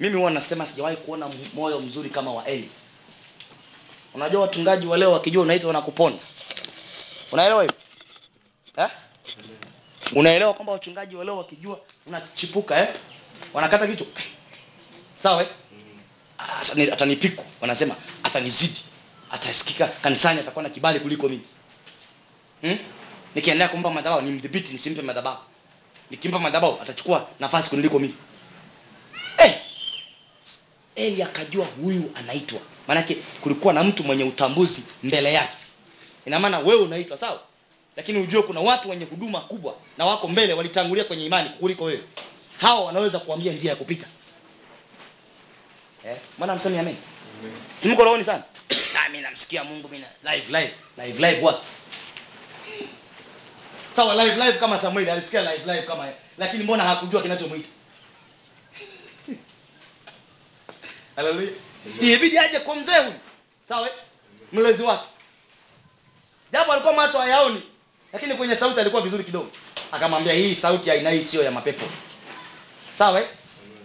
mimi 0.00 0.16
huwa 0.16 0.30
nasema 0.30 0.66
sijawahi 0.66 0.96
kuona 0.96 1.30
moyo 1.54 1.80
mzuri 1.80 2.10
kama 2.10 2.32
wa 2.32 2.46
eli 2.46 2.70
unajua 4.14 4.40
watungaji 4.40 4.86
wa 4.86 4.98
leo 4.98 5.12
wakijua 5.12 5.42
unaita 5.42 5.66
wanakupona 5.66 6.16
unaelewa 7.32 7.62
hiyo 7.62 7.74
eh? 8.76 8.88
unaelewa 10.12 10.54
kwamba 10.54 10.72
wachungaji 10.72 11.16
wa 11.16 11.24
leo 11.24 11.36
wakijua 11.36 11.80
unachipuka 12.06 12.78
eh? 12.80 12.88
wanakata 13.54 13.86
kichwa 13.86 14.06
sawa 15.18 15.42
eh? 15.42 15.48
Atanipiku 16.92 17.44
wanasema 17.60 17.94
atanizidi 18.22 18.84
atasikika 19.30 19.86
kanisani 19.86 20.40
atakuwa 20.40 20.62
na 20.62 20.70
kibali 20.70 21.00
kuliko 21.00 21.28
mimi 21.28 21.44
hmm? 22.60 22.78
Nikiendelea 23.34 23.68
kumpa 23.68 23.90
madhabahu 23.90 24.22
nimdhibiti 24.22 24.72
nisimpe 24.72 25.02
madhabahu. 25.02 25.38
Nikimpa 26.10 26.38
madhabahu 26.38 26.78
atachukua 26.82 27.28
nafasi 27.40 27.70
kuniliko 27.70 27.98
mimi. 27.98 28.14
Eh! 29.38 29.54
eli 30.98 31.22
akajua 31.22 31.66
huyu 31.66 32.10
anaitwa. 32.14 32.60
Maanake 32.88 33.14
kulikuwa 33.40 33.74
na 33.74 33.84
mtu 33.84 34.04
mwenye 34.04 34.24
utambuzi 34.24 34.82
mbele 35.02 35.32
yake. 35.32 35.56
Ina 36.26 36.38
maana 36.40 36.58
wewe 36.58 36.80
unaitwa 36.82 37.18
sawa? 37.18 37.40
Lakini 37.96 38.18
ujue 38.18 38.42
kuna 38.42 38.60
watu 38.60 38.90
wenye 38.90 39.04
huduma 39.04 39.40
kubwa 39.40 39.74
na 39.98 40.06
wako 40.06 40.28
mbele 40.28 40.52
walitangulia 40.52 41.04
kwenye 41.04 41.26
imani 41.26 41.48
kuliko 41.50 41.84
wewe. 41.84 42.00
Hawa 42.60 42.84
wanaweza 42.84 43.18
kuambia 43.18 43.52
njia 43.52 43.70
ya 43.70 43.76
kupita. 43.76 44.06
Eh? 46.04 46.16
mwana 46.38 46.54
msemi 46.54 46.78
amen? 46.78 46.96
Simko 47.76 48.04
rohoni 48.04 48.24
sana? 48.24 48.42
Ah, 49.06 49.08
mi 49.10 49.20
namsikia 49.20 49.64
mungu 49.64 49.88
mimi 49.88 50.04
live 50.22 50.46
live 50.58 50.72
live 51.06 51.26
live 51.26 51.44
what 51.46 51.56
sawa 53.98 54.14
live 54.14 54.36
live 54.36 54.58
kama 54.58 54.78
Samuel 54.78 55.10
alisikia 55.10 55.40
live 55.42 55.72
live 55.72 55.82
kama 55.86 56.08
lakini 56.38 56.64
mbona 56.64 56.84
hakujua 56.84 57.22
kinachomwita 57.22 57.68
haleluya 61.16 61.50
ibidi 62.00 62.38
aje 62.38 62.60
kwa 62.60 62.74
mzee 62.76 62.98
huyu. 62.98 63.12
Sawa 63.68 63.86
eh? 63.88 63.94
mlezi 64.52 64.82
wake. 64.82 65.02
Japo 66.52 66.72
alikuwa 66.72 66.94
macho 66.94 67.18
hayaoni 67.18 67.62
lakini 68.12 68.34
kwenye 68.34 68.56
sauti 68.56 68.80
alikuwa 68.80 69.02
vizuri 69.02 69.24
kidogo. 69.24 69.50
Akamwambia 69.92 70.32
hii 70.32 70.54
sauti 70.54 70.90
aina 70.90 71.10
hii 71.10 71.22
sio 71.24 71.42
ya 71.42 71.50
mapepo. 71.50 71.84
Sawa 72.98 73.20
eh? 73.20 73.28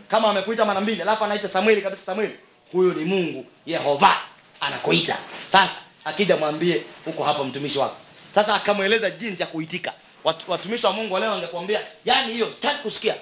kama 0.08 0.30
amekuita 0.30 0.66
mara 0.66 0.82
mbili 0.82 1.02
alafu 1.02 1.24
anaita 1.24 1.50
samueli 1.50 1.82
kabisa 1.82 2.02
samueli 2.04 2.36
huyo 2.72 2.94
ni 2.94 3.06
mungu 3.06 3.46
yehova 3.66 4.18
anakuita. 4.60 5.18
Sasa 5.52 5.82
akija 6.06 6.38
mwambie 6.38 6.84
huko 7.06 7.24
hapa 7.24 7.44
mtumishi 7.44 7.78
wako. 7.80 7.96
Sasa 8.36 8.56
akamweleza 8.56 9.10
jinsi 9.10 9.42
ya 9.42 9.48
kuitika 9.48 9.94
Watu, 10.24 10.52
watumishi 10.52 10.86
wa 10.86 10.94
mungu 10.94 11.20
leo 11.20 11.32
wangekwambia 11.32 11.82
yani 12.06 12.34
hiyo 12.34 12.52
sitaki 12.52 12.80
kusikia. 12.82 13.16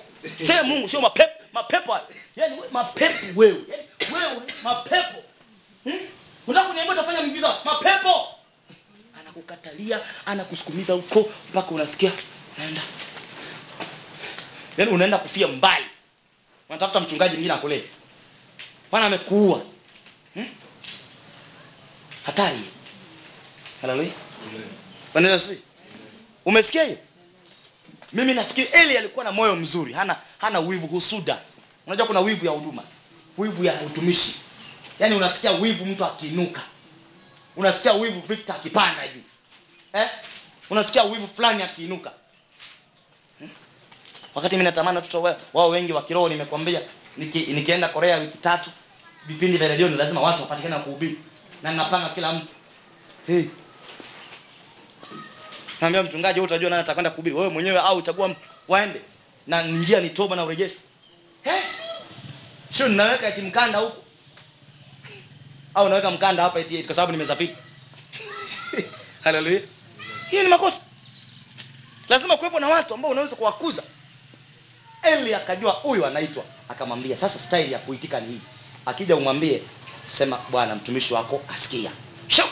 Sema 0.47 0.64
mungu 0.64 0.89
sio 0.89 1.02
mapepo 1.02 1.43
mapepo 1.54 1.93
haya. 1.93 2.06
yani 2.36 2.60
we- 2.62 2.68
mapepo 2.72 3.16
wewe 3.36 3.58
yani, 3.70 3.84
wewe 4.14 4.41
mapepo. 4.64 5.24
Hmm? 5.84 5.99
unataka 6.47 6.68
kuniambia 6.70 6.93
utafanya 6.93 7.22
miujiza? 7.22 7.58
Mapepo! 7.66 8.28
Anakukatalia 9.22 9.99
anakusukumiza 10.26 10.93
huko 10.93 11.30
mpaka 11.49 11.72
unasikia 11.72 12.12
naenda 12.58 12.82
yaani 14.78 14.91
unaenda 14.91 15.18
kufia 15.18 15.47
mbali. 15.47 15.86
Unatafuta 16.70 16.99
mchungaji 16.99 17.34
mwingine 17.34 17.54
akulee 17.54 17.84
bwana 18.91 19.06
amekuua. 19.06 19.62
Hmm? 20.34 20.47
hatari. 22.26 22.60
Haleluya 23.82 24.10
Bwana 25.14 25.30
Yesu. 25.30 25.56
Umesikia 26.45 26.83
hiyo? 26.83 26.97
Mimi 28.13 28.33
nafikiri 28.33 28.67
eli 28.71 28.97
alikuwa 28.97 29.25
na 29.25 29.31
moyo 29.31 29.55
mzuri 29.55 29.93
hana 29.93 30.15
hana 30.37 30.59
wivu 30.59 30.87
husuda. 30.87 31.37
Unajua 31.87 32.07
kuna 32.07 32.19
wivu 32.19 32.45
ya 32.45 32.51
huduma 32.51 32.83
wivu 33.37 33.65
ya 33.65 33.73
utumishi. 33.81 34.35
Yaani 34.99 35.15
unasikia 35.15 35.51
wivu 35.51 35.85
mtu 35.85 36.05
akiinuka. 36.05 36.61
Unasikia 37.55 37.93
wivu 37.93 38.19
victor 38.27 38.55
akipanda 38.55 39.07
juu. 39.07 39.21
Eh? 39.93 40.09
unasikia 40.69 41.03
wivu 41.03 41.27
fulani 41.27 41.63
akiinuka. 41.63 42.11
Hmm? 43.39 43.49
wakati 44.35 44.55
mimi 44.55 44.63
natamani 44.63 44.95
watoto 44.97 45.35
wao 45.53 45.69
wengi 45.69 45.93
wa 45.93 46.03
kiroho 46.03 46.29
nimekwambia 46.29 46.81
niki, 47.17 47.39
nikienda 47.39 47.89
korea 47.89 48.17
wiki 48.17 48.37
tatu 48.37 48.69
vipindi 49.27 49.57
vya 49.57 49.67
redioni 49.67 49.95
lazima 49.97 50.21
watu 50.21 50.41
wapatikane 50.41 50.75
kuhubiri. 50.79 51.17
Na 51.63 51.71
ninapanga 51.71 52.09
kila 52.09 52.33
mtu. 52.33 52.47
Hey. 53.27 53.43
Naambia 55.82 56.03
mchungaji 56.03 56.39
wewe 56.39 56.45
utajua 56.45 56.69
nani 56.69 56.82
atakwenda 56.82 57.09
kuhubiri. 57.09 57.36
Wewe 57.36 57.49
mwenyewe 57.49 57.79
au 57.79 57.97
uchagua 57.97 58.36
waende. 58.67 59.01
Na 59.47 59.61
njia 59.63 59.99
ni 60.01 60.09
toba 60.09 60.36
na 60.36 60.43
urejesho 60.43 60.75
Eh? 61.43 61.63
sio 62.73 62.88
ninaweka 62.88 63.27
eti 63.27 63.41
mkanda 63.41 63.79
huko. 63.79 63.97
Au 65.73 65.89
naweka 65.89 66.11
mkanda 66.11 66.43
hapa 66.43 66.59
eti 66.59 66.84
kwa 66.84 66.95
sababu 66.95 67.11
nimesafiri 67.11 67.55
haleluya 69.23 69.61
hiyo 70.29 70.43
ni 70.43 70.49
makosa. 70.49 70.82
Lazima 72.09 72.38
kuwepo 72.38 72.59
na 72.59 72.67
watu 72.67 72.93
ambao 72.93 73.11
unaweza 73.11 73.36
kuwakuza. 73.36 73.84
Eli 75.03 75.34
akajua 75.34 75.71
huyu 75.71 76.05
anaitwa 76.05 76.43
akamwambia 76.69 77.17
sasa 77.17 77.39
staili 77.39 77.71
ya 77.73 77.79
kuitika 77.79 78.19
ni 78.19 78.27
hii. 78.32 78.41
Akija 78.86 79.15
umwambie 79.15 79.61
sema 80.05 80.39
bwana 80.49 80.75
mtumishi 80.75 81.13
wako 81.13 81.41
asikia. 81.53 81.91
Shoo! 82.27 82.49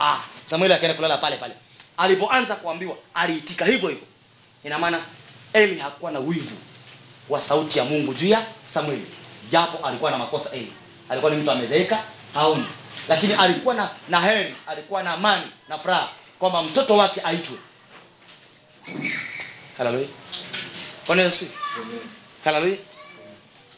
ah, 0.00 0.20
samueli 0.44 0.74
akaenda 0.74 0.94
kulala 0.94 1.18
pale 1.18 1.36
pale 1.36 1.54
alipoanza 1.96 2.56
kuambiwa 2.56 2.96
aliitika 3.14 3.64
hivyo 3.64 3.88
hivyo. 3.88 4.06
Ina 4.64 4.78
maana 4.78 5.00
eli 5.52 5.78
hakuwa 5.78 6.10
na 6.10 6.18
wivu 6.18 6.56
wa 7.28 7.40
sauti 7.40 7.78
ya 7.78 7.84
mungu 7.84 8.14
juu 8.14 8.28
ya 8.28 8.46
samueli. 8.66 9.06
Japo 9.50 9.86
alikuwa 9.86 10.10
na 10.10 10.18
makosa 10.18 10.50
eli. 10.50 10.72
Alikuwa 11.08 11.32
ni 11.32 11.42
mtu 11.42 11.50
amezeeka 11.50 12.04
haoni. 12.34 12.64
Lakini 13.08 13.34
alikuwa 13.34 13.74
na, 13.74 13.90
na 14.08 14.20
heri 14.20 14.54
alikuwa 14.66 15.02
na 15.02 15.12
amani 15.12 15.46
na 15.68 15.78
furaha 15.78 16.08
kwamba 16.38 16.62
mtoto 16.62 16.96
wake 16.96 17.20
aitwe. 17.20 17.56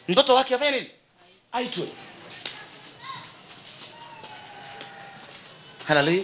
Mtoto 0.07 0.35
wake 0.35 0.55
afanye 0.55 0.71
nini? 0.71 0.91
Aitwe. 1.51 1.87
Haleluya 5.87 6.23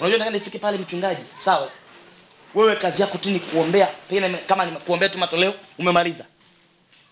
unajua 0.00 0.18
nataka 0.18 0.30
nifike 0.30 0.58
pale 0.58 0.78
mchungaji 0.78 1.22
sawa? 1.44 1.70
Wewe 2.54 2.76
kazi 2.76 3.02
yako 3.02 3.18
tu 3.18 3.30
ni 3.30 3.40
kuombea 3.40 3.86
pengine 3.86 4.38
kama 4.38 4.64
ni 4.64 4.72
kuombea 4.72 5.08
tu 5.08 5.18
matoleo 5.18 5.54
umemaliza. 5.78 6.24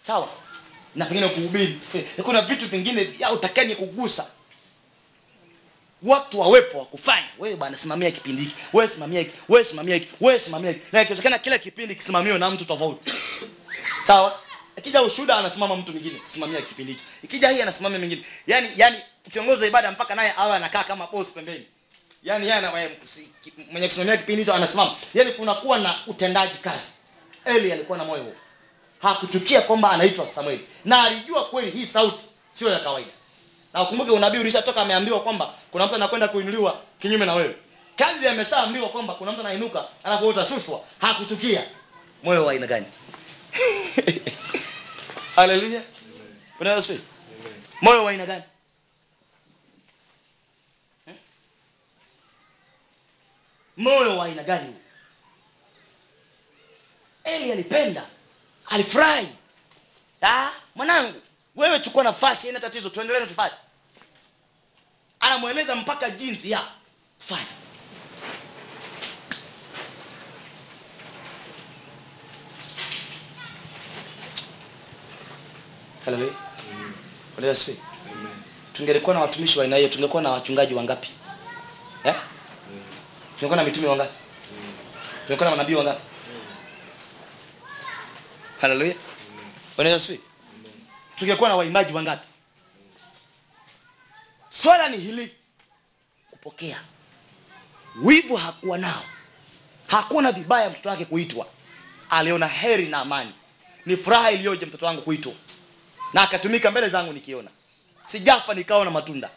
Sawa? 0.07 0.29
Na 0.95 1.05
pengine 1.07 1.29
kuhubiri 1.29 1.81
kuna 2.25 2.43
vitu 2.43 2.69
vingine 2.69 3.05
vya 3.05 3.33
utakani 3.33 3.75
kugusa. 3.77 4.27
Watu 6.03 6.41
wawepo 6.41 6.79
wa 6.79 7.19
wewe 7.39 7.57
bwana 7.57 7.77
simamia 7.77 8.11
kipindi 8.11 8.43
hiki. 8.43 8.55
Wewe 8.73 8.89
simamia 8.89 9.19
hiki. 9.21 9.33
Wewe 9.49 9.65
simamia 9.65 9.95
hiki. 9.95 10.09
Wewe 10.21 10.39
simamia 10.39 10.71
hiki. 10.71 10.83
Na 10.93 11.03
ikiwezekana 11.03 11.39
kila 11.39 11.59
kipindi 11.59 11.95
kisimamiwe 11.95 12.39
na 12.39 12.51
mtu 12.51 12.65
tofauti. 12.65 13.13
Sawa? 14.07 14.41
Ikija 14.77 15.03
ushuhuda 15.03 15.37
anasimama 15.37 15.77
mtu 15.77 15.93
mwingine 15.93 16.19
kusimamia 16.19 16.63
kipindi 16.63 16.93
hicho 16.93 17.05
ikija 17.23 17.49
hii 17.49 17.63
anasimamia 17.63 17.99
mwingine. 17.99 18.25
Yani 18.47 18.69
yani 18.77 18.99
kiongozi 19.31 19.67
ibada 19.67 19.91
mpaka 19.91 20.15
naye 20.15 20.35
awe 20.37 20.57
anakaa 20.57 20.85
kama 20.85 21.07
boss 21.07 21.29
pembeni 21.29 21.67
yani 22.23 22.47
yeye 22.49 22.61
mwenye 23.71 23.89
kusimamia 23.89 24.17
kipindi 24.17 24.43
hicho 24.43 24.55
anasimama. 24.55 24.95
Yani 25.15 25.33
kunakuwa 25.33 25.79
na 25.79 25.95
utendaji 26.07 26.55
kazi. 26.59 26.93
Eli 27.45 27.73
alikuwa 27.73 27.99
na 27.99 28.05
moyo 28.05 28.23
huo. 28.23 28.33
Hakuchukia 29.03 29.61
kwamba 29.61 29.91
anaitwa 29.91 30.29
samueli. 30.29 30.67
Na 30.85 31.03
alijua 31.03 31.45
kweli 31.45 31.71
hii 31.71 31.87
sauti 31.87 32.25
sio 32.53 32.71
ya 32.71 32.79
kawaida. 32.81 33.11
Na 33.73 33.83
ukumbuke 33.83 34.11
unabii 34.11 34.39
ulishatoka 34.39 34.83
ameambiwa 34.83 35.21
kwamba 35.21 35.55
kuna 35.73 35.87
mtu 35.87 35.95
anakwenda 35.95 36.29
kuinuliwa 36.29 36.81
kinyume 36.99 37.27
na 37.27 37.35
wewe. 37.35 37.57
Kadri 37.97 38.29
ameshaambiwa 38.29 38.89
kwamba 38.89 39.15
kuna 39.15 39.33
mtu 39.33 39.41
anainuka 39.41 39.85
alafu 40.05 40.29
utashushwa 40.29 40.81
hakuchukia. 40.99 41.63
Moyo 42.25 42.45
wa 42.45 42.53
aina 42.53 42.67
gani? 42.67 42.87
Haleluya 45.37 45.83
moyo 47.83 48.05
wa 48.05 48.11
aina 48.11 48.27
gani 48.27 48.43
moyo 53.79 54.19
wa 54.19 54.25
aina 54.27 54.43
gani 54.43 54.75
eli 57.25 57.53
alipenda 57.53 58.07
alifurahi. 58.67 59.29
Ah, 60.23 60.51
mwanangu 60.75 61.21
wewe 61.57 61.81
chukua 61.81 62.05
nafasi 62.05 62.49
ina 62.49 62.61
tatizo 62.61 62.89
tuendelee 62.89 63.21
na 63.21 63.27
safari. 63.27 63.55
Anamweleza 65.21 65.75
mpaka 65.75 66.11
jinsi 66.11 66.51
ya 66.51 66.65
fanya 67.19 67.47
tungelikuwa 78.73 79.15
na 79.15 79.21
watumishi 79.21 79.59
wa 79.59 79.65
aina 79.65 79.77
hiyo 79.77 79.89
tungekuwa 79.89 80.23
na 80.23 80.31
wachungaji 80.31 80.75
wangapi? 80.75 81.09
Eh? 82.05 82.15
Tungekuwa 83.39 83.57
na 83.57 83.65
mitume 83.65 83.87
wangapi? 83.89 84.15
Tungekuwa 85.27 85.51
na 85.51 85.57
manabii 85.57 85.75
wangapi? 85.75 86.01
Haleluya 88.61 88.95
Bwana 89.77 89.91
Yesu 89.91 90.19
tungekuwa 91.19 91.49
na 91.49 91.57
waimbaji 91.57 91.93
wangapi? 91.93 92.29
Swala 94.51 94.89
ni 94.89 94.97
hili 94.97 95.35
kupokea. 96.31 96.81
Wivu 98.03 98.37
hakuwa 98.37 98.79
nao. 98.79 99.05
Hakuna 99.87 100.33
vibaya 100.33 100.71
mtoto 100.71 100.89
wake 100.89 101.05
kuitwa. 101.05 101.47
Aliona 102.11 102.47
heri 102.49 102.87
na 102.89 102.99
amani. 102.99 103.33
Ni 103.87 103.97
furaha 103.97 104.31
iliyoje 104.31 104.67
mtoto 104.67 104.87
wangu 104.87 105.03
kuitwa. 105.03 105.33
Na 106.13 106.23
akatumika 106.23 106.71
mbele 106.71 106.89
zangu 106.89 107.13
nikiona. 107.13 107.51
Sijafa 108.07 108.55
nikaona 108.55 108.91
matunda. 108.91 109.31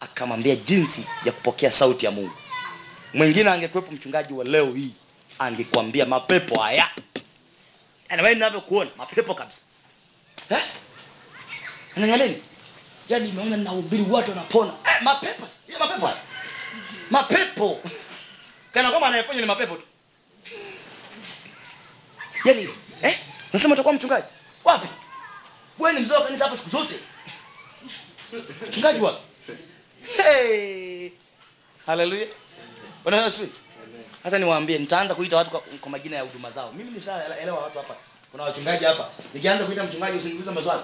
Akamwambia 0.00 0.56
jinsi 0.56 1.06
ya 1.24 1.32
kupokea 1.32 1.72
sauti 1.72 2.04
ya 2.04 2.10
mungu 2.10 2.32
mwingine 3.14 3.50
angekuwepo 3.50 3.92
mchungaji 3.92 4.32
wa 4.32 4.44
leo 4.44 4.72
hii 4.72 4.94
angekwambia 5.38 6.06
mapepo 6.06 6.60
haya. 6.60 6.90
Anawe 8.08 8.34
ninavyokuona 8.34 8.90
mapepo 8.96 9.34
kabisa. 9.34 9.60
Eh? 10.50 10.62
ananialeni 11.96 12.42
yaani 13.08 13.26
nimeona 13.32 13.72
watu 14.10 14.30
wanapona. 14.30 14.72
Eh, 14.72 15.02
mapepo 15.02 15.46
ya 15.68 15.78
mapepo 15.78 16.06
haya. 16.06 16.18
Mapepo. 17.10 17.80
Kana 18.72 18.90
kwamba 18.90 19.08
anayeponya 19.08 19.40
ni 19.40 19.46
mapepo 19.46 19.76
tu. 19.76 19.82
Yaani 22.44 22.68
eh? 23.02 23.18
nasema 23.52 23.74
utakuwa 23.74 23.94
mchungaji? 23.94 24.26
Wapi? 24.64 24.88
Wewe 25.78 25.92
ni 25.94 26.00
mzee 26.00 26.14
wa 26.14 26.24
kanisa 26.24 26.44
hapa 26.44 26.56
siku 26.56 26.70
zote. 26.70 26.94
Mchungaji 28.68 29.00
wapi? 29.00 29.20
Hey. 30.16 31.10
haleluya 31.86 32.26
Bwana 33.04 33.24
Yesu 33.24 33.48
Sasa 34.22 34.38
niwaambie 34.38 34.78
nitaanza 34.78 35.14
kuita 35.14 35.36
watu 35.36 35.50
kwa, 35.50 35.60
kwa 35.80 35.90
majina 35.90 36.16
ya 36.16 36.22
huduma 36.22 36.50
zao. 36.50 36.72
Mimi 36.72 36.90
nishaelewa 36.90 37.58
watu 37.58 37.78
hapa. 37.78 37.94
Kuna 38.30 38.42
wachungaji 38.42 38.84
hapa. 38.84 39.08
Nikianza 39.34 39.64
kuita 39.64 39.84
mchungaji 39.84 40.18
usiniulize 40.18 40.50
maswali. 40.50 40.80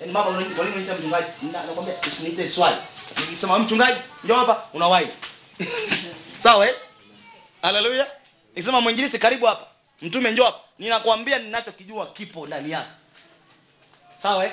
Yaani 0.00 0.12
mama 0.12 0.28
unaniita 0.30 0.54
kwa 0.54 0.64
nini 0.64 0.76
unaita 0.76 0.94
mchungaji? 0.94 1.26
Na- 1.52 1.62
nakwambia 1.66 1.94
usiniite 2.12 2.50
swali. 2.50 2.76
Nikisema 3.20 3.58
mchungaji 3.58 4.00
njoo 4.24 4.34
hapa 4.34 4.62
unawahi. 4.74 5.06
Sawa 6.44 6.68
eh? 6.68 6.74
Haleluya 7.62 8.06
nikisema 8.48 8.80
mwinjilisti 8.80 9.18
karibu 9.18 9.46
hapa. 9.46 9.66
Mtume 10.02 10.30
njoo 10.30 10.44
hapa. 10.44 10.58
Ninakwambia 10.78 11.38
ninachokijua 11.38 12.06
kipo 12.06 12.46
ndani 12.46 12.70
yako. 12.70 12.90
Sawa 14.18 14.44
eh? 14.44 14.50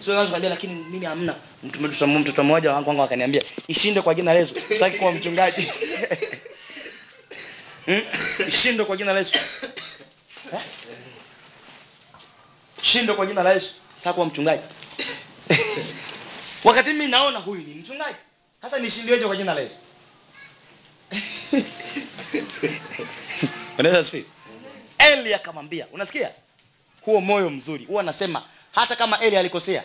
Sio 0.00 0.12
naweza 0.14 0.30
kuambia 0.30 0.50
lakini 0.50 0.74
mimi 0.74 1.06
hamna. 1.06 1.34
Mtu 1.62 1.80
mtoto 1.80 2.06
mtoto 2.06 2.44
mmoja 2.44 2.72
wangu 2.72 2.88
wangu 2.88 3.02
akaniambia 3.02 3.42
ishinde 3.68 4.02
kwa 4.02 4.14
jina 4.14 4.32
la 4.34 4.38
Yesu. 4.40 4.54
Sitaki 4.68 4.98
kuwa 4.98 5.12
mchungaji 5.12 5.72
hmm? 7.88 8.48
ishinde 8.48 8.84
kwa 8.84 8.96
jina 8.96 9.12
la 9.12 9.18
Yesu. 9.18 9.32
Eh? 10.52 10.60
shinde 12.82 13.12
kwa 13.12 13.26
jina 13.26 13.42
la 13.42 13.52
Yesu. 13.52 13.74
Sitaki 13.98 14.20
mchungaji. 14.20 14.62
Wakati 16.64 16.92
mimi 16.92 17.06
naona 17.06 17.38
huyu 17.38 17.62
ni 17.62 17.74
mchungaji. 17.74 18.16
Sasa 18.62 18.78
nishindiweje 18.78 19.24
kwa 19.26 19.36
jina 19.36 19.54
la 19.54 19.60
Yesu? 19.60 19.74
Unaweza 23.78 24.04
sifi 24.04 24.24
Eli 24.98 25.34
akamwambia 25.34 25.86
unasikia? 25.92 26.30
Huo 27.00 27.20
moyo 27.20 27.50
mzuri. 27.50 27.84
Huwa 27.84 28.02
anasema 28.02 28.42
hata 28.72 28.96
kama 28.96 29.20
Eli 29.20 29.36
alikosea 29.36 29.84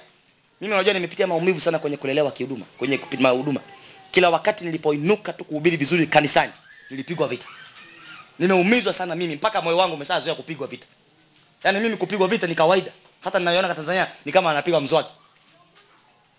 mimi 0.61 0.73
unajua 0.73 0.93
nimepitia 0.93 1.27
maumivu 1.27 1.59
sana 1.59 1.79
kwenye 1.79 1.97
kulelewa 1.97 2.31
kihuduma 2.31 2.65
kwenye 2.77 2.97
kupima 2.97 3.29
huduma. 3.29 3.59
Kila 4.11 4.29
wakati 4.29 4.65
nilipoinuka 4.65 5.33
tu 5.33 5.43
kuhubiri 5.43 5.77
vizuri 5.77 6.07
kanisani 6.07 6.53
nilipigwa 6.89 7.27
vita 7.27 7.47
nimeumizwa 8.39 8.93
sana 8.93 9.15
mimi 9.15 9.35
mpaka 9.35 9.61
moyo 9.61 9.77
wangu 9.77 9.95
umeshazoea 9.95 10.35
kupigwa 10.35 10.67
vita. 10.67 10.87
Yaani 11.63 11.79
mimi 11.79 11.97
kupigwa 11.97 12.27
vita 12.27 12.47
ni 12.47 12.55
kawaida. 12.55 12.91
Hata 13.21 13.39
ninayoona 13.39 13.75
Tanzania 13.75 14.07
ni 14.25 14.31
kama 14.31 14.51
anapigwa 14.51 14.81
mswaki. 14.81 15.13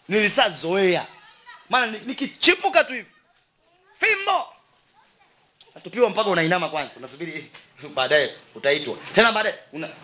Nilishazoea. 0.08 1.06
Maana 1.70 1.86
ni- 1.86 1.98
nikichipuka 2.06 2.84
tu 2.84 2.92
hivi. 2.92 3.06
Fimbo! 4.00 4.46
Natupiwa 5.74 6.10
mpaka 6.10 6.30
unainama 6.30 6.68
kwanza. 6.68 6.90
Unasubiri 6.96 7.50
baadaye 7.94 8.34
utaitwa. 8.54 8.96
Tena 9.12 9.32
baadaye 9.32 9.54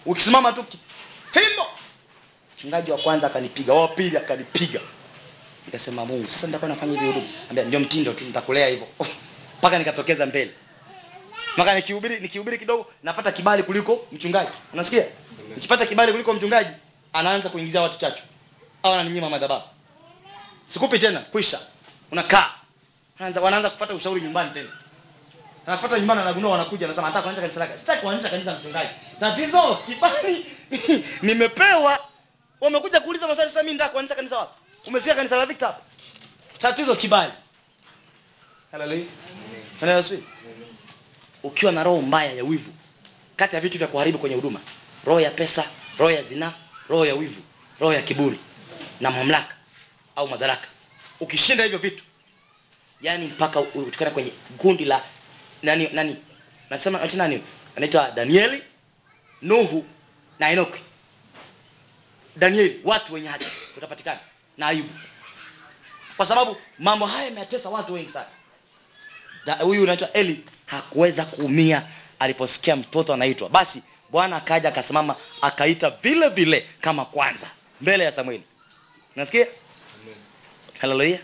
ukisimama 0.07 0.53
tu 0.53 0.64
fimbo! 1.32 1.66
Mchungaji 2.57 2.91
wa 2.91 2.99
kwanza 2.99 3.26
akanipiga 3.26 3.74
wa 3.74 3.88
pili 3.88 4.16
akanipiga. 4.16 4.80
Nikasema 5.66 6.05
mungu 6.07 6.28
sasa 6.30 6.47
nitakuwa 6.47 6.68
nafanya 6.68 6.93
hivi 6.93 7.07
huduma. 7.07 7.26
Ambia 7.51 7.64
ndio 7.64 7.80
mtindo 7.80 8.12
tu 8.12 8.24
nitakulea 8.24 8.68
hivyo. 8.68 8.86
Mpaka 9.59 9.78
nikatokeza 9.78 10.26
mbele 10.26 10.51
maka 11.57 11.74
nikihubiri 11.74 12.20
nikihubiri 12.20 12.59
kidogo 12.59 12.86
napata 13.03 13.32
kibali 13.32 13.62
kuliko 13.62 14.07
mchungaji. 14.12 14.51
Unasikia? 14.72 15.05
Nikipata 15.55 15.86
kibali 15.86 16.12
kuliko 16.12 16.32
mchungaji 16.34 16.70
anaanza 17.12 17.48
kuingizia 17.48 17.82
watu 17.82 17.98
chachu. 17.98 18.22
Au 18.82 18.92
ananinyima 18.94 19.30
madhabahu. 19.30 19.62
Sikupi 20.66 20.98
tena 20.98 21.20
kwisha. 21.20 21.61
Unakaa. 22.12 22.51
Anaanza 23.18 23.40
wanaanza 23.40 23.70
kupata 23.70 23.94
ushauri 23.94 24.20
nyumbani 24.20 24.51
tena. 24.51 24.68
Anafuata 25.66 25.98
nyumbani 25.98 26.20
anagundua 26.20 26.51
wanakuja 26.53 26.86
anasema 26.86 27.07
nataka 27.07 27.22
kuanza 27.22 27.40
kanisa 27.40 27.61
lake. 27.61 27.78
Sitaki 27.78 28.01
kuanza 28.03 28.28
kanisa 28.30 28.59
mchungaji. 28.59 28.90
Tatizo 29.20 29.76
kibali. 29.86 30.46
Nimepewa. 31.22 31.98
Wamekuja 32.61 33.01
kuuliza 33.01 33.28
maswali 33.28 33.51
sasa 33.51 33.62
mimi 33.62 33.72
nataka 33.74 33.92
kuanza 33.92 34.14
kanisa 34.14 34.38
wapi? 34.38 34.53
Umesikia 34.86 35.14
kanisa 35.14 35.36
la 35.36 35.46
Victor 35.46 35.68
hapa. 35.68 35.80
Tatizo 36.59 36.96
kibali. 36.96 37.32
Haleluya 38.72 39.05
haleluya 39.80 40.20
ukiwa 41.43 41.72
na 41.72 41.82
roho 41.84 42.03
mbaya 42.03 42.32
ya 42.32 42.45
wivu. 42.45 42.72
Kati 43.36 43.55
ya 43.55 43.61
vitu 43.61 43.78
vya 43.78 43.86
kuharibu 43.86 44.18
kwenye 44.18 44.34
huduma 44.36 44.61
roho 45.05 45.20
ya 45.20 45.30
pesa 45.30 45.64
roho 45.99 46.11
ya 46.11 46.22
zinaa 46.22 46.53
roho 46.88 47.07
ya 47.07 47.14
wivu 47.14 47.43
roho 47.80 47.93
ya 47.95 48.03
kiburi 48.03 48.38
na 49.01 49.11
mamlaka 49.11 49.55
au 50.16 50.28
madaraka. 50.28 50.68
Ukishinda 51.20 51.64
hivyo 51.64 51.78
vitu 51.78 52.05
yani 53.01 53.26
mpaka 53.26 53.61
utikana 53.61 54.11
kwenye 54.11 54.32
kundi 54.59 54.84
la 54.84 55.03
nani 55.62 55.88
nani 55.93 56.16
nasema 56.70 57.01
ati 57.03 57.16
nani 57.16 57.43
anaitwa 57.76 58.11
Danieli 58.11 58.62
Nuhu 59.43 59.86
na 60.38 60.51
Enoki. 60.51 60.80
Danieli 62.36 62.80
watu 62.84 63.14
wenye 63.14 63.28
haki 63.28 63.47
utapatikana 63.76 64.20
na 64.59 64.66
Ayubu. 64.66 64.91
Kwa 66.16 66.26
sababu 66.26 66.57
mambo 66.78 67.07
haya 67.07 67.24
yametesa 67.24 67.68
watu 67.68 67.95
wengi 67.95 68.11
sana. 68.11 68.26
Huyu 69.61 69.82
anaitwa 69.82 70.12
Eli 70.12 70.45
hakuweza 70.70 71.24
kuumia 71.24 71.82
aliposikia 72.18 72.76
mtoto 72.76 73.14
anaitwa. 73.14 73.48
Basi 73.48 73.82
bwana 74.10 74.36
akaja 74.36 74.68
akasimama 74.68 75.16
akaita 75.42 75.90
vile 75.90 76.28
vile 76.28 76.68
kama 76.80 77.04
kwanza 77.04 77.46
mbele 77.80 78.04
ya 78.04 78.12
Samueli. 78.12 78.42
Nasikia 79.16 79.46
haleluya 80.80 81.18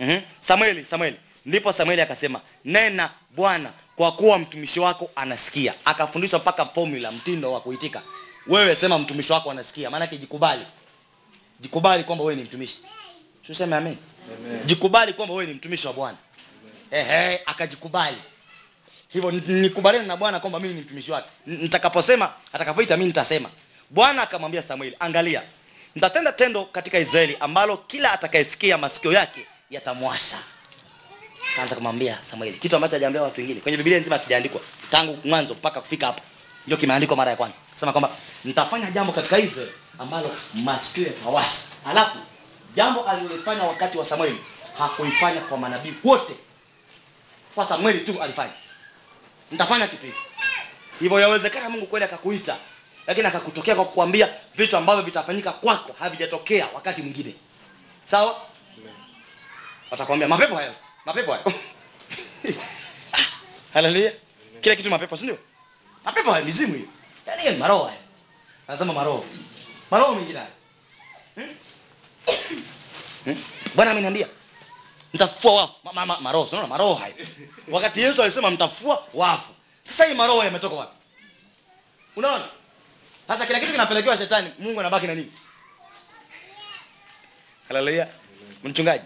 mm 0.00 0.22
Samueli 0.40 0.84
Samueli. 0.84 1.16
Ndipo 1.46 1.72
Samueli 1.72 2.02
akasema 2.02 2.40
nena 2.64 3.10
bwana 3.36 3.72
kwa 3.96 4.12
kuwa 4.12 4.38
mtumishi 4.38 4.80
wako 4.80 5.10
anasikia. 5.16 5.74
Akafundishwa 5.84 6.38
mpaka 6.38 6.66
formula 6.66 7.12
mtindo 7.12 7.52
wa 7.52 7.60
kuitika. 7.60 8.02
Wewe 8.46 8.76
sema 8.76 8.98
mtumishi 8.98 9.32
wako 9.32 9.50
anasikia. 9.50 9.90
Maana 9.90 10.06
jikubali. 10.06 10.66
Jikubali 11.60 12.04
kwamba 12.04 12.24
wewe 12.24 12.36
ni 12.36 12.42
mtumishi. 12.42 12.78
Tuseme 13.46 13.76
amen. 13.76 13.96
Jikubali 14.64 15.12
kwamba 15.12 15.34
wewe 15.34 15.46
ni 15.46 15.54
mtumishi 15.54 15.86
wa 15.86 15.92
bwana. 15.92 16.18
Ehe 16.90 17.40
akajikubali 17.46 18.16
hivyo 19.12 19.30
nikubaliane 19.30 20.06
na 20.06 20.16
bwana 20.16 20.40
kwamba 20.40 20.60
mimi 20.60 20.74
ni 20.74 20.80
mtumishi 20.80 21.10
wake. 21.12 21.28
Nitakaposema 21.46 22.32
atakapoita 22.52 22.96
mimi 22.96 23.06
nitasema. 23.06 23.50
Bwana 23.90 24.22
akamwambia 24.22 24.62
samueli 24.62 24.96
angalia 25.00 25.42
nitatenda 25.94 26.32
tendo 26.32 26.64
katika 26.64 26.98
israeli 26.98 27.36
ambalo 27.40 27.76
kila 27.76 28.12
atakayesikia 28.12 28.78
masikio 28.78 29.12
yake 29.12 29.46
yatamwasha. 29.70 30.38
Kaanza 31.56 31.74
kumwambia 31.76 32.18
samueli 32.22 32.58
kitu 32.58 32.76
ambacho 32.76 32.96
hajaambia 32.96 33.22
watu 33.22 33.40
wengine. 33.40 33.60
Kwenye 33.60 33.76
biblia 33.78 33.98
nzima 33.98 34.16
hakijaandikwa 34.16 34.60
tangu 34.90 35.18
mwanzo 35.24 35.54
mpaka 35.54 35.80
kufika 35.80 36.06
hapa. 36.06 36.22
Ndio 36.66 36.76
kimeandikwa 36.78 37.16
mara 37.16 37.30
ya 37.30 37.36
kwanza. 37.36 37.56
Sema 37.74 37.92
kwamba 37.92 38.10
nitafanya 38.44 38.90
jambo 38.90 39.12
katika 39.12 39.38
israeli 39.38 39.72
ambalo 39.98 40.30
masikio 40.54 41.06
yatawasha. 41.06 41.62
Alafu 41.86 42.18
jambo 42.74 43.02
alilolifanya 43.04 43.62
wakati 43.64 43.98
wa 43.98 44.04
samueli 44.04 44.38
hakuifanya 44.78 45.40
kwa 45.40 45.58
manabii 45.58 45.94
wote. 46.04 46.34
Kwa 47.54 47.66
samueli 47.66 47.98
tu 48.00 48.22
alifanya 48.22 48.52
nitafanya 49.50 49.86
kitu 49.86 50.06
hiki 50.06 50.18
hivyo 51.00 51.20
yawezekana 51.20 51.68
mungu 51.70 51.86
kweli 51.86 52.04
akakuita 52.04 52.56
lakini 53.06 53.26
akakutokea 53.26 53.74
kwa 53.74 53.84
kukwambia 53.84 54.28
vitu 54.54 54.76
ambavyo 54.76 55.02
vitafanyika 55.02 55.52
kwako 55.52 55.92
havijatokea 55.98 56.68
wakati 56.74 57.02
mwingine. 57.02 57.34
Sawa? 58.04 58.40
Watakwambia 59.90 60.28
mapepo 60.28 60.56
hayo 60.56 60.74
mapepo 61.06 61.32
hayo. 61.32 61.52
Haleluya 63.74 64.12
kila 64.60 64.76
kitu 64.76 64.90
mapepo 64.90 65.16
si 65.16 65.22
ndio? 65.22 65.38
Mapepo 66.04 66.32
hayo 66.32 66.44
mizimu 66.44 66.74
hiyo. 66.74 66.88
Yaani 67.26 67.50
ni 67.50 67.56
maroho 67.56 67.84
hayo. 67.84 67.98
Anasema 68.68 68.92
maroho. 68.92 69.24
Maroho 69.90 70.14
mengine 70.14 70.38
hayo. 70.38 70.52
Hmm? 71.34 71.54
Hmm? 73.24 73.36
bwana 73.74 73.90
ameniambia 73.90 74.26
mtafufua 75.14 75.54
wafu. 75.54 75.74
Ma, 75.84 75.92
ma, 75.92 76.06
ma, 76.06 76.20
maroho. 76.20 76.66
Maroho 76.66 76.94
hayo? 76.94 77.14
Wakati 77.68 78.00
yesu 78.00 78.22
alisema 78.22 78.50
mtafufua 78.50 79.06
wafu. 79.14 79.52
Sasa 79.84 80.04
hii 80.04 80.14
maroho 80.14 80.44
yametoka 80.44 80.76
wapi? 80.76 80.96
Unaona? 82.16 82.44
Sasa 83.28 83.46
kila 83.46 83.60
kitu 83.60 83.72
kinapelekewa 83.72 84.16
shetani 84.18 84.50
mungu 84.58 84.80
anabaki 84.80 85.06
na 85.06 85.14
nini? 85.14 85.32
Haleluya 87.68 88.08
mchungaji 88.64 89.04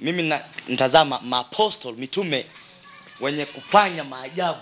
mimi 0.00 0.22
na, 0.22 0.44
mtazama 0.68 1.20
maapostol 1.20 1.94
mitume 1.96 2.46
wenye 3.20 3.46
kufanya 3.46 4.04
maajabu. 4.04 4.58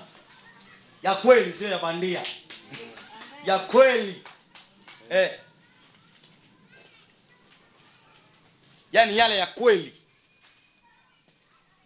Ya 1.02 1.14
kweli 1.14 1.52
sio 1.52 1.68
ya 1.68 1.78
bandia. 1.78 2.22
Ya 3.46 3.58
kweli. 3.58 4.22
Eh. 5.10 5.30
yaani 8.92 9.16
yale 9.18 9.36
ya 9.38 9.46
kweli 9.46 9.92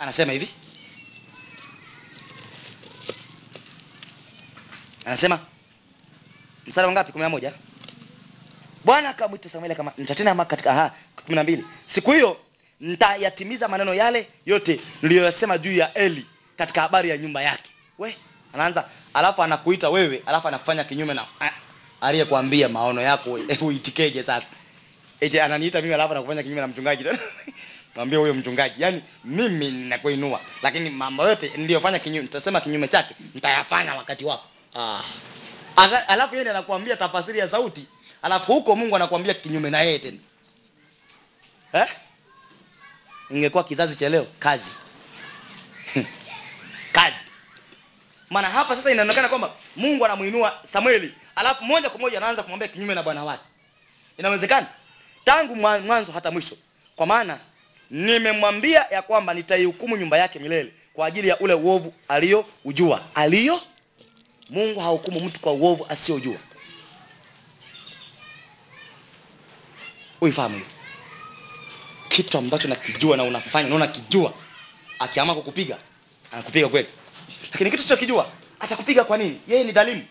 anasema 0.01 0.33
hivi. 0.33 0.49
Anasema 5.05 5.39
msara 6.67 6.87
wangapi 6.87 7.13
kumi 7.13 7.23
na 7.23 7.29
moja. 7.29 7.53
Bwana 8.85 9.09
akamwita 9.09 9.49
samueli 9.49 9.75
kama 9.75 9.93
nitatena 9.99 10.45
katika 10.45 10.71
aha 10.71 10.95
kumi 11.25 11.37
na 11.37 11.43
mbili. 11.43 11.65
Siku 11.87 12.13
hiyo 12.13 12.37
ntayatimiza 12.81 13.69
maneno 13.69 13.95
yale 13.95 14.29
yote 14.47 14.81
niliyoyasema 15.03 15.59
juu 15.59 15.73
ya 15.73 15.95
eli 15.95 16.27
katika 16.57 16.81
habari 16.81 17.09
ya 17.11 17.19
nyumba 17.19 17.43
yake. 17.43 17.71
We 17.99 18.17
anaanza 18.55 18.89
alafu 19.15 19.43
anakuita 19.43 19.91
wewe 19.91 20.23
alafu 20.27 20.49
anakufanya 20.49 20.85
kinyume 20.85 21.15
na 21.15 21.27
aliyekuambia 22.01 22.69
maono 22.69 23.01
yako. 23.01 23.33
Uitikeje 23.61 24.23
sasa? 24.23 24.51
Eti 25.21 25.41
ananiita 25.41 25.83
mimi 25.83 25.95
alafu 25.95 26.13
anakufanya 26.13 26.43
kinyume 26.43 26.61
na 26.61 26.67
mchungaji 26.69 27.05
mwambie 27.97 28.19
huyo 28.19 28.35
mchungaji 28.35 28.83
yani 28.83 29.03
mimi 29.25 29.71
ninakuinua 29.71 30.41
lakini 30.63 30.91
mambo 30.91 31.29
yote 31.29 31.53
niliyofanya 31.57 31.99
kinyume 31.99 32.23
nitasema 32.23 32.61
kinyume 32.61 32.89
chake 32.89 33.15
nitayafanya 33.35 33.95
wakati 33.95 34.25
wako. 34.25 34.45
Ah. 34.77 35.01
Alafu 36.09 36.37
yeye 36.37 36.51
anakuambia 36.51 36.97
tafasiri 36.97 37.39
ya 37.39 37.49
sauti 37.49 37.87
alafu 38.23 38.53
huko 38.53 38.77
mungu 38.77 38.97
anakuambia 38.97 39.35
kinyume 39.35 39.71
na 39.71 39.81
yeye 39.81 39.99
tena. 39.99 40.19
Eh? 41.73 41.87
ingekuwa 43.31 43.65
kizazi 43.65 43.97
cha 43.97 44.09
leo 44.09 44.27
kazi. 44.39 44.71
Kazi. 46.93 47.25
Maana 48.31 48.51
hapa 48.51 48.77
sasa 48.77 48.91
inaonekana 48.91 49.29
kwamba 49.29 49.51
mungu 49.77 50.05
anamuinua 50.05 50.59
samueli 50.65 51.15
alafu 51.37 51.65
moja 51.65 51.91
kwa 51.91 52.01
moja 52.01 52.19
anaanza 52.19 52.43
kumwambia 52.43 52.69
kinyume 52.69 52.95
na 52.95 53.03
bwana 53.03 53.25
wake. 53.25 53.45
Inawezekana? 54.19 54.67
Tangu 55.25 55.57
mwanzo 55.57 56.13
hata 56.13 56.31
mwisho. 56.31 56.57
Kwa 56.97 57.07
maana 57.07 57.39
nimemwambia 57.91 58.87
ya 58.91 59.03
kwamba 59.03 59.35
nitaihukumu 59.35 59.97
nyumba 59.97 60.19
yake 60.19 60.39
milele 60.39 60.73
kwa 60.95 61.07
ajili 61.07 61.29
ya 61.29 61.39
ule 61.39 61.55
uovu 61.55 61.95
aliyoujua. 62.09 63.03
Aliyo 63.15 63.61
mungu 64.51 64.81
hahukumu 64.81 65.21
mtu 65.21 65.41
kwa 65.41 65.53
uovu 65.53 65.87
asiyojua 65.89 66.37
uifahamu 70.21 70.55
hiyo? 70.55 70.67
Kitu 72.09 72.39
ambacho 72.39 72.69
nakijua 72.69 73.17
na 73.17 73.23
unafanya 73.23 73.69
na 73.69 73.75
unakijua 73.75 74.33
akiamua 74.99 75.35
kukupiga 75.35 75.79
anakupiga 76.33 76.69
kweli. 76.69 76.89
Lakini 77.53 77.71
kitu 77.71 77.83
sichokijua 77.83 78.31
atakupiga 78.61 79.05
kwa 79.05 79.19
nini? 79.19 79.41
Yeye 79.49 79.65
ni 79.65 79.73
dhalimu 79.73 80.05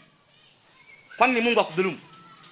kwa 1.17 1.27
nini 1.27 1.41
mungu 1.41 1.59
akudhulumu? 1.59 1.99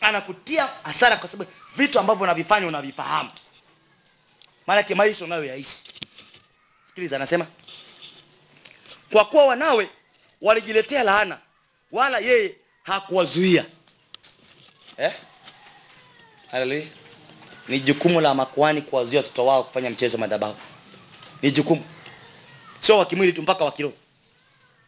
Anakutia 0.01 0.69
hasara 0.84 1.17
kwa 1.17 1.28
sababu 1.30 1.51
vitu 1.78 1.99
ambavyo 1.99 2.23
unavifanya 2.23 2.67
unavifahamu 2.67 3.30
maanake 4.68 4.95
maisha 4.95 5.26
unayoyaishi. 5.26 5.78
Sikiliza 6.88 7.15
anasema 7.15 7.47
kwa 9.11 9.26
kuwa 9.26 9.45
wanawe 9.45 9.89
walijiletea 10.41 11.03
laana 11.03 11.39
wala 11.91 12.20
yeye 12.20 12.55
hakuwazuia. 12.84 13.65
Eh? 14.97 15.13
ni 17.68 17.80
jukumu 17.80 18.22
la 18.22 18.34
makuani 18.34 18.82
kuwazuia 18.82 19.20
watoto 19.22 19.45
wao 19.45 19.63
kufanya 19.63 19.89
mchezo 19.89 20.18
madhabahu. 20.18 20.55
Ni 21.41 21.51
jukumu. 21.51 21.84
Sio 22.80 22.97
wa 22.97 23.05
tu 23.05 23.41
mpaka 23.41 23.65
wa 23.65 23.74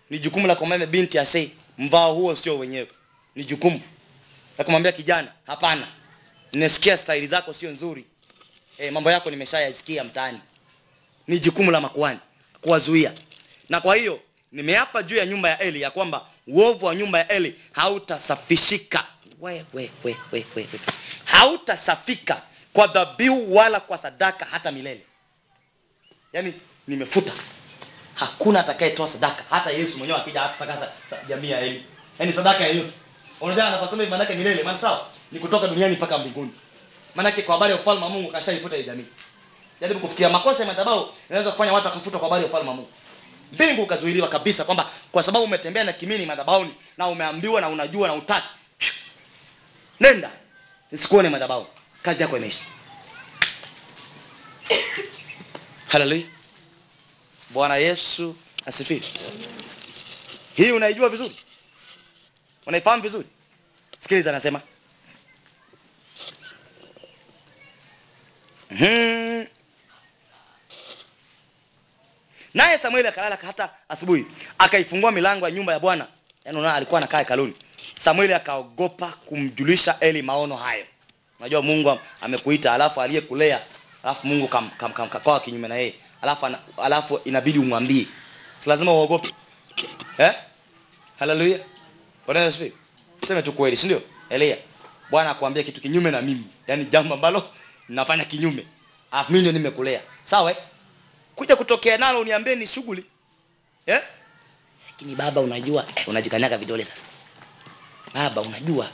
ni 0.10 0.20
jukumu 0.20 0.48
la 0.48 0.56
kumwambia 0.56 0.88
binti 0.88 1.20
asei 1.20 1.52
mvao 1.78 2.14
huo 2.14 2.36
sio 2.36 2.58
wenyewe. 2.60 2.88
Ni 3.36 3.44
jukumu. 3.44 3.82
La 4.58 4.64
kumwambia 4.64 4.92
kijana 4.92 5.32
hapana. 5.48 5.88
Nimesikia 6.52 6.98
staili 6.98 7.28
zako 7.28 7.54
sio 7.54 7.72
nzuri 7.72 8.06
e, 8.80 8.92
mambo 8.92 9.12
yako 9.12 9.30
nimeshayasikia 9.30 10.04
mtaani. 10.04 10.40
Ni 11.28 11.40
jukumu 11.40 11.72
la 11.72 11.82
makuani 11.82 12.20
kuwazuia. 12.62 13.14
Na 13.70 13.82
kwa 13.82 13.96
hiyo 13.96 14.20
nimeapa 14.52 15.04
juu 15.04 15.16
ya 15.16 15.26
nyumba 15.26 15.50
ya 15.50 15.60
eli 15.60 15.82
ya 15.82 15.92
kwamba 15.92 16.26
uovu 16.48 16.86
wa 16.86 16.96
nyumba 16.96 17.18
ya 17.20 17.28
eli 17.28 17.56
hautasafishika. 17.72 19.06
We, 19.40 19.66
we, 19.74 19.92
we, 20.04 20.16
we, 20.32 20.46
we, 20.56 20.68
we. 20.74 20.80
hautasafika 21.26 22.42
kwa 22.74 22.88
dhabihu 22.88 23.56
wala 23.56 23.80
kwa 23.80 23.98
sadaka 23.98 24.46
hata 24.46 24.72
milele. 24.72 25.02
Yaani 26.34 26.54
nimefuta. 26.88 27.32
Hakuna 28.16 28.60
atakayetoa 28.60 29.08
sadaka 29.08 29.44
hata 29.50 29.70
yesu 29.72 29.98
mwenyewe 29.98 30.20
akija 30.20 30.42
hatatakasa 30.42 30.92
jamii 31.30 31.50
ya 31.50 31.62
eli. 31.62 31.84
Yaani 32.20 32.34
sadaka 32.34 32.68
yoyote. 32.68 32.94
unajua 33.42 33.68
anaposema 33.68 34.06
maana 34.06 34.24
yake 34.24 34.36
milele 34.36 34.64
maana 34.64 34.78
sawa? 34.78 35.08
Ni 35.32 35.40
kutoka 35.40 35.68
duniani 35.68 35.96
mpaka 35.96 36.18
mbinguni 36.18 36.52
maanake 37.16 37.42
kwa 37.42 37.56
habari 37.56 37.74
ya 37.74 37.80
ufalme 37.80 38.04
wa 38.04 38.10
mungu 38.10 38.32
kashaifuta 38.32 38.76
hii 38.76 38.84
jamii. 38.84 39.06
Jaribu 39.82 40.00
kufikiria 40.00 40.30
makosa 40.30 40.60
ya 40.64 40.68
madhabahu 40.68 41.10
inaweza 41.30 41.52
kufanya 41.52 41.74
watu 41.74 41.88
wakafutwa 41.88 42.20
kwa 42.20 42.30
habari 42.30 42.44
ya 42.44 42.50
ufalme 42.50 42.70
wa 42.70 42.76
mungu. 42.76 42.90
Mbingu 43.54 43.82
ukazuiliwa 43.84 44.28
kabisa 44.28 44.64
kwamba 44.64 44.90
kwa 45.12 45.24
sababu 45.24 45.46
umetembea 45.46 45.84
na 45.84 45.94
kimini 45.94 46.26
madhabahuni 46.26 46.74
na 46.98 47.08
umeambiwa 47.08 47.62
na 47.62 47.70
unajua 47.70 48.08
na 48.08 48.14
utaki 48.14 48.48
nenda 50.00 50.32
nisikuone 50.92 51.30
madhabahu. 51.30 51.68
Kazi 52.02 52.22
yako 52.22 52.38
imeisha. 52.38 52.64
Haleluya 55.92 56.26
bwana 57.50 57.76
yesu 57.76 58.36
asifiwe. 58.66 59.02
Hii 60.56 60.72
unaijua 60.72 61.10
vizuri? 61.10 61.36
Unaifahamu 62.66 63.04
vizuri? 63.04 63.28
Sikiliza 63.98 64.30
anasema 64.30 64.62
hmm. 68.78 69.46
naye 72.54 72.78
samueli 72.78 73.08
akalala 73.08 73.38
hata 73.46 73.70
asubuhi 73.90 74.26
akaifungua 74.58 75.12
milango 75.12 75.46
ya 75.46 75.52
nyumba 75.52 75.74
ya 75.74 75.80
bwana. 75.80 76.08
Yaani 76.46 76.66
alikuwa 76.68 76.98
anakaa 76.98 77.20
hekaluni. 77.20 77.54
Samueli 77.96 78.34
akaogopa 78.34 79.08
kumjulisha 79.26 79.98
eli 80.00 80.22
maono 80.22 80.56
hayo. 80.56 80.86
Unajua 81.40 81.62
mungu 81.62 82.00
amekuita 82.22 82.74
alafu 82.74 83.02
aliyekulea 83.02 83.62
alafu 84.04 84.28
mungu 84.28 84.48
kam, 84.48 84.70
kam, 84.70 84.94
kam, 84.94 85.10
kakoa 85.10 85.40
kinyume 85.40 85.68
na 85.68 85.76
yeye. 85.76 85.94
Alafu, 86.22 86.48
alafu 86.78 87.20
inabidi 87.26 87.60
umwambie. 87.60 88.08
Si 88.60 88.70
lazima 88.70 88.94
uogope. 88.94 89.34
Eh? 90.18 90.34
haleluya 91.20 91.60
seme 93.28 93.42
tu 93.42 93.54
kweli 93.54 93.78
si 93.78 93.86
ndio? 93.86 94.02
Elia 94.30 94.58
bwana 95.10 95.30
akuambia 95.30 95.64
kitu 95.64 95.82
kinyume 95.82 96.12
na 96.12 96.22
mimi. 96.22 96.44
Yaani 96.68 96.86
jambo 96.86 97.14
ambalo 97.14 97.50
nafanya 97.90 98.26
kinyume. 98.26 98.66
Alafu 99.12 99.32
mimi 99.32 99.42
ndio 99.42 99.52
nimekulea. 99.52 100.02
Sawa 100.24 100.52
eh? 100.52 100.58
kuja 101.36 101.56
kutokea 101.56 101.98
nalo 101.98 102.20
uniambie 102.20 102.56
ni 102.56 102.68
shughuli. 102.68 103.06
Eh? 103.86 104.02
lakini 104.88 105.16
baba 105.16 105.42
unajua 105.42 105.86
eh, 105.96 106.08
unajikanyaga 106.08 106.58
vidole 106.58 106.86
sasa. 106.86 107.04
Baba 108.14 108.42
unajua. 108.42 108.90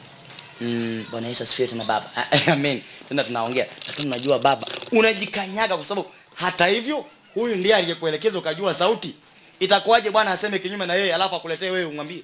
Mm, 0.61 1.05
bwana 1.11 1.27
yesu 1.27 1.43
asifiwe 1.43 1.67
tena 1.67 1.83
baba. 1.83 2.11
Amen 2.47 2.81
tena 3.09 3.23
tunaongea. 3.23 3.67
Lakini 3.87 4.07
unajua 4.07 4.39
baba 4.39 4.67
unajikanyaga 4.91 5.75
kwa 5.77 5.85
sababu 5.85 6.11
hata 6.35 6.67
hivyo 6.67 7.05
huyu 7.33 7.55
ndiye 7.55 7.75
aliyekuelekeza 7.75 8.39
ukajua 8.39 8.73
sauti. 8.73 9.15
Itakuwaje 9.59 10.11
bwana 10.11 10.31
aseme 10.31 10.59
kinyume 10.59 10.85
na 10.85 10.93
yeye 10.93 11.15
alafu 11.15 11.35
akuletee 11.35 11.69
wewe 11.69 11.85
umwambie? 11.85 12.23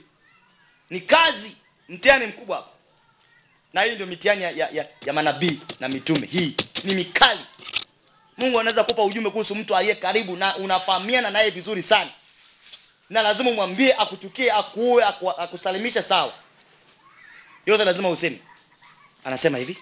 Ni 0.89 0.99
kazi 1.01 1.55
mtihani 1.89 2.25
mkubwa 2.27 2.55
hapa 2.55 2.70
na 3.73 3.81
hii 3.81 3.91
ndio 3.95 4.05
mitihani 4.05 4.43
ya, 4.43 4.51
ya, 4.51 4.87
ya, 5.05 5.13
manabii 5.13 5.59
na 5.79 5.87
mitume. 5.89 6.27
Hii 6.27 6.55
ni 6.83 6.95
mikali. 6.95 7.39
Mungu 8.37 8.59
anaweza 8.59 8.83
kupa 8.83 9.03
ujumbe 9.03 9.29
kuhusu 9.29 9.55
mtu 9.55 9.75
aliye 9.75 9.95
karibu 9.95 10.35
na 10.35 10.55
unafahamiana 10.57 11.29
naye 11.31 11.49
vizuri 11.49 11.83
sana. 11.83 12.09
Na 13.09 13.21
lazima 13.21 13.49
umwambie 13.49 13.93
akuchukie 13.93 14.51
akuue 14.51 15.03
aku, 15.03 15.31
akusalimishe 15.31 16.01
sawa. 16.01 16.33
Yote 17.65 17.85
lazima 17.85 18.09
useme. 18.09 18.39
Anasema 19.23 19.57
hivi. 19.57 19.77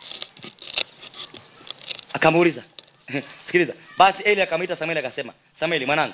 Akamuuliza. 2.14 2.64
Sikiliza. 3.46 3.74
Basi 3.98 4.24
eli 4.24 4.42
akamwita 4.42 4.76
samueli 4.76 5.00
akasema 5.00 5.34
samueli 5.54 5.86
mwanangu. 5.86 6.14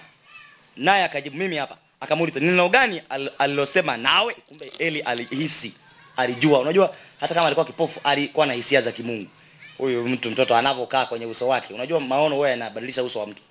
Naye 0.78 1.04
akajibu 1.04 1.38
mimi 1.38 1.56
hapa. 1.58 1.78
Akamuuliza 2.00 2.40
neno 2.40 2.70
gani 2.70 3.02
al- 3.10 3.32
alilosema 3.38 3.98
nawe? 3.98 4.34
Kumbe 4.34 4.72
eli 4.80 5.02
alihisi 5.02 5.74
alijua. 6.18 6.60
Unajua 6.60 6.96
hata 7.26 7.36
kama 7.36 7.48
alikuwa 7.48 7.66
kipofu 7.66 8.00
alikuwa 8.04 8.46
na 8.46 8.54
hisia 8.54 8.82
za 8.82 8.92
kimungu 8.92 9.30
huyu 9.78 10.08
mtu 10.08 10.32
mtoto 10.32 10.56
anavyokaa 10.56 11.06
kwenye 11.06 11.26
uso 11.26 11.48
wake 11.48 11.74
unajua 11.74 12.00
maono 12.00 12.36
huwa 12.36 12.50
yanabadilisha 12.50 13.04
uso 13.04 13.20
wa 13.20 13.28
mtu 13.28 13.42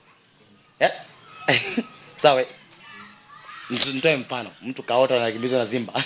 eh? 0.79 0.91
sawa? 2.23 2.45
Nitoe 3.71 4.17
mfano 4.17 4.51
mtu 4.63 4.83
kaota 4.83 5.17
anakimbizwa 5.17 5.59
na 5.59 5.67
simba. 5.67 5.93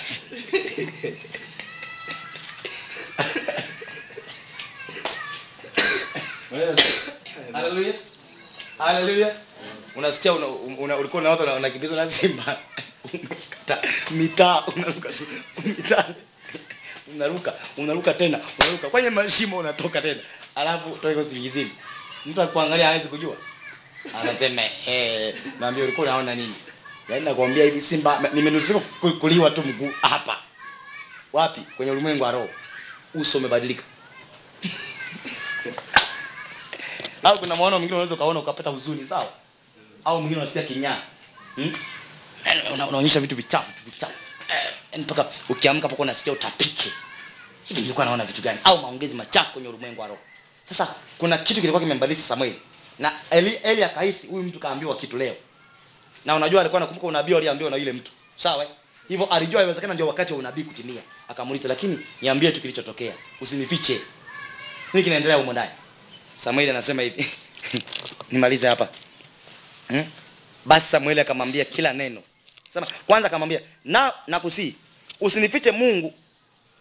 Unasikia 9.95 10.33
una, 10.33 10.47
una, 10.47 10.97
ulikuwa 10.97 11.55
unakimbizwa 11.57 11.97
na 11.97 12.09
simba. 12.09 12.57
Mitaa 14.11 14.63
unaruka 14.75 15.09
mitaa. 15.65 16.05
Unaruka, 17.15 17.53
unaruka 17.77 18.13
tena, 18.13 18.39
unaruka 18.59 18.89
kwenye 18.89 19.09
mashimo 19.09 19.57
unatoka 19.57 20.01
tena. 20.01 20.19
Alafu 20.55 20.89
toka 20.89 21.19
usingizini. 21.19 21.71
Mtu 22.25 22.41
akuangalia 22.41 22.85
hawezi 22.87 23.07
kujua. 23.07 23.35
Anasema 24.21 24.61
eh, 24.87 25.35
naambia 25.59 25.83
ulikuwa 25.83 26.07
unaona 26.07 26.35
nini? 26.35 26.55
Yaani 27.09 27.25
nakwambia 27.25 27.63
hivi 27.63 27.81
simba 27.81 28.29
nimenusurika 28.33 28.85
kuliwa 29.19 29.51
tu 29.51 29.61
mguu 29.61 29.91
hapa. 30.01 30.37
Wapi? 31.33 31.61
Kwenye 31.77 31.91
ulimwengu 31.91 32.23
wa 32.23 32.31
roho. 32.31 32.49
Uso 33.13 33.37
umebadilika. 33.37 33.83
au 37.23 37.39
kuna 37.39 37.55
maono 37.55 37.77
mwingine 37.79 37.95
unaweza 37.95 38.15
ukaona 38.15 38.39
ukapata 38.39 38.69
huzuni 38.69 39.07
sawa 39.07 39.31
au 40.05 40.19
mwingine 40.21 40.41
unasikia 40.41 40.63
kinyaa 40.63 40.97
hmm? 41.55 41.73
Yaani 42.45 42.61
una- 42.73 42.87
unaonyesha 42.87 43.19
vitu 43.19 43.35
vichafu 43.35 43.71
vichafu 43.85 44.13
Eh, 44.49 44.73
yaani 44.91 45.03
mpaka 45.03 45.25
ukiamka 45.49 45.87
hapo 45.87 46.01
unasikia 46.01 46.33
utapike. 46.33 46.91
Hivi 47.65 47.81
nilikuwa 47.81 48.05
naona 48.05 48.25
vitu 48.25 48.41
gani? 48.41 48.59
Au 48.63 48.77
maongezi 48.81 49.15
machafu 49.15 49.53
kwenye 49.53 49.67
ulimwengu 49.67 50.01
wa 50.01 50.07
roho. 50.07 50.19
Sasa 50.69 50.95
kuna 51.17 51.37
kitu 51.37 51.59
kilikuwa 51.61 51.81
kimembadilisha 51.81 52.27
Samuel 52.27 52.53
na 52.99 53.11
eli, 53.29 53.49
eli 53.63 53.83
akahisi 53.83 54.27
huyu 54.27 54.43
mtu 54.43 54.59
kaambiwa 54.59 54.97
kitu 54.97 55.17
leo. 55.17 55.35
Na 56.25 56.35
unajua 56.35 56.61
alikuwa 56.61 56.79
anakumbuka 56.81 57.07
unabii 57.07 57.35
aliambiwa 57.35 57.69
na 57.71 57.77
yule 57.77 57.93
mtu. 57.93 58.11
Sawa? 58.37 58.65
Hivyo 59.07 59.25
alijua 59.25 59.61
inawezekana 59.61 59.93
ndio 59.93 60.07
wakati 60.07 60.33
wa 60.33 60.39
unabii 60.39 60.63
kutimia. 60.63 61.01
Akamuuliza 61.27 61.67
lakini 61.67 61.99
niambie 62.21 62.51
tu 62.51 62.61
kilichotokea. 62.61 63.13
Usinifiche. 63.41 64.01
Nini 64.93 65.03
kinaendelea 65.03 65.37
huko 65.37 65.51
ndani? 65.51 65.71
Samuel 66.37 66.69
anasema 66.69 67.01
hivi. 67.01 67.27
Nimalize 68.31 68.67
hapa. 68.67 68.87
Hmm? 69.87 70.05
basi 70.65 70.87
Samuel 70.87 71.19
akamwambia 71.19 71.65
kila 71.65 71.93
neno 71.93 72.21
sema 72.69 72.87
kwanza 73.07 73.27
akamwambia 73.27 73.61
na 73.85 74.13
nakusii. 74.27 74.75
Usinifiche 75.21 75.71
mungu 75.71 76.13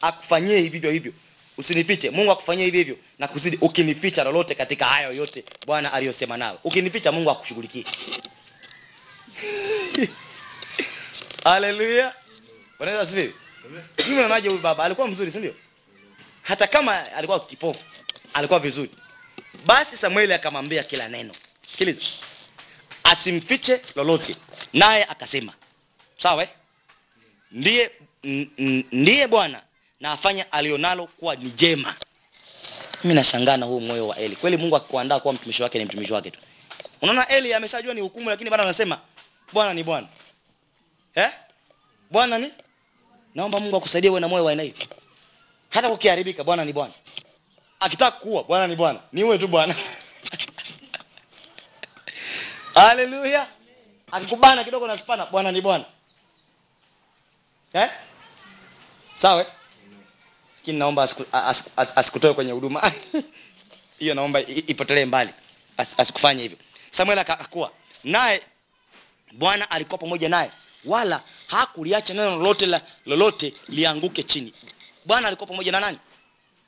akufanyie 0.01 0.61
hivyo 0.61 0.91
hivyo. 0.91 1.13
Usinifiche. 1.57 2.11
Mungu 2.11 2.31
akufanyie 2.31 2.65
hivyo 2.65 2.79
hivyo. 2.79 2.97
Na 3.19 3.29
kuzidi 3.29 3.59
ukinificha 3.61 4.25
lolote 4.25 4.55
katika 4.55 4.85
hayo 4.85 5.13
yote 5.13 5.45
bwana 5.67 5.93
aliyosema 5.93 6.37
nawe 6.37 6.59
ukinificha 6.65 7.13
mungu 7.13 7.31
akushughulikie. 7.31 7.85
Haleluya 11.45 12.15
Bwana 12.79 13.01
asifiwe. 13.01 13.35
mimi 14.09 14.17
naonaje 14.21 14.49
huyu 14.49 14.61
baba? 14.61 14.85
Alikuwa 14.85 15.09
mzuri 15.09 15.31
si 15.31 15.39
ndio? 15.39 15.55
Hata 16.43 16.67
kama 16.67 17.13
alikuwa 17.13 17.47
kipofu 17.47 17.85
alikuwa 18.35 18.61
vizuri. 18.61 18.91
Basi 19.67 19.97
samueli 19.97 20.33
akamwambia 20.33 20.83
kila 20.83 21.09
neno. 21.09 21.35
Sikiliza. 21.71 22.01
Asimfiche 23.05 23.81
lolote. 23.97 24.37
Naye 24.73 25.05
akasema 25.05 25.53
sawa 26.19 26.43
eh? 26.43 26.49
ndiye 27.53 27.91
ndiye 28.93 29.29
bwana 29.29 29.63
na 30.01 30.13
afanya 30.13 30.53
alionalo 30.53 31.07
kuwa 31.07 31.37
ni 31.37 31.51
jema. 31.51 31.95
Mimi 33.05 33.15
nashangaa 33.15 33.57
na 33.57 33.67
huo 33.67 33.81
moyo 33.81 34.09
wa 34.09 34.17
eli. 34.17 34.37
Kweli 34.37 34.57
mungu 34.57 34.77
akikuandaa 34.77 35.21
kuwa 35.21 35.35
mtumishi 35.35 35.63
wake 35.63 35.79
ni 35.79 35.85
mtumishi 35.85 36.13
wake 36.13 36.31
tu. 36.31 36.39
Unaona 37.03 37.29
eli 37.29 37.55
ameshajua 37.55 37.95
ni 37.95 38.01
hukumu 38.01 38.31
lakini 38.31 38.51
bado 38.51 38.63
anasema 38.63 39.01
bwana 39.53 39.75
ni 39.75 39.85
bwana. 39.85 40.09
Eh? 41.15 41.31
bwana 42.11 42.39
ni? 42.39 42.53
Naomba 43.35 43.61
mungu 43.61 43.77
akusaidie 43.77 44.11
uwe 44.11 44.21
na 44.21 44.29
moyo 44.29 44.45
wa 44.45 44.51
aina 44.51 44.63
hiyo 44.63 44.75
hata 45.71 45.91
ukiharibika 45.91 46.45
bwana 46.45 46.65
ni 46.65 46.73
bwana. 46.73 46.95
Akitaka 47.81 48.19
kuwa 48.19 48.45
bwana 48.45 48.67
ni 48.67 48.77
bwana. 48.77 49.01
Niue 49.13 49.39
tu 49.39 49.49
bwana. 49.49 49.75
Haleluya 52.75 53.47
akikubana 54.13 54.65
kidogo 54.65 54.87
na 54.87 54.99
spana 54.99 55.27
bwana 55.27 55.53
ni 55.53 55.61
bwana 55.61 55.85
eh? 57.73 57.91
sawa. 59.17 59.47
Lakini 60.57 60.79
naomba 60.79 61.03
asiku- 61.05 61.27
as- 61.33 61.65
as- 61.77 61.93
asikutoe 61.99 62.35
kwenye 62.35 62.53
huduma. 62.53 62.93
Hiyo 63.99 64.15
naomba 64.15 64.41
ipotelee 64.41 65.05
mbali. 65.05 65.31
Asikufanye 65.77 66.43
hivyo. 66.43 66.59
Samuel 66.91 67.19
aka- 67.19 67.33
akakuwa 67.41 67.73
naye 68.05 68.43
bwana 69.33 69.71
alikuwa 69.71 69.99
pamoja 69.99 70.29
naye. 70.29 70.51
Wala 70.85 71.23
hakuliacha 71.47 72.15
neno 72.15 72.31
lolote 72.37 72.67
la 72.67 72.81
lolote 73.07 73.55
lianguke 73.69 74.23
chini. 74.23 74.53
Bwana 75.05 75.29
alikuwa 75.29 75.47
pamoja 75.47 75.73
na 75.73 75.81
nani? 75.81 75.99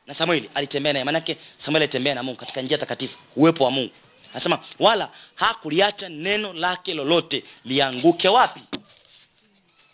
Na 0.06 0.14
samueli. 0.14 0.50
Alitembea 0.54 0.92
naye. 0.92 1.04
Maanake 1.04 1.36
samueli 1.58 1.84
alitembea 1.84 2.14
na 2.14 2.22
mungu 2.22 2.38
katika 2.40 2.62
njia 2.62 2.78
takatifu. 2.78 3.18
Uwepo 3.36 3.64
wa 3.64 3.70
mungu. 3.70 3.92
Anasema 4.30 4.58
wala 4.78 5.10
hakuliacha 5.34 6.08
neno 6.08 6.52
lake 6.52 6.94
lolote 6.94 7.44
lianguke 7.64 8.28
wapi? 8.28 8.60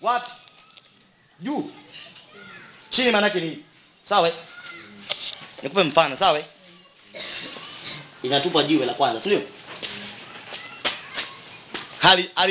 Wapi 0.00 0.30
juu. 1.40 1.70
Chini 2.90 3.10
maanake 3.10 3.40
ni 3.40 3.64
sawa. 4.04 4.32
Nikupe 5.62 5.82
mfano 5.82 6.16
sawa. 6.16 6.42
Inatupa 8.22 8.62
jiwe 8.62 8.86
la 8.86 8.94
kwanza 8.94 9.20
sindio 9.20 9.42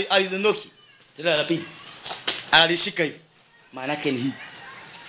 alidondoki. 0.09 0.69
Tena 1.17 1.35
la 1.35 1.43
pili. 1.43 1.65
Analishika 2.51 3.03
hivi. 3.03 3.19
Maana 3.73 3.95
ni 3.95 4.17
hii. 4.21 4.31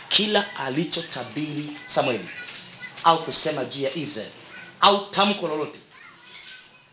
Kila 0.08 0.56
alichotabiri 0.56 1.76
samueli 1.86 2.28
au 3.04 3.24
kusema 3.24 3.64
juu 3.64 3.82
ya 3.82 3.94
israel 3.94 4.30
au 4.80 5.10
tamko 5.10 5.48
lolote 5.48 5.78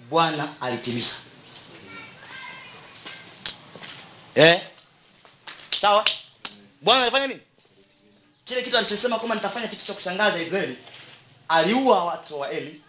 bwana 0.09 0.53
alitimiza. 0.61 1.15
Eh? 4.36 4.61
sawa 5.81 6.05
bwana 6.84 7.01
alifanya 7.01 7.27
nini? 7.27 7.39
Kile 8.45 8.61
kitu 8.61 8.77
alichosema 8.77 9.17
kwamba 9.17 9.36
nitafanya 9.36 9.67
kitu 9.67 9.86
cha 9.86 9.93
kushangaza 9.93 10.41
israeli. 10.41 10.77
Aliua 11.47 12.05
watu 12.05 12.39
wa 12.39 12.51
eli. 12.51 12.81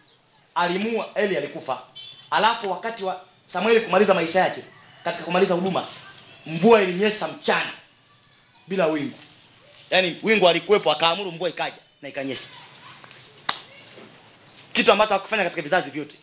Alimua 0.54 1.10
eli 1.14 1.36
alikufa. 1.36 1.82
Alafu 2.30 2.70
wakati 2.70 3.04
wa 3.04 3.20
samueli 3.46 3.80
kumaliza 3.80 4.14
maisha 4.14 4.40
yake 4.40 4.62
katika 5.04 5.24
kumaliza 5.24 5.54
huduma 5.54 5.88
mvua 6.46 6.82
ilinyesha 6.82 7.28
mchana 7.28 7.72
bila 8.68 8.86
wingu. 8.86 9.18
Yaani 9.90 10.20
wingu 10.22 10.48
alikuwepo 10.48 10.92
akaamuru 10.92 11.32
mvua 11.32 11.48
ikaja 11.48 11.76
na 12.02 12.08
ikanyesha. 12.08 12.48
Kitu 14.72 14.92
ambacho 14.92 15.12
hakufanya 15.12 15.44
katika 15.44 15.62
vizazi 15.62 15.90
vyote. 15.90 16.16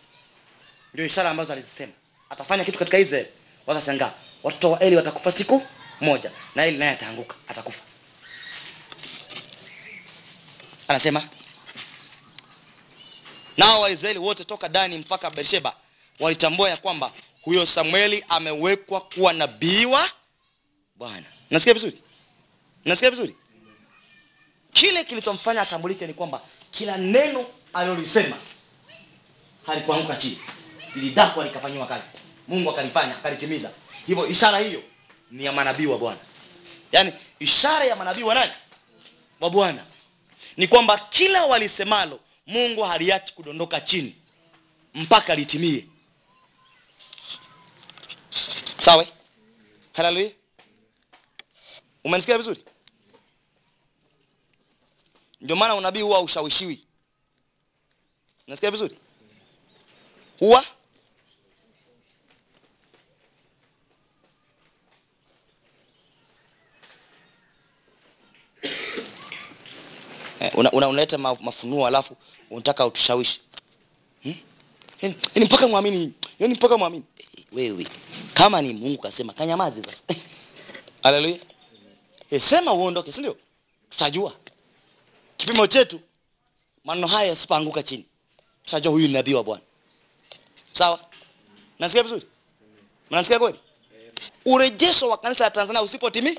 Ndio 0.94 1.06
ishara 1.06 1.30
ambazo 1.30 1.52
alizisema. 1.52 1.92
Atafanya 2.30 2.64
kitu 2.64 2.78
katika 2.78 2.98
israeli. 2.98 3.28
Watashangaa. 3.66 4.12
Watoto 4.42 4.70
wa 4.70 4.80
eli 4.80 4.96
watakufa 4.96 5.32
siku 5.32 5.62
moja. 6.02 6.30
Na 6.54 6.64
eli 6.64 6.78
naye 6.78 6.90
ataanguka 6.90 7.34
atakufa. 7.48 7.82
Anasema 10.88 11.28
nao 13.56 13.80
waisraeli 13.80 14.18
wote 14.18 14.44
toka 14.44 14.68
dani 14.68 14.98
mpaka 14.98 15.30
bersheba 15.30 15.76
walitambua 16.20 16.70
ya 16.70 16.76
kwamba 16.76 17.12
huyo 17.42 17.66
samueli 17.66 18.24
amewekwa 18.28 19.00
kuwa 19.00 19.32
nabii 19.32 19.84
wa 19.84 20.10
bwana. 20.96 21.26
Nasikia 21.50 21.74
vizuri? 21.74 21.98
Nasikia 22.84 23.10
vizuri? 23.10 23.36
Kile 24.72 25.04
kilichomfanya 25.04 25.62
atambulike 25.62 26.06
ni 26.06 26.14
kwamba 26.14 26.40
kila 26.70 26.96
neno 26.96 27.46
alilolisema 27.72 28.36
halikuanguka 29.66 30.16
chini. 30.16 30.38
Lilidakwa 30.94 31.44
likafanyiwa 31.44 31.86
kazi. 31.86 32.04
Mungu 32.48 32.70
akalifanya 32.70 33.16
akalitimiza. 33.16 33.70
Hivyo 34.06 34.26
ishara 34.26 34.58
hiyo 34.58 34.82
ni 35.32 35.44
ya 35.44 35.52
manabii 35.52 35.86
wa 35.86 35.98
bwana. 35.98 36.20
Yaani 36.92 37.12
ishara 37.38 37.84
ya 37.84 37.96
manabii 37.96 38.22
wa 38.22 38.34
nani? 38.34 38.52
Wa 39.40 39.50
bwana. 39.50 39.84
Ni 40.56 40.68
kwamba 40.68 40.98
kila 40.98 41.44
walisemalo 41.44 42.20
mungu 42.46 42.82
haliachi 42.82 43.34
kudondoka 43.34 43.80
chini 43.80 44.16
mpaka 44.94 45.34
litimie. 45.34 45.86
Sawa? 48.80 49.02
Eh? 49.02 49.08
haleluya. 49.92 50.30
Umenisikia 52.04 52.38
vizuri? 52.38 52.64
Ndio 55.40 55.56
maana 55.56 55.74
unabii 55.74 56.00
huwa 56.00 56.20
ushawishiwi 56.20 56.84
unasikia 58.46 58.70
vizuri? 58.70 58.98
Huwa 60.38 60.64
Eh, 70.42 70.50
una, 70.54 70.70
una, 70.72 70.88
unaleta 70.88 71.18
mafunuo 71.18 71.86
alafu 71.86 72.16
unataka 72.50 72.86
utushawishi. 72.86 73.40
Hmm? 74.22 74.34
mpaka 75.36 75.68
mwamini 75.68 76.12
yani 76.38 76.54
mpaka 76.54 76.78
mwamini. 76.78 77.04
Eh, 77.18 77.44
wewe 77.52 77.86
kama 78.34 78.62
ni 78.62 78.74
mungu 78.74 79.02
kasema 79.02 79.32
kanyamaze 79.32 79.82
sasa. 79.82 80.02
Haleluya 81.02 81.38
e, 82.30 82.40
sema 82.40 82.72
uondoke 82.72 83.12
si 83.12 83.22
tutajua. 83.90 84.32
Kipimo 85.36 85.66
chetu 85.66 86.00
maneno 86.84 87.06
haya 87.06 87.28
yasipoanguka 87.28 87.82
chini. 87.82 88.04
Tutajua 88.64 88.92
huyu 88.92 89.06
ni 89.06 89.12
nabii 89.12 89.34
wa 89.34 89.44
bwana. 89.44 89.62
Sawa? 90.72 91.00
Nasikia 91.78 92.02
vizuri? 92.02 92.26
Mnasikia 93.10 93.38
kweli? 93.38 93.58
Urejesho 94.44 95.08
wa 95.08 95.16
kanisa 95.18 95.44
la 95.44 95.50
tanzania 95.50 95.82
usipotimi. 95.82 96.38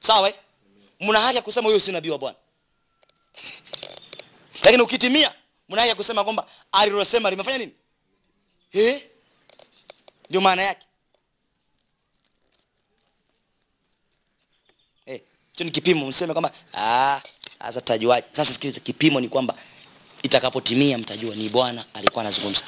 Sawa 0.00 0.28
eh? 0.28 0.34
mna 1.00 1.20
haki 1.20 1.42
kusema 1.42 1.68
huyo 1.68 1.80
si 1.80 1.92
nabii 1.92 2.10
wa 2.10 2.18
bwana 2.18 2.36
lakini 4.66 4.82
ukitimia 4.82 5.32
mna 5.68 5.94
kusema 5.94 6.24
kwamba 6.24 6.46
alilosema 6.72 7.30
limefanya 7.30 7.58
nini? 7.58 7.72
Ndio 10.28 10.40
maana 10.40 10.62
yake. 10.62 10.86
Eh, 15.06 15.20
ni 15.64 15.70
kipimo. 15.70 16.06
Mseme 16.06 16.32
kwamba 16.32 16.52
"Ah, 16.74 17.20
sasa 17.58 17.80
tajuaje? 17.80 18.26
Sasa 18.32 18.52
sikiliza 18.52 18.80
kipimo 18.80 19.20
ni 19.20 19.28
kwamba 19.28 19.54
itakapotimia 20.22 20.98
mtajua 20.98 21.34
ni 21.34 21.48
bwana 21.48 21.84
alikuwa 21.94 22.20
anazungumza. 22.24 22.64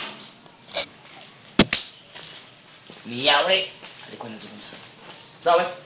Ni 3.06 3.26
alikuwa 4.08 4.30
anazungumza. 4.30 4.76
Sawa? 5.40 5.76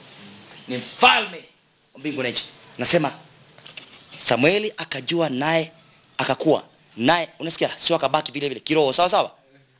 Ni 0.68 0.76
mfalme 0.76 1.44
wa 1.94 2.00
mbingu 2.00 2.22
na 2.22 2.32
nasema 2.78 3.18
samueli 4.18 4.72
akajua 4.76 5.28
naye 5.28 5.72
akakuwa 6.22 6.64
naye 6.96 7.28
unasikia 7.38 7.78
sio 7.78 7.96
akabaki 7.96 8.32
vile 8.32 8.48
vile 8.48 8.60
kiroho 8.60 8.92
sawa 8.92 9.10
sawa? 9.10 9.30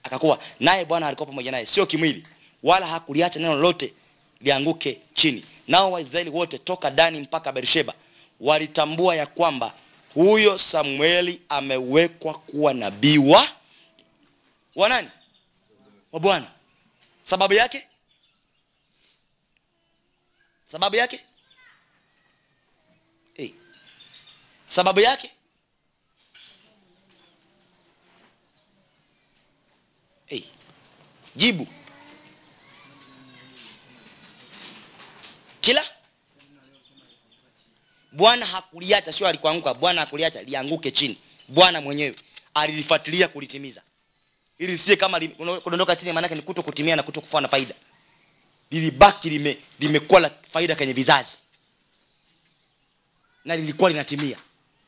Akakuwa 0.02 0.38
naye 0.60 0.84
bwana 0.84 1.06
alikuwa 1.06 1.26
pamoja 1.26 1.50
naye 1.50 1.66
sio 1.66 1.86
kimwili 1.86 2.26
wala 2.62 2.86
hakuliacha 2.86 3.40
neno 3.40 3.54
lolote 3.54 3.94
lianguke 4.40 5.00
chini. 5.14 5.44
Nao 5.68 5.92
waisraeli 5.92 6.30
wote 6.30 6.58
toka 6.58 6.90
dani 6.90 7.20
mpaka 7.20 7.52
bersheba 7.52 7.94
walitambua 8.40 9.16
ya 9.16 9.26
kwamba 9.26 9.74
huyo 10.14 10.58
samueli 10.58 11.40
amewekwa 11.48 12.34
kuwa 12.34 12.74
nabii 12.74 13.18
wa 13.18 13.48
wa 14.76 15.02
wa 16.12 16.20
bwana. 16.20 16.46
Sababu 17.22 17.54
yake? 17.54 17.86
Sababu 20.66 20.96
yake? 20.96 21.20
Hey. 23.34 23.50
sababu 24.68 25.00
yake 25.00 25.30
hey. 30.26 30.42
Jibu. 31.36 31.66
Kila? 35.60 35.84
Bwana 38.12 38.46
hakuliacha 38.46 39.12
sio 39.12 39.28
alikuanguka. 39.28 39.74
Bwana 39.74 40.00
hakuliacha 40.00 40.42
lianguke 40.42 40.90
chini. 40.90 41.18
Bwana 41.48 41.80
mwenyewe 41.80 42.16
alilifuatilia 42.54 43.28
kulitimiza. 43.28 43.82
Ili 44.58 44.78
sie 44.78 44.96
kama 44.96 45.20
kudondoka 45.64 45.96
chini 45.96 46.12
maanake 46.12 46.34
ni 46.34 46.42
kuto 46.42 46.62
kutimia 46.62 46.96
na 46.96 47.02
kuto 47.02 47.20
kufaa 47.20 47.40
na 47.40 47.48
faida. 47.48 47.74
Lilibaki 48.70 49.30
lime, 49.30 49.58
limekuwa 49.80 50.20
la 50.20 50.30
faida 50.52 50.76
kwenye 50.76 50.92
vizazi. 50.92 51.36
Na 53.44 53.56
lilikuwa 53.56 53.90
linatimia. 53.90 54.36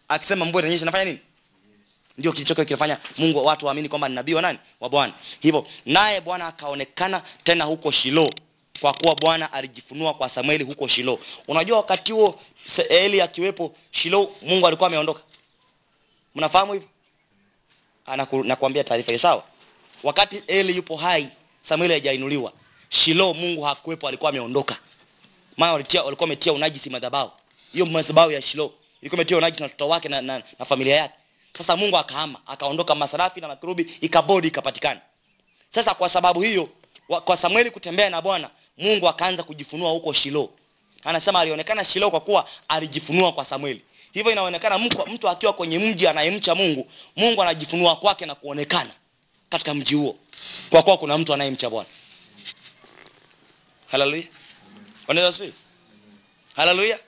Akisema 0.09 0.45
mvua 0.45 0.61
inanyesha 0.63 0.85
nafanya 0.85 1.05
nini 1.05 1.19
ndio 2.19 2.33
kilichokuwa 2.33 2.65
kinafanya 2.65 2.99
mungu 3.19 3.45
watu 3.45 3.67
waamini 3.67 3.89
kwamba 3.89 4.09
ni 4.09 4.15
nabii 4.15 4.35
wa 4.35 4.43
nani? 4.43 4.59
Wa 4.81 4.89
bwana. 4.89 5.13
Hivyo 5.41 5.67
naye 5.87 6.21
bwana 6.21 6.47
akaonekana 6.47 7.23
tena 7.45 7.65
huko 7.65 7.91
shilo 7.91 8.31
kwa 8.81 8.93
kuwa 8.93 9.15
bwana 9.15 9.53
alijifunua 9.53 10.15
kwa 10.15 10.29
samueli 10.29 10.65
huko 10.65 10.89
shilo. 10.89 11.19
Unajua 11.49 11.77
wakati 11.77 12.13
huo 12.13 12.41
eli 12.89 13.21
akiwepo 13.21 13.75
shilo 13.91 14.33
mungu 14.43 14.67
alikuwa 14.67 14.87
ameondoka. 14.87 15.21
Mnafahamu 16.35 16.73
hivyo? 16.73 16.89
Nakuambia 18.45 18.85
taarifa 18.85 19.07
hiyo. 19.13 19.19
Sawa? 19.19 19.43
Wakati 20.03 20.43
eli 20.47 20.77
yupo 20.77 20.97
hai 20.97 21.29
samueli 21.63 21.95
hajainuliwa 21.95 22.53
shilo 22.89 23.35
mungu 23.35 23.63
hakuwepo 23.63 24.09
alikuwa 24.09 24.29
ameondoka. 24.31 24.77
Maana 25.57 25.73
walikuwa 25.73 26.15
wametia 26.21 26.53
unajisi 26.53 26.91
madhabahu. 26.91 27.31
Hiyo 27.73 27.87
madhabahu 27.87 28.31
ya 28.31 28.43
shilo 28.43 28.73
ilikuwa 29.01 29.17
imetia 29.19 29.37
unajisi 29.39 29.61
na 29.61 29.65
watoto 29.67 29.89
wake 29.89 30.09
na, 30.09 30.23
na, 30.23 30.43
na 30.59 30.65
familia 30.65 30.97
yake 30.97 31.15
sasa 31.59 31.77
mungu 31.77 31.97
akahama 31.99 32.41
akaondoka 32.47 32.95
masarafi 32.95 33.41
na 33.41 33.49
makerubi 33.49 33.83
ikabodi 34.01 34.49
ikapatikana. 34.49 35.01
Sasa 35.71 35.95
kwa 35.95 36.09
sababu 36.09 36.41
hiyo 36.43 36.69
kwa 37.25 37.37
samueli 37.37 37.71
kutembea 37.71 38.11
na 38.11 38.23
bwana 38.23 38.51
mungu 38.79 39.09
akaanza 39.09 39.43
kujifunua 39.43 39.91
huko 39.91 40.13
shilo. 40.13 40.51
Anasema 41.05 41.41
alionekana 41.41 41.85
shilo 41.85 42.11
kwa 42.11 42.21
kuwa 42.21 42.49
alijifunua 42.69 43.33
kwa 43.33 43.45
samueli. 43.45 43.83
Hivyo 44.13 44.33
inaonekana 44.33 44.79
mtu, 44.79 45.07
mtu 45.07 45.29
akiwa 45.29 45.53
kwenye 45.53 45.79
mji 45.79 46.07
anayemcha 46.09 46.55
mungu 46.55 46.91
mungu 47.17 47.43
anajifunua 47.43 47.97
kwake 47.97 48.27
na 48.27 48.35
kuonekana 48.35 48.91
katika 49.49 49.75
mji 49.75 49.95
huo 49.95 50.17
kwa 50.71 50.83
kuwa 50.83 50.97
kuna 50.99 51.19
mtu 51.19 51.35
anayemcha 51.35 51.71
bwana. 51.71 51.89
Haleluya 53.91 54.25
haleluya 56.57 56.99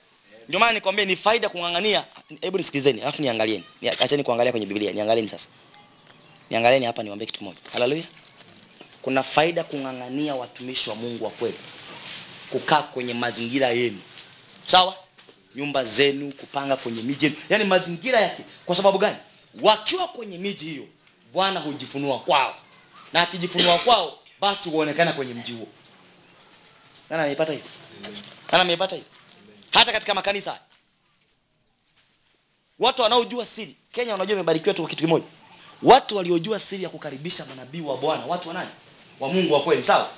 ndio 0.47 0.59
maana 0.59 0.73
nikwambie 0.73 1.05
ni 1.05 1.15
faida 1.15 1.49
kung'ang'ania 1.49 2.05
hebu 2.41 2.57
nisikilizeni 2.57 3.01
alafu 3.01 3.21
niangalieni 3.21 3.63
Ni- 3.81 3.89
acheni 3.89 4.23
kuangalia 4.23 4.51
kwenye 4.51 4.65
biblia. 4.65 4.91
Niangalieni 4.91 5.29
sasa. 5.29 5.47
Niangalieni 6.49 6.85
hapa 6.85 7.03
niwaambie 7.03 7.25
kitu 7.27 7.43
moja. 7.43 7.57
haleluya 7.73 8.03
kuna 9.01 9.23
faida 9.23 9.63
kung'ang'ania 9.63 10.35
watumishi 10.35 10.89
wa 10.89 10.95
mungu 10.95 11.25
wa 11.25 11.31
kweli. 11.31 11.57
Kukaa 12.49 12.81
kwenye 12.83 13.13
mazingira 13.13 13.67
yenu. 13.69 14.01
Sawa? 14.65 14.95
Nyumba 15.55 15.83
zenu 15.83 16.33
kupanga 16.33 16.75
kwenye 16.77 17.01
miji 17.01 17.25
yenu. 17.25 17.37
Yaani 17.49 17.63
mazingira 17.63 18.19
yake. 18.21 18.43
Kwa 18.65 18.75
sababu 18.75 18.97
gani? 18.97 19.17
Wakiwa 19.61 20.07
kwenye 20.07 20.37
miji 20.37 20.65
hiyo 20.65 20.87
bwana 21.33 21.59
hujifunua 21.59 22.19
kwao. 22.19 22.55
Na 23.13 23.21
akijifunua 23.21 23.77
kwao 23.77 24.19
basi 24.41 24.69
huonekana 24.69 25.13
kwenye 25.13 25.33
mji 25.33 25.51
huo. 25.51 25.67
Nani 27.09 27.23
ameipata 27.23 27.53
hiyo 27.53 27.65
nani 28.51 28.61
ameipata 28.61 28.95
hiyo 28.95 29.07
hata 29.71 29.91
katika 29.91 30.13
makanisa. 30.13 30.59
Watu 32.79 33.01
wanaojua 33.01 33.45
siri. 33.45 33.75
Kenya 33.91 34.11
wanajua 34.11 34.33
imebarikiwa 34.33 34.75
tu 34.75 34.87
kitu 34.87 35.03
kimoja. 35.03 35.25
Watu 35.83 36.17
waliojua 36.17 36.59
siri 36.59 36.83
ya 36.83 36.89
kukaribisha 36.89 37.45
manabii 37.45 37.81
wa 37.81 37.97
bwana. 37.97 38.25
Watu 38.25 38.49
wa 38.49 38.65
wa 39.19 39.29
mungu 39.29 39.53
wa 39.53 39.61
kweli 39.63 39.83
sawa? 39.83 40.09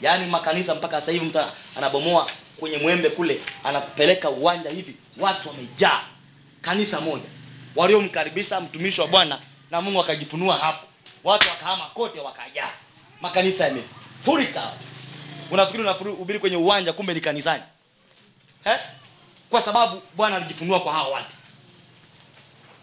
Yaani 0.00 0.26
makanisa 0.26 0.74
mpaka 0.74 1.00
sasa 1.00 1.12
hivi 1.12 1.24
mtu 1.26 1.38
anabomoa 1.76 2.30
kwenye 2.60 2.78
mwembe 2.78 3.10
kule 3.10 3.40
anapeleka 3.64 4.30
uwanja 4.30 4.70
hivi. 4.70 4.96
Watu 5.18 5.48
wamejaa. 5.48 6.00
Kanisa 6.60 7.00
moja. 7.00 7.24
Waliomkaribisha 7.76 8.60
mtumishi 8.60 9.00
wa 9.00 9.06
bwana 9.06 9.38
na 9.70 9.80
mungu 9.80 10.00
akajifunua 10.00 10.56
hapo. 10.56 10.86
Watu 11.24 11.48
wakahama 11.48 11.84
kote 11.84 12.20
wakajaa. 12.20 12.70
Makanisa 13.20 13.64
yamefurika 13.64 14.72
unafikiri 15.50 15.82
unahubiri 15.82 16.38
kwenye 16.38 16.56
uwanja 16.56 16.92
kumbe 16.92 17.14
ni 17.14 17.20
kanisani. 17.20 17.62
Eh? 18.64 18.78
kwa 19.52 19.60
sababu 19.62 20.02
bwana 20.16 20.36
alijifunua 20.36 20.80
kwa 20.80 20.92
hao 20.92 21.10
watu 21.12 21.30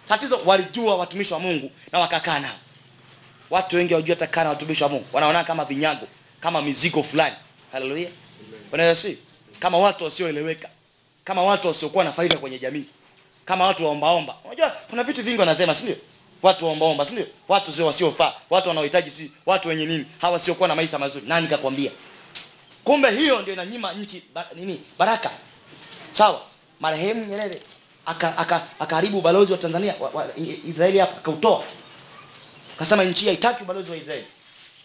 tatizo 0.10 0.40
walijua 0.46 0.96
watumishi 0.96 1.34
wa 1.34 1.40
mungu 1.40 1.72
na 1.92 2.00
wakakaa 2.00 2.40
nao. 2.40 2.56
Watu 3.50 3.76
wengi 3.76 3.94
hawajui 3.94 4.10
hata 4.16 4.28
kana 4.28 4.50
watumishi 4.50 4.84
wa 4.84 4.90
mungu. 4.90 5.06
Wanaona 5.14 5.44
kama 5.44 5.66
vinyago 5.66 6.08
kama 6.40 6.62
mizigo 6.62 7.04
fulani. 7.04 7.36
Haleluya 7.72 8.10
Bwana 8.70 8.84
Yesu 8.84 9.08
kama 9.60 9.78
watu 9.78 10.04
wasioeleweka. 10.04 10.70
Kama 11.24 11.42
watu 11.44 11.68
wasiokuwa 11.68 12.04
na 12.04 12.12
faida 12.14 12.38
kwenye 12.38 12.60
jamii. 12.60 12.86
Kama 13.46 13.66
watu 13.66 13.86
waombaomba. 13.86 14.36
Unajua 14.46 14.70
kuna 14.70 15.04
vitu 15.04 15.24
vingi 15.24 15.40
wanasema 15.40 15.76
si 15.76 15.84
ndio? 15.84 15.96
Watu 16.42 16.66
waombaomba 16.66 17.06
si 17.06 17.14
ndio? 17.14 17.28
Watu 17.48 17.74
sio 17.74 17.86
wasiofaa. 17.86 18.34
Watu 18.50 18.70
wanaohitaji 18.70 19.12
si 19.12 19.32
watu 19.46 19.68
wenye 19.68 19.86
nini? 19.86 20.06
Hawa 20.22 20.34
wasiokuwa 20.34 20.68
na 20.68 20.76
maisha 20.76 21.00
mazuri. 21.00 21.26
Nani 21.28 21.48
kakwambia? 21.48 21.92
Kumbe 22.84 23.12
hiyo 23.12 23.42
ndio 23.42 23.54
inanyima 23.54 23.94
nchi 23.94 24.24
ba, 24.34 24.46
nini? 24.56 24.82
Baraka. 24.98 25.32
Sawa? 26.12 26.42
Marehemu 26.80 27.26
nyerere 27.26 27.62
akaharibu 28.80 29.18
ubalozi 29.18 29.52
wa 29.52 29.58
tanzania 29.58 29.96
wa, 30.00 30.10
wa, 30.10 30.28
israeli 30.68 31.00
hapa 31.00 31.18
akautoa. 31.18 31.64
Akasema 32.76 33.04
nchi 33.04 33.26
haitaki 33.26 33.64
ubalozi 33.64 33.92
wa 33.92 33.98
israeli. 33.98 34.26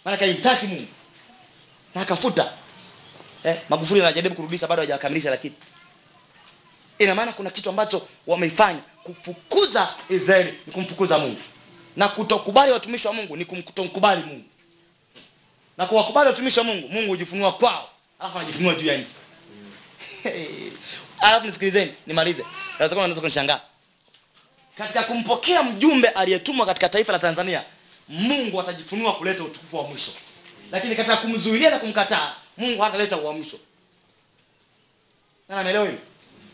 Maanake 0.05 0.24
haimtaki 0.24 0.66
mungu. 0.66 0.86
Na 1.94 2.01
akafuta. 2.01 2.52
Eh, 3.44 3.56
magufuli 3.68 4.01
anajaribu 4.01 4.34
kurudisha 4.34 4.66
bado 4.66 4.82
hajakamilisha 4.82 5.30
lakini 5.30 5.55
ina 6.98 7.14
maana 7.14 7.32
kuna 7.32 7.51
kitu 7.51 7.68
ambacho 7.68 8.09
wameifanya 8.26 8.80
kufukuza 9.02 9.88
israeli 10.09 10.55
ni 10.66 10.72
kumfukuza 10.72 11.18
mungu. 11.18 11.40
Na 11.96 12.09
kutokubali 12.09 12.72
watumishi 12.72 13.06
wa 13.09 13.14
mungu 13.14 13.36
ni 13.36 13.44
kutomkubali 13.44 14.22
mungu. 14.22 14.44
Na 15.78 15.86
kuwakubali 15.86 16.26
watumishi 16.30 16.59
wa 16.59 16.64
mungu 16.64 16.88
mungu 16.88 17.09
hujifunua 17.10 17.52
kwao. 17.52 17.88
Alafu 18.18 18.38
anajifunua 18.38 18.74
juu 18.74 18.86
ya 18.86 18.96
nchi 18.98 19.10
alafu 21.24 21.46
nisikilizeni 21.46 21.94
nimalize. 22.06 22.44
Naweza 22.78 22.94
kuwa 22.96 23.60
katika 24.78 25.02
kumpokea 25.02 25.62
mjumbe 25.62 26.09
aliyetumwa 26.09 26.66
katika 26.66 26.88
taifa 26.88 27.12
la 27.12 27.18
tanzania 27.18 27.64
mungu 28.09 28.60
atajifunua 28.60 29.14
kuleta 29.14 29.44
utukufu 29.44 29.76
wa 29.76 29.82
mwisho. 29.82 30.10
Lakini 30.72 30.96
katika 30.96 31.16
kumzuilia 31.16 31.70
na 31.70 31.78
kumkataa 31.78 32.34
mungu 32.56 32.82
hataleta 32.82 33.16
uamsho. 33.16 33.59
Naelewa 35.48 35.84
hilo? 35.86 35.98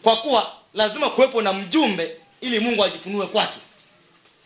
Kwa 0.03 0.17
kuwa 0.17 0.55
lazima 0.75 1.11
kuwepo 1.11 1.43
na 1.43 1.53
mjumbe 1.53 2.17
ili 2.41 2.61
mungu 2.61 2.85
ajifunue 2.85 3.27
kwake. 3.27 3.59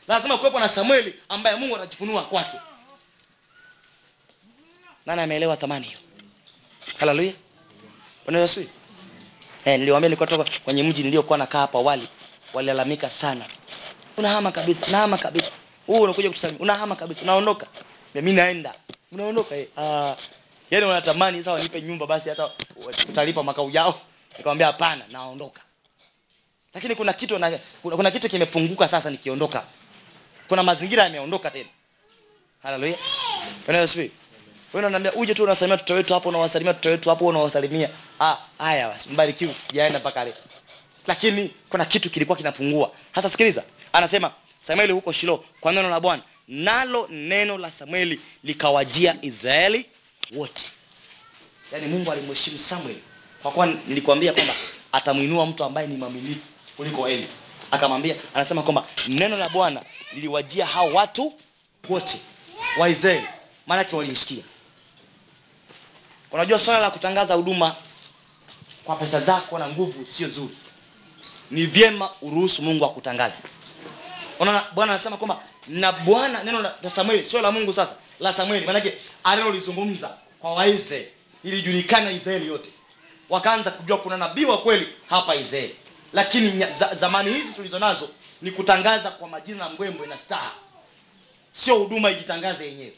Lazima 0.08 0.38
kuwepo 0.38 0.60
na 0.60 0.68
samueli 0.68 1.14
ambaye 1.28 1.56
mungu 1.56 1.76
atajifunua 1.76 2.22
kwake. 2.24 2.56
Nani 5.06 5.22
ameelewa 5.22 5.56
thamani 5.56 5.86
hiyo? 5.86 5.98
Haleluya. 6.98 7.32
Bwana 8.24 8.48
eh 9.64 9.78
niliwaambia 9.78 10.08
nilikuwa 10.08 10.26
toka 10.26 10.50
kwenye 10.64 10.82
mji 10.82 11.02
niliokuwa 11.02 11.38
nakaa 11.38 11.58
hapa 11.60 11.78
awali 11.78 12.08
walilalamika 12.54 13.10
sana. 13.10 13.44
Unahama 14.16 14.52
kabisa 14.52 14.86
unahama 14.88 15.18
kabisa. 15.18 15.52
Huu 15.86 16.00
unakuja 16.02 16.28
kutusalimia 16.28 16.62
unahama 16.62 16.96
kabisa 16.96 17.22
unaondoka. 17.22 17.66
Mimi 18.14 18.32
naenda. 18.32 18.74
Unaondoka 19.12 19.56
eh? 19.56 19.66
Ah 19.78 20.14
yani 20.70 20.86
wanatamani 20.86 21.38
sasa 21.38 21.52
wanipe 21.52 21.82
nyumba 21.82 22.06
basi 22.06 22.28
hata 22.28 22.50
utalipa 23.08 23.42
mwaka 23.42 23.62
ujao 23.62 24.00
nikamwambia 24.38 24.66
hapana 24.66 25.04
naondoka. 25.10 25.60
Lakini 26.74 26.94
kuna 26.94 27.12
kitu 27.12 27.38
na, 27.38 27.58
kuna, 27.82 27.96
kuna 27.96 28.10
kitu 28.10 28.28
kimepunguka 28.28 28.88
sasa 28.88 29.10
nikiondoka. 29.10 29.64
Kuna 30.48 30.62
mazingira 30.62 31.02
yameondoka 31.02 31.50
tena. 31.50 31.68
Haleluya 32.62 32.96
bwana 33.66 33.80
yesu 33.80 34.08
wewe 34.74 34.86
unaniambia 34.86 35.12
uje 35.22 35.34
tu 35.34 35.42
unasalimia 35.44 35.74
watoto 35.74 35.94
wetu 35.94 36.14
hapo 36.14 36.28
unawasalimia 36.28 36.70
watoto 36.70 36.88
wetu 36.90 37.08
hapo 37.10 37.26
unawasalimia. 37.26 37.88
Ah 38.20 38.36
haya 38.58 38.88
basi 38.88 39.08
mbarikiwe 39.08 39.54
sijaenda 39.68 39.98
mpaka 39.98 40.24
leo. 40.24 40.34
Lakini 41.06 41.50
kuna 41.70 41.84
kitu 41.84 42.10
kilikuwa 42.10 42.38
kinapungua. 42.38 42.90
Sasa 43.14 43.28
sikiliza 43.28 43.62
anasema 43.92 44.30
samueli 44.60 44.92
huko 44.92 45.12
shilo 45.12 45.44
kwa 45.60 45.72
neno 45.72 45.90
la 45.90 46.00
bwana 46.00 46.22
nalo 46.48 47.08
neno 47.10 47.58
la 47.58 47.70
samueli 47.70 48.20
likawajia 48.44 49.16
israeli 49.22 49.86
wote. 50.36 50.66
Yaani 51.72 51.86
mungu 51.86 52.12
alimheshimu 52.12 52.58
samueli 52.58 53.00
kwa 53.42 53.50
kuwa 53.52 53.66
nilikwambia 53.66 54.32
kwamba 54.32 54.54
atamwinua 54.92 55.46
mtu 55.46 55.64
ambaye 55.64 55.86
ni 55.86 55.96
mwaminifu 55.96 56.40
kuliko 56.76 57.08
eli. 57.08 57.28
Akamwambia 57.70 58.16
anasema 58.34 58.62
kwamba 58.62 58.86
neno 59.08 59.36
la 59.38 59.48
bwana 59.48 59.82
liliwajia 60.14 60.66
hao 60.66 60.92
watu 60.92 61.32
wote 61.88 62.18
wa 62.78 62.88
israeli. 62.88 63.26
Maanake 63.66 63.96
walimsikia 63.96 64.44
unajua 66.34 66.58
swala 66.58 66.80
la 66.80 66.90
kutangaza 66.90 67.34
huduma 67.34 67.76
kwa 68.84 68.96
pesa 68.96 69.20
zako 69.20 69.58
na 69.58 69.68
nguvu 69.68 70.06
sio 70.06 70.28
zuri. 70.28 70.56
Ni 71.50 71.66
vyema 71.66 72.10
uruhusu 72.22 72.62
mungu 72.62 72.84
akutangaze. 72.84 73.36
Unaona 74.38 74.64
bwana 74.74 74.92
anasema 74.92 75.16
kwamba 75.16 75.40
na 75.68 75.92
bwana 75.92 76.42
neno 76.44 76.60
la 76.62 76.90
samueli 76.94 77.24
sio 77.30 77.42
la 77.42 77.52
mungu 77.52 77.72
sasa 77.72 77.94
la 78.20 78.32
samueli 78.32 78.66
maanake 78.66 78.94
alilolizungumza 79.24 80.10
kwa 80.40 80.54
waize 80.54 81.08
ilijulikana 81.44 82.10
israeli 82.10 82.46
yote. 82.46 82.68
Wakaanza 83.30 83.70
kujua 83.70 83.98
kuna 83.98 84.16
nabii 84.16 84.44
wa 84.44 84.58
kweli 84.58 84.88
hapa 85.10 85.34
israeli. 85.34 85.76
Lakini 86.12 86.64
za, 86.78 86.94
zamani 86.94 87.32
hizi 87.32 87.52
tulizo 87.54 87.78
nazo 87.78 88.08
ni 88.42 88.50
kutangaza 88.50 89.10
kwa 89.10 89.28
majina 89.28 89.58
na 89.58 89.68
mbwembwe 89.70 90.06
na 90.06 90.18
staha. 90.18 90.50
Sio 91.52 91.74
huduma 91.74 92.10
ijitangaze 92.10 92.64
yenyewe 92.66 92.92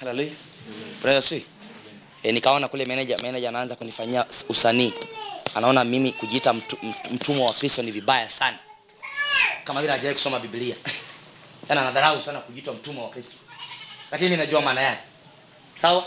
haleluya 0.00 0.30
Bwana 1.02 1.16
Yesu. 1.16 1.40
E, 2.22 2.32
nikaona 2.32 2.68
kule 2.68 2.84
manager 2.84 3.22
manager 3.22 3.48
anaanza 3.48 3.76
kunifanyia 3.76 4.26
usanii. 4.48 4.92
Anaona 5.54 5.84
mimi 5.84 6.12
kujiita 6.12 6.52
mtu, 6.52 6.76
mtu- 6.82 7.10
mtumwa 7.14 7.46
wa 7.46 7.52
kristo 7.52 7.82
ni 7.82 7.90
vibaya 7.90 8.30
sana. 8.30 8.58
Kama 9.64 9.80
vile 9.80 9.92
hajawahi 9.92 10.14
kusoma 10.14 10.38
biblia. 10.40 10.74
Yaani 11.68 11.80
anadharau 11.80 12.22
sana 12.22 12.38
kujiita 12.38 12.72
mtumwa 12.72 13.04
wa 13.04 13.10
kristo. 13.10 13.32
Lakini 14.10 14.30
mimi 14.30 14.42
najua 14.42 14.60
maana 14.62 14.80
yake. 14.80 15.02
Sawa? 15.76 16.04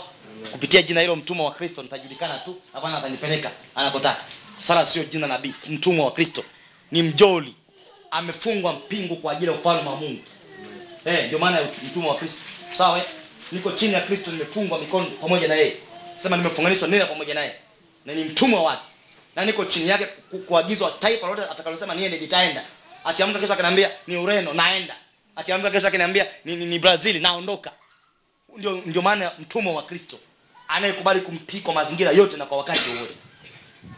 Kupitia 0.52 0.82
jina 0.82 1.00
hilo 1.00 1.16
mtumwa 1.16 1.46
wa 1.46 1.52
kristo 1.52 1.82
nitajulikana 1.82 2.38
tu 2.38 2.56
hapana 2.72 2.98
atanipeleka 2.98 3.50
anapotaka. 3.74 4.24
Sala 4.66 4.86
sio 4.86 5.04
jina 5.04 5.26
nabii 5.26 5.54
mtumwa 5.68 6.04
wa 6.06 6.12
kristo. 6.12 6.44
Ni 6.90 7.02
mjoli. 7.02 7.54
Amefungwa 8.10 8.72
mpingu 8.72 9.16
kwa 9.16 9.32
ajili 9.32 9.52
ya 9.52 9.58
ufalme 9.58 9.90
wa 9.90 9.96
mungu. 9.96 10.22
Eh 11.04 11.26
ndio 11.26 11.38
maana 11.38 11.58
mtumwa 11.84 12.12
wa 12.12 12.18
kristo. 12.18 12.38
Sawa? 12.78 12.98
eh? 12.98 13.04
Niko 13.52 13.72
chini 13.72 13.92
ya 13.94 14.00
kristo 14.00 14.30
nimefungwa 14.30 14.78
mikono 14.78 15.06
pamoja 15.06 15.48
na 15.48 15.54
yeye. 15.54 15.76
Sema 16.22 16.36
nimefunganishwa 16.36 16.88
nira 16.88 17.06
pamoja 17.06 17.34
naye 17.34 17.54
na 18.06 18.14
ni 18.14 18.24
mtumwa 18.24 18.62
wake 18.62 18.82
na 19.36 19.44
niko 19.44 19.64
chini 19.64 19.88
yake 19.88 20.06
kuagizwa 20.46 20.90
taifa 20.98 21.26
lolote 21.26 21.50
atakalosema 21.50 21.94
niende 21.94 22.18
nitaenda. 22.18 22.64
Akiamka 23.04 23.38
kesho 23.38 23.52
akaniambia 23.52 23.90
ni 24.06 24.16
ureno 24.16 24.52
naenda. 24.52 24.96
Akiamka 25.36 25.70
kesho 25.70 25.86
akiniambia 25.88 26.26
ni, 26.44 26.56
ni, 26.56 26.66
ni 26.66 26.78
brazil 26.78 27.20
naondoka. 27.20 27.72
Ndio 28.56 28.82
ndio 28.86 29.02
maana 29.02 29.32
mtumwa 29.38 29.72
wa 29.74 29.82
kristo. 29.82 30.18
Anayekubali 30.68 31.20
kumtii 31.20 31.60
kwa 31.60 31.74
mazingira 31.74 32.10
yote 32.12 32.36
na 32.36 32.46
kwa 32.46 32.58
wakati 32.58 32.90
wowote 32.90 33.14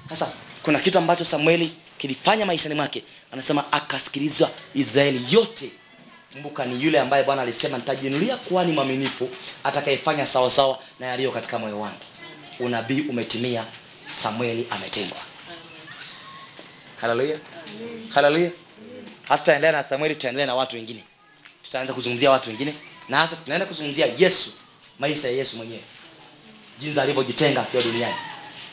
sasa 0.08 0.32
kuna 0.62 0.78
kitu 0.78 0.98
ambacho 0.98 1.24
samueli 1.24 1.72
kilifanya 1.98 2.46
maishani 2.46 2.74
mwake. 2.74 3.04
Anasema 3.32 3.72
akasikilizwa 3.72 4.50
israeli 4.74 5.26
yote 5.34 5.70
kumbuka 6.32 6.64
ni 6.64 6.84
yule 6.84 7.00
ambaye 7.00 7.24
bwana 7.24 7.42
alisema 7.42 7.78
nitajinulia 7.78 8.36
kuhani 8.36 8.72
mwaminifu 8.72 9.30
atakayefanya 9.64 10.26
sawasawa 10.26 10.78
na 11.00 11.06
yaliyo 11.06 11.30
katika 11.32 11.58
moyo 11.58 11.80
wangu. 11.80 11.98
Unabii 12.60 13.00
umetimia 13.00 13.64
samueli 14.14 14.66
ametengwa. 14.70 15.18
Haleluya 17.00 17.38
haleluya 18.14 18.50
hatutaendelea 19.28 19.72
na 19.72 19.84
samueli 19.84 20.14
tutaendelea 20.14 20.46
na 20.46 20.54
watu 20.54 20.76
wengine. 20.76 21.04
Tutaanza 21.64 21.92
kuzungumzia 21.92 22.30
watu 22.30 22.50
wengine. 22.50 22.74
Na 23.08 23.16
hasa 23.16 23.36
tunaenda 23.36 23.66
kuzungumzia 23.66 24.06
yesu 24.18 24.52
maisha 24.98 25.28
ya 25.28 25.34
yesu 25.34 25.56
mwenyewe. 25.56 25.82
Jinsi 26.78 27.00
alivyojitenga 27.00 27.62
akiwa 27.62 27.82
duniani. 27.82 28.14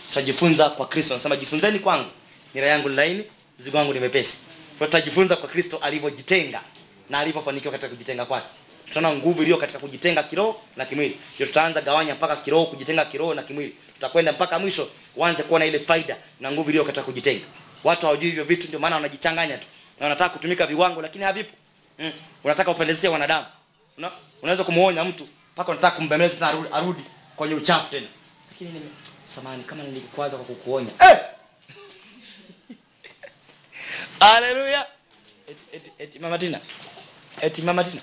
Tutajifunza 0.10 0.70
kwa 0.70 0.88
kristo. 0.88 1.14
Anasema 1.14 1.36
jifunzeni 1.36 1.80
kwangu. 1.80 2.10
Nira 2.54 2.68
yangu 2.68 2.90
ni 2.90 2.96
laini 2.96 3.24
mzigo 3.60 3.78
wangu 3.78 3.94
ni 3.94 4.00
mepesi 4.00 4.38
tutajifunza 4.80 5.36
kwa 5.36 5.50
kristo 5.50 5.78
alivyojitenga 5.78 6.62
na 7.10 7.20
alivyofanikiwa 7.20 7.72
katika 7.72 7.90
kujitenga 7.90 8.26
kwake. 8.26 8.48
Tutaona 8.86 9.12
nguvu 9.12 9.42
iliyo 9.42 9.58
katika 9.58 9.80
kujitenga 9.80 10.24
kiroho 10.24 10.62
na 10.76 10.86
kimwili. 10.86 11.20
Ndio 11.36 11.48
tutaanza 11.48 11.82
gawanya 11.82 12.16
mpaka 12.16 12.36
kiroho 12.36 12.66
kujitenga 12.66 13.06
kiroho 13.06 13.34
na 13.34 13.44
kimwili. 13.44 13.76
Tutakwenda 13.94 14.32
mpaka 14.32 14.60
mwisho 14.60 14.90
uanze 15.16 15.44
kuona 15.44 15.66
ile 15.66 15.80
faida 15.80 16.18
na 16.40 16.52
nguvu 16.52 16.70
iliyo 16.70 16.86
katika 16.86 17.06
kujitenga. 17.06 17.46
Watu 17.84 18.06
hawajui 18.06 18.30
hivyo 18.30 18.44
vitu 18.44 18.68
ndio 18.68 18.80
maana 18.80 18.96
wanajichanganya 18.96 19.58
tu. 19.58 19.68
Na 20.00 20.06
wanataka 20.06 20.30
kutumika 20.30 20.66
viwango 20.68 21.02
lakini 21.02 21.24
havipo. 21.24 21.56
Mm. 22.00 22.12
unataka 22.44 22.72
upendezie 22.72 23.10
wanadamu. 23.10 23.46
Una, 23.98 24.12
unaweza 24.42 24.64
kumuonya 24.64 25.04
mtu 25.04 25.28
mpaka 25.54 25.72
unataka 25.72 25.96
kumbembeleza 25.96 26.36
tena 26.36 26.48
arudi, 26.50 26.70
arudi 26.74 27.04
kwenye 27.36 27.54
uchafu 27.56 27.92
tena. 27.92 28.08
Lakini 28.52 28.70
nime 28.72 28.86
samani 29.26 29.64
kama 29.64 29.84
nilikwaza 29.84 30.38
kwa 30.38 30.46
kukuonya. 30.46 30.92
Eh! 31.00 31.18
haleluya! 34.20 34.88
Et, 35.48 35.58
et, 35.74 35.82
et, 36.00 36.22
mama 36.22 36.38
tina 36.38 36.60
eti 37.42 37.62
mama 37.62 37.84
tina 37.84 38.02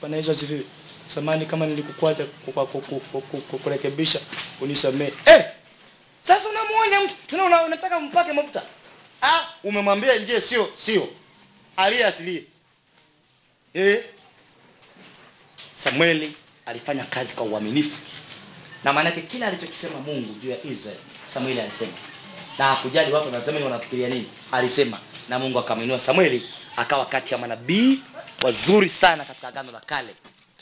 bwana 0.00 0.16
yesu 0.16 0.30
asifiwe. 0.30 0.62
Samani 1.06 1.46
kama 1.46 1.66
nilikukwaza 1.66 2.24
kwa 2.54 2.66
ku- 2.66 2.80
ku- 2.80 3.00
ku- 3.00 3.20
ku- 3.20 3.40
ku- 3.40 3.58
kurekebisha 3.58 4.20
unisamee 4.60 5.12
eh! 5.26 5.44
sasa 6.22 6.48
unamuonya 6.48 7.00
mtu 7.00 7.14
tena 7.26 7.62
unataka 7.64 8.00
mpake 8.00 8.32
mafuta? 8.32 8.62
Ah 9.22 9.40
umemwambia 9.64 10.16
nje 10.18 10.40
sio 10.40 10.68
sio. 10.76 11.08
Aliye 11.76 12.06
asilie. 12.06 12.44
Eh? 13.74 14.04
samueli 15.72 16.36
alifanya 16.66 17.04
kazi 17.04 17.34
kwa 17.34 17.44
uaminifu. 17.44 17.96
Na 18.84 18.92
maanake 18.92 19.20
kila 19.20 19.46
alichokisema 19.46 20.00
mungu 20.00 20.34
juu 20.34 20.50
ya 20.50 20.64
Israeli, 20.64 21.00
samueli 21.26 21.60
alisema. 21.60 21.92
Na 22.58 22.64
hakujali 22.64 23.12
watu 23.12 23.26
wanasema 23.26 23.60
wanafikiria 23.60 24.08
nini 24.08 24.26
alisema. 24.52 24.98
Na 25.28 25.38
mungu 25.38 25.58
akamwinua 25.58 26.00
samueli 26.00 26.42
akawa 26.76 27.06
kati 27.06 27.34
ya 27.34 27.38
manabii 27.40 27.98
wazuri 28.42 28.88
sana 28.88 29.24
katika 29.24 29.48
agano 29.48 29.72
la 29.72 29.80
kale. 29.80 30.14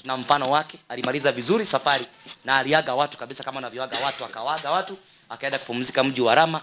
Tuna 0.02 0.16
mfano 0.16 0.50
wake 0.50 0.78
alimaliza 0.88 1.32
vizuri 1.32 1.66
safari 1.66 2.06
na 2.44 2.56
aliaga 2.56 2.94
watu 2.94 3.18
kabisa 3.18 3.44
kama 3.44 3.58
anavyoaga 3.58 3.98
watu 4.04 4.24
akawaga 4.24 4.70
watu 4.70 4.98
akaenda 5.28 5.58
kupumzika 5.58 6.04
mji 6.04 6.20
wa 6.20 6.34
rama 6.34 6.60